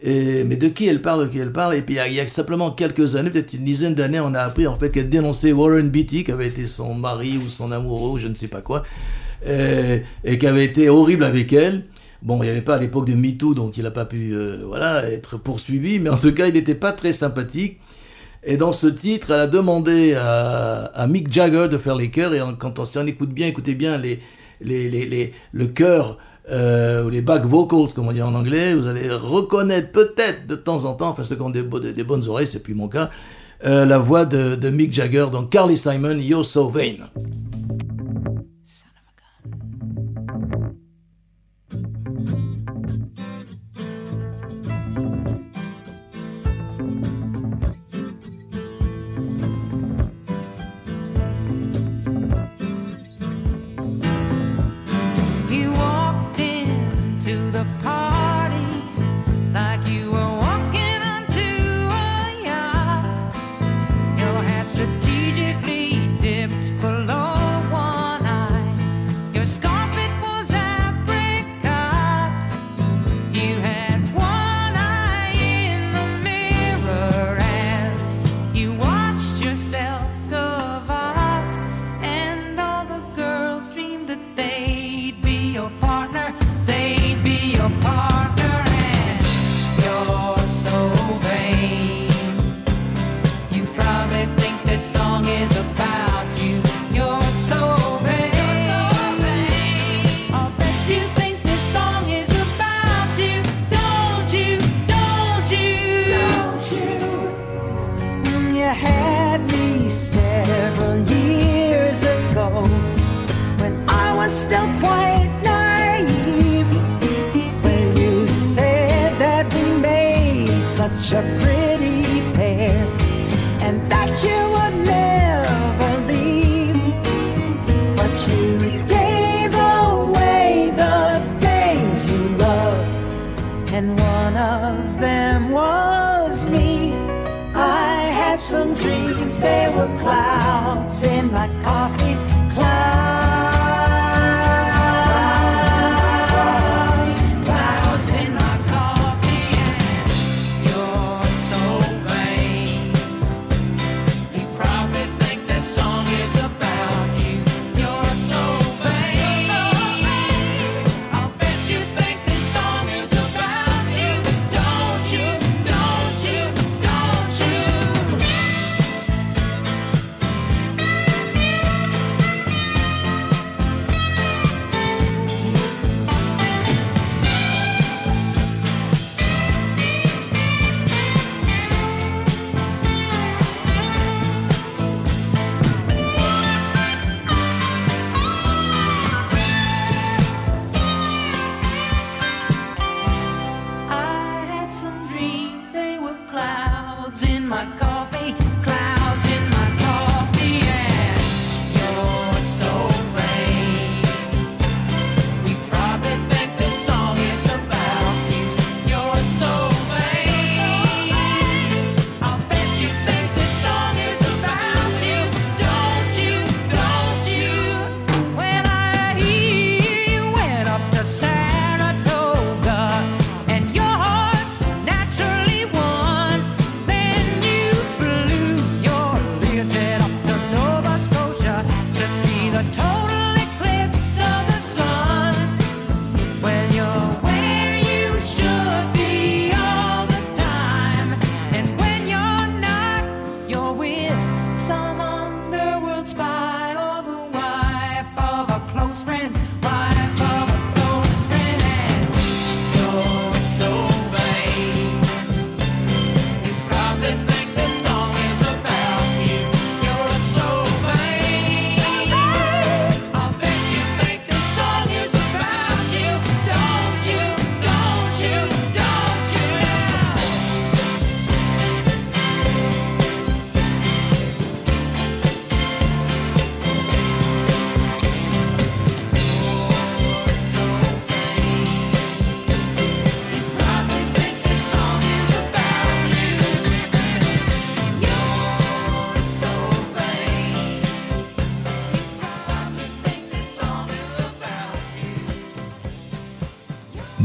Et, 0.00 0.44
mais 0.44 0.56
de 0.56 0.68
qui 0.68 0.86
elle 0.86 1.02
parle, 1.02 1.26
de 1.26 1.32
qui 1.32 1.38
elle 1.38 1.52
parle? 1.52 1.74
Et 1.74 1.82
puis 1.82 1.96
il 2.06 2.14
y, 2.14 2.20
a, 2.20 2.28
simplement 2.28 2.70
quelques 2.70 3.16
années, 3.16 3.30
peut-être 3.30 3.52
une 3.54 3.64
dizaine 3.64 3.94
d'années, 3.94 4.20
on 4.20 4.34
a 4.34 4.40
appris 4.40 4.66
en 4.66 4.76
fait 4.76 4.90
qu'elle 4.90 5.08
dénonçait 5.08 5.52
Warren 5.52 5.88
Beatty, 5.88 6.24
qui 6.24 6.32
avait 6.32 6.48
été 6.48 6.66
son 6.66 6.94
mari 6.94 7.38
ou 7.38 7.48
son 7.48 7.72
amoureux, 7.72 8.10
ou 8.10 8.18
je 8.18 8.28
ne 8.28 8.34
sais 8.34 8.48
pas 8.48 8.60
quoi, 8.60 8.82
et, 9.46 10.02
et 10.24 10.38
qui 10.38 10.46
avait 10.46 10.64
été 10.64 10.88
horrible 10.88 11.24
avec 11.24 11.52
elle. 11.52 11.84
Bon, 12.20 12.42
il 12.42 12.46
n'y 12.46 12.50
avait 12.50 12.62
pas 12.62 12.74
à 12.74 12.78
l'époque 12.78 13.06
de 13.06 13.14
MeToo, 13.14 13.54
donc 13.54 13.76
il 13.76 13.84
n'a 13.84 13.92
pas 13.92 14.04
pu 14.04 14.32
euh, 14.32 14.64
voilà, 14.66 15.08
être 15.08 15.36
poursuivi, 15.36 16.00
mais 16.00 16.10
en 16.10 16.16
tout 16.16 16.32
cas, 16.32 16.48
il 16.48 16.54
n'était 16.54 16.74
pas 16.74 16.92
très 16.92 17.12
sympathique. 17.12 17.78
Et 18.42 18.56
dans 18.56 18.72
ce 18.72 18.86
titre, 18.88 19.30
elle 19.30 19.40
a 19.40 19.46
demandé 19.46 20.14
à, 20.14 21.06
Mick 21.08 21.32
Jagger 21.32 21.68
de 21.68 21.78
faire 21.78 21.96
les 21.96 22.10
chœurs. 22.10 22.34
Et 22.34 22.40
quand 22.58 22.78
on, 22.78 22.84
si 22.84 22.98
on 22.98 23.06
écoute 23.06 23.30
bien, 23.30 23.46
écoutez 23.46 23.74
bien 23.74 23.98
les, 23.98 24.20
les, 24.60 24.88
les, 24.88 25.06
les- 25.06 25.32
le 25.52 25.66
chœur 25.66 26.18
euh, 26.50 27.04
ou 27.04 27.10
les 27.10 27.20
back 27.20 27.44
vocals, 27.44 27.92
comme 27.94 28.08
on 28.08 28.12
dit 28.12 28.22
en 28.22 28.34
anglais, 28.34 28.74
vous 28.74 28.86
allez 28.86 29.08
reconnaître 29.10 29.92
peut-être 29.92 30.46
de 30.46 30.54
temps 30.54 30.84
en 30.84 30.94
temps, 30.94 31.08
enfin 31.10 31.22
ceux 31.22 31.36
qui 31.36 31.42
ont 31.42 31.50
des, 31.50 31.62
bo- 31.62 31.80
des, 31.80 31.92
des 31.92 32.04
bonnes 32.04 32.26
oreilles, 32.28 32.46
c'est 32.50 32.62
plus 32.62 32.74
mon 32.74 32.88
cas, 32.88 33.10
euh, 33.66 33.84
la 33.84 33.98
voix 33.98 34.24
de, 34.24 34.54
de 34.54 34.70
Mick 34.70 34.92
Jagger, 34.92 35.26
donc 35.30 35.50
Carly 35.50 35.76
Simon, 35.76 36.16
You're 36.18 36.44
So 36.44 36.68
Vain. 36.68 36.94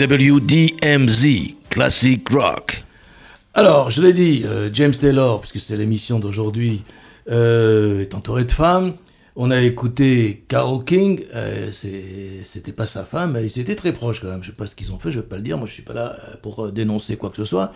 WDMZ, 0.05 1.55
Classic 1.69 2.27
Rock. 2.29 2.83
Alors, 3.53 3.89
je 3.89 4.01
l'ai 4.01 4.11
dit, 4.11 4.43
euh, 4.45 4.69
James 4.73 4.91
Taylor, 4.91 5.39
puisque 5.39 5.65
c'est 5.65 5.77
l'émission 5.77 6.19
d'aujourd'hui, 6.19 6.83
euh, 7.29 8.01
est 8.01 8.13
entouré 8.13 8.43
de 8.43 8.51
femmes. 8.51 8.93
On 9.37 9.49
a 9.49 9.61
écouté 9.61 10.43
Carole 10.49 10.83
King, 10.83 11.23
euh, 11.33 11.71
c'était 11.71 12.73
pas 12.73 12.85
sa 12.85 13.03
femme, 13.03 13.31
mais 13.31 13.45
ils 13.45 13.59
étaient 13.61 13.75
très 13.75 13.93
proches 13.93 14.19
quand 14.19 14.27
même. 14.27 14.43
Je 14.43 14.49
sais 14.49 14.55
pas 14.55 14.67
ce 14.67 14.75
qu'ils 14.75 14.91
ont 14.91 14.99
fait, 14.99 15.09
je 15.09 15.19
vais 15.19 15.25
pas 15.25 15.37
le 15.37 15.41
dire, 15.41 15.57
moi 15.57 15.67
je 15.67 15.73
suis 15.73 15.83
pas 15.83 15.93
là 15.93 16.15
pour 16.41 16.71
dénoncer 16.71 17.15
quoi 17.15 17.29
que 17.29 17.37
ce 17.37 17.45
soit. 17.45 17.71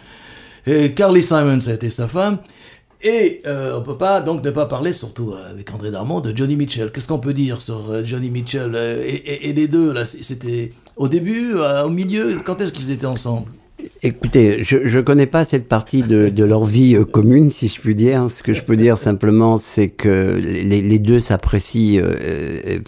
Et 0.65 0.93
Carly 0.93 1.23
Simon, 1.23 1.61
ça 1.61 1.71
a 1.71 1.73
été 1.75 1.89
sa 1.89 2.09
femme. 2.09 2.39
Et 3.03 3.41
euh, 3.45 3.77
on 3.77 3.83
peut 3.83 3.97
pas 3.97 4.21
donc 4.21 4.43
ne 4.43 4.49
pas 4.49 4.65
parler, 4.65 4.91
surtout 4.91 5.31
euh, 5.31 5.51
avec 5.51 5.71
André 5.73 5.91
Darmon, 5.91 6.19
de 6.19 6.35
Johnny 6.35 6.55
Mitchell. 6.55 6.91
Qu'est-ce 6.91 7.07
qu'on 7.07 7.19
peut 7.19 7.33
dire 7.33 7.61
sur 7.61 7.91
euh, 7.91 8.03
Johnny 8.03 8.29
Mitchell 8.31 8.71
euh, 8.73 9.03
et, 9.05 9.49
et- 9.49 9.53
les 9.53 9.67
deux 9.67 9.93
là? 9.93 10.03
C'était 10.05 10.71
au 10.95 11.07
début, 11.07 11.53
au 11.85 11.89
milieu? 11.89 12.39
Quand 12.43 12.59
est-ce 12.59 12.71
qu'ils 12.73 12.89
étaient 12.91 13.05
ensemble? 13.05 13.47
Écoutez, 14.01 14.63
je 14.63 14.77
ne 14.97 15.01
connais 15.01 15.27
pas 15.27 15.45
cette 15.45 15.67
partie 15.67 16.01
de, 16.01 16.29
de 16.29 16.43
leur 16.43 16.65
vie 16.65 16.97
commune, 17.11 17.51
si 17.51 17.67
je 17.67 17.79
puis 17.79 17.93
dire. 17.93 18.27
Ce 18.35 18.41
que 18.41 18.53
je 18.53 18.63
peux 18.63 18.75
dire 18.75 18.97
simplement, 18.97 19.59
c'est 19.63 19.89
que 19.89 20.39
les, 20.41 20.81
les 20.81 20.99
deux 20.99 21.19
s'apprécient 21.19 22.01
euh, 22.03 22.79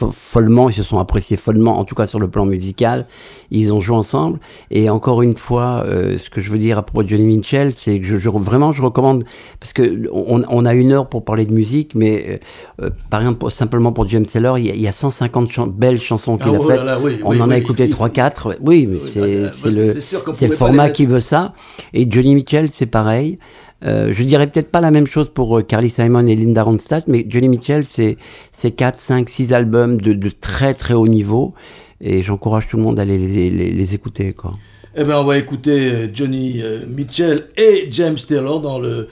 fo- 0.00 0.12
follement, 0.12 0.68
ils 0.70 0.74
se 0.74 0.82
sont 0.82 0.98
appréciés 0.98 1.36
follement, 1.36 1.78
en 1.78 1.84
tout 1.84 1.94
cas 1.94 2.06
sur 2.06 2.18
le 2.20 2.28
plan 2.28 2.46
musical. 2.46 3.06
Ils 3.50 3.72
ont 3.72 3.80
joué 3.80 3.96
ensemble. 3.96 4.38
Et 4.70 4.88
encore 4.90 5.22
une 5.22 5.36
fois, 5.36 5.84
euh, 5.86 6.18
ce 6.18 6.30
que 6.30 6.40
je 6.40 6.50
veux 6.50 6.58
dire 6.58 6.78
à 6.78 6.82
propos 6.82 7.02
de 7.02 7.08
Johnny 7.08 7.24
Mitchell, 7.24 7.72
c'est 7.74 7.98
que 8.00 8.06
je, 8.06 8.18
je- 8.18 8.28
vraiment, 8.30 8.72
je 8.72 8.82
recommande, 8.82 9.24
parce 9.58 9.72
que 9.72 10.08
on, 10.12 10.42
on 10.48 10.64
a 10.64 10.74
une 10.74 10.92
heure 10.92 11.08
pour 11.08 11.24
parler 11.24 11.46
de 11.46 11.52
musique, 11.52 11.94
mais 11.94 12.40
euh, 12.80 12.86
euh, 12.86 12.90
par 13.10 13.20
exemple, 13.20 13.38
pour- 13.38 13.52
simplement 13.52 13.92
pour 13.92 14.06
James 14.08 14.26
Taylor, 14.26 14.58
il 14.58 14.66
y 14.66 14.70
a, 14.70 14.74
il 14.74 14.80
y 14.80 14.88
a 14.88 14.92
150 14.92 15.50
chan- 15.50 15.66
belles 15.66 16.00
chansons 16.00 16.36
qu'il 16.38 16.52
Ah, 16.52 16.56
a 16.56 16.58
oh 16.60 16.68
faites. 16.68 16.80
oui, 17.02 17.20
on 17.24 17.30
oui, 17.30 17.42
en 17.42 17.50
a 17.50 17.56
écouté 17.58 17.86
3-4. 17.88 18.56
Oui, 18.62 18.86
mais 18.86 18.96
Oui, 18.96 19.10
c'est 19.12 19.20
bah, 19.42 19.48
bah, 19.64 19.70
le, 19.70 20.00
c'est 20.00 20.46
le 20.46 20.48
pas 20.50 20.56
format 20.56 20.90
qui 20.90 21.06
veut 21.06 21.20
ça. 21.20 21.52
Et 21.92 22.10
Johnny 22.10 22.34
Mitchell, 22.34 22.70
c'est 22.72 22.86
pareil. 22.86 23.38
Euh, 23.84 24.12
je 24.12 24.22
dirais 24.24 24.46
peut-être 24.46 24.70
pas 24.70 24.80
la 24.80 24.90
même 24.90 25.06
chose 25.06 25.30
pour 25.32 25.58
euh, 25.58 25.62
Carly 25.62 25.88
Simon 25.88 26.26
et 26.26 26.36
Linda 26.36 26.62
Ronstadt, 26.62 27.08
mais 27.08 27.24
Johnny 27.28 27.48
Mitchell, 27.48 27.84
c'est 27.84 28.18
c'est 28.52 28.72
4, 28.72 29.00
5, 29.00 29.28
6 29.28 29.52
albums 29.52 30.00
de, 30.00 30.12
de 30.12 30.30
très 30.30 30.74
très 30.74 30.94
haut 30.94 31.08
niveau. 31.08 31.54
Et 32.02 32.22
j'encourage 32.22 32.68
tout 32.68 32.76
le 32.76 32.82
monde 32.82 32.98
à 32.98 33.04
les, 33.04 33.50
les, 33.50 33.94
écouter. 33.94 34.32
Quoi. 34.32 34.56
Eh 34.96 35.04
ben, 35.04 35.18
on 35.18 35.24
va 35.24 35.36
écouter 35.36 35.90
euh, 35.92 36.08
Johnny 36.12 36.62
Mitchell 36.88 37.48
et 37.58 37.88
James 37.90 38.16
Taylor 38.16 38.60
dans 38.60 38.78
le 38.78 39.08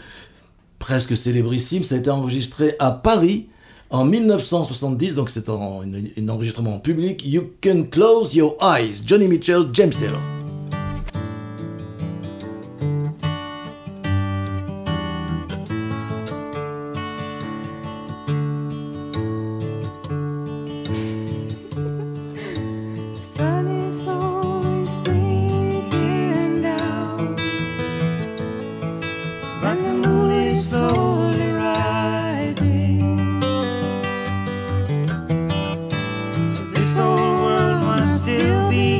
presque 0.78 1.16
célébrissime. 1.16 1.82
Ça 1.82 1.96
a 1.96 1.98
été 1.98 2.08
enregistré 2.08 2.76
à 2.78 2.90
Paris 2.90 3.48
en 3.90 4.04
1970, 4.04 5.14
donc 5.14 5.28
c'est 5.28 5.48
un, 5.48 5.54
un 5.54 6.28
enregistrement 6.28 6.76
en 6.76 6.78
public. 6.78 7.22
You 7.26 7.50
can 7.62 7.84
close 7.90 8.34
your 8.34 8.56
eyes. 8.62 9.02
Johnny 9.04 9.28
Mitchell, 9.28 9.64
James 9.72 9.92
Taylor. 9.92 10.37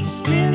Spirit. 0.09 0.48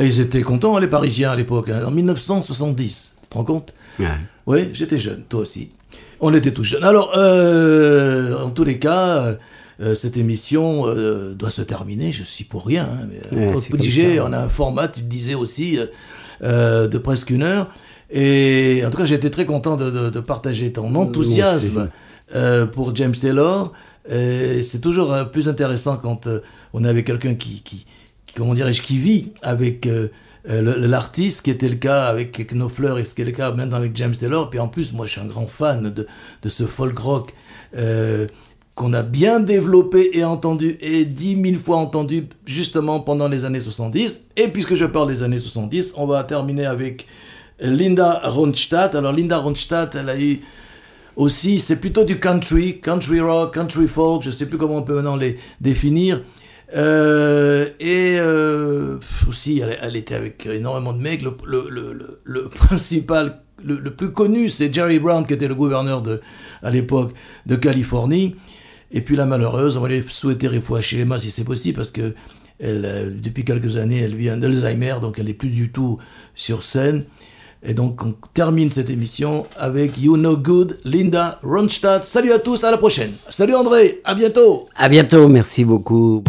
Ils 0.00 0.20
étaient 0.20 0.42
contents, 0.42 0.78
les 0.78 0.86
Parisiens, 0.88 1.30
à 1.30 1.36
l'époque, 1.36 1.68
hein, 1.70 1.82
en 1.86 1.90
1970. 1.90 3.14
Tu 3.22 3.28
te 3.28 3.34
rends 3.34 3.44
compte? 3.44 3.74
Ouais. 3.98 4.06
Oui, 4.46 4.70
j'étais 4.72 4.98
jeune, 4.98 5.22
toi 5.28 5.40
aussi. 5.40 5.68
On 6.20 6.34
était 6.34 6.52
tous 6.52 6.64
jeunes. 6.64 6.84
Alors, 6.84 7.12
euh, 7.16 8.36
en 8.44 8.50
tous 8.50 8.64
les 8.64 8.78
cas, 8.78 9.36
euh, 9.80 9.94
cette 9.94 10.16
émission 10.16 10.84
euh, 10.86 11.34
doit 11.34 11.50
se 11.50 11.62
terminer. 11.62 12.12
Je 12.12 12.22
suis 12.24 12.44
pour 12.44 12.66
rien. 12.66 12.84
Hein, 12.90 13.06
mais, 13.32 13.38
Ouais, 13.38 13.52
euh, 13.54 13.60
obligé, 13.72 14.16
ça. 14.16 14.24
on 14.26 14.32
a 14.32 14.38
un 14.38 14.48
format, 14.48 14.88
tu 14.88 15.00
te 15.00 15.06
disais 15.06 15.34
aussi, 15.34 15.78
euh, 15.78 15.86
euh, 16.42 16.88
de 16.88 16.98
presque 16.98 17.30
une 17.30 17.42
heure. 17.42 17.68
Et 18.10 18.82
en 18.84 18.90
tout 18.90 18.98
cas, 18.98 19.04
j'ai 19.04 19.14
été 19.14 19.30
très 19.30 19.44
content 19.46 19.76
de, 19.76 19.90
de- 19.90 20.10
de 20.10 20.20
partager 20.20 20.72
ton 20.72 20.94
enthousiasme 20.96 21.88
euh, 22.34 22.66
pour 22.66 22.94
James 22.96 23.12
Taylor. 23.14 23.72
C'est 24.08 24.80
toujours 24.82 25.12
euh, 25.12 25.24
plus 25.24 25.48
intéressant 25.48 25.96
quand 25.96 26.26
euh, 26.26 26.40
on 26.72 26.84
est 26.84 26.88
avec 26.88 27.06
quelqu'un 27.06 27.34
qui, 27.34 27.62
comment 28.36 28.54
dirais-je, 28.54 28.82
qui 28.82 28.98
vit 28.98 29.32
avec 29.42 29.86
euh, 29.86 30.08
euh, 30.48 30.86
l'artiste, 30.86 31.38
ce 31.38 31.42
qui 31.42 31.50
était 31.50 31.68
le 31.68 31.76
cas 31.76 32.04
avec 32.04 32.46
Knopfler 32.52 32.94
et 33.00 33.04
ce 33.04 33.14
qui 33.14 33.22
est 33.22 33.26
le 33.26 33.32
cas 33.32 33.52
maintenant 33.52 33.76
avec 33.76 33.96
James 33.96 34.14
Taylor. 34.14 34.50
Puis 34.50 34.58
en 34.58 34.68
plus, 34.68 34.92
moi, 34.92 35.06
je 35.06 35.12
suis 35.12 35.20
un 35.20 35.26
grand 35.26 35.46
fan 35.46 35.92
de, 35.92 36.48
ce 36.48 36.64
folk 36.64 36.98
rock 36.98 37.34
euh, 37.76 38.26
qu'on 38.74 38.92
a 38.94 39.02
bien 39.02 39.40
développé 39.40 40.10
et 40.14 40.24
entendu 40.24 40.78
et 40.80 41.04
dix 41.04 41.36
mille 41.36 41.58
fois 41.58 41.76
entendu 41.76 42.26
justement 42.46 43.00
pendant 43.00 43.28
les 43.28 43.44
années 43.44 43.60
70. 43.60 44.20
Et 44.36 44.48
puisque 44.48 44.74
je 44.74 44.86
parle 44.86 45.08
des 45.08 45.22
années 45.22 45.38
70, 45.38 45.92
on 45.96 46.06
va 46.06 46.24
terminer 46.24 46.66
avec 46.66 47.06
Linda 47.60 48.22
Ronstadt. 48.24 48.94
Alors 48.94 49.12
Linda 49.12 49.38
Ronstadt, 49.38 49.94
elle 49.96 50.08
a 50.08 50.18
eu 50.18 50.40
aussi, 51.16 51.58
c'est 51.58 51.76
plutôt 51.76 52.04
du 52.04 52.18
country, 52.18 52.80
country 52.80 53.20
rock, 53.20 53.52
country 53.52 53.88
folk, 53.88 54.22
je 54.22 54.30
sais 54.30 54.46
plus 54.46 54.56
comment 54.56 54.76
on 54.76 54.82
peut 54.82 54.94
maintenant 54.94 55.16
les 55.16 55.38
définir. 55.60 56.22
Euh, 56.74 57.68
et 57.80 58.16
euh, 58.18 58.98
aussi, 59.28 59.62
elle, 59.82 59.96
était 59.96 60.14
avec 60.14 60.46
énormément 60.46 60.92
de 60.92 60.98
mecs. 60.98 61.22
Le, 61.22 62.48
principal, 62.54 63.42
le, 63.64 63.90
plus 63.90 64.12
connu, 64.12 64.48
c'est 64.48 64.72
Jerry 64.72 64.98
Brown, 64.98 65.26
qui 65.26 65.34
était 65.34 65.48
le 65.48 65.54
gouverneur 65.54 66.02
de, 66.02 66.20
à 66.62 66.70
l'époque 66.70 67.12
de 67.46 67.56
Californie. 67.56 68.36
Et 68.92 69.00
puis 69.00 69.16
la 69.16 69.26
malheureuse, 69.26 69.76
on 69.76 69.80
va 69.80 69.88
lui 69.88 70.02
souhaiter 70.08 70.48
refouler 70.48 70.82
chez 70.82 71.00
Emma 71.00 71.18
si 71.18 71.30
c'est 71.30 71.44
possible, 71.44 71.76
parce 71.76 71.90
que 71.90 72.14
euh, 72.62 73.10
depuis 73.10 73.44
quelques 73.44 73.76
années, 73.76 74.00
elle 74.00 74.14
vit 74.14 74.30
un 74.30 74.42
Alzheimer, 74.42 74.96
donc 75.00 75.18
elle 75.18 75.26
n'est 75.26 75.34
plus 75.34 75.50
du 75.50 75.70
tout 75.70 75.98
sur 76.34 76.62
scène. 76.62 77.04
Et 77.62 77.74
donc, 77.74 78.02
on 78.04 78.14
termine 78.32 78.70
cette 78.70 78.88
émission 78.88 79.46
avec 79.58 79.98
You 79.98 80.16
Know 80.16 80.36
Good, 80.36 80.78
Linda 80.84 81.38
Ronstadt. 81.42 82.04
Salut 82.06 82.32
à 82.32 82.38
tous, 82.38 82.64
à 82.64 82.70
la 82.70 82.78
prochaine. 82.78 83.12
Salut 83.28 83.54
André, 83.54 84.00
à 84.04 84.14
bientôt. 84.14 84.66
À 84.76 84.88
bientôt, 84.88 85.28
merci 85.28 85.64
beaucoup. 85.64 86.24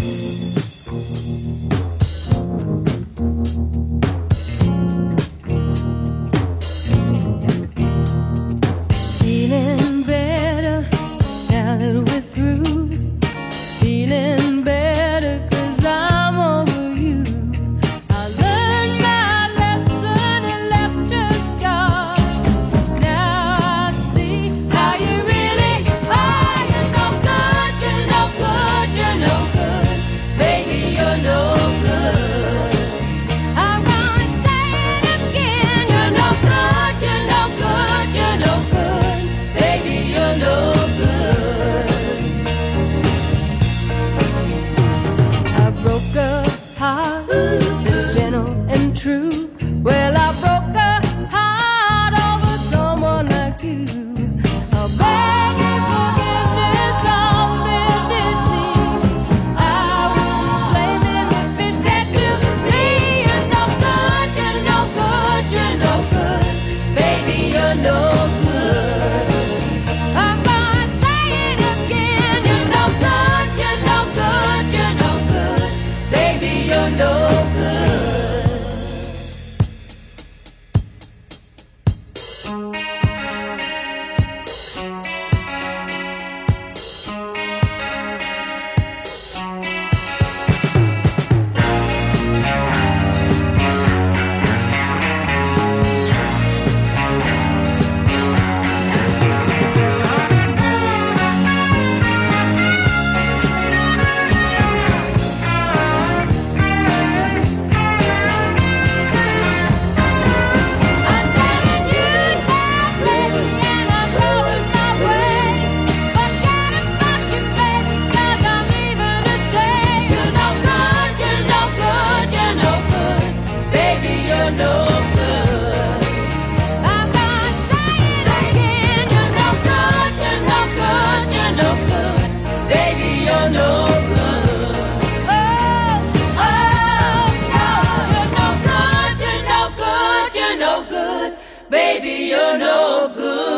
You're 142.31 142.57
no 142.57 143.11
good. 143.13 143.50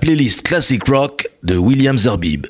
Playlist 0.00 0.42
classic 0.42 0.88
rock 0.88 1.28
de 1.40 1.58
William 1.58 1.98
Zerbib. 1.98 2.48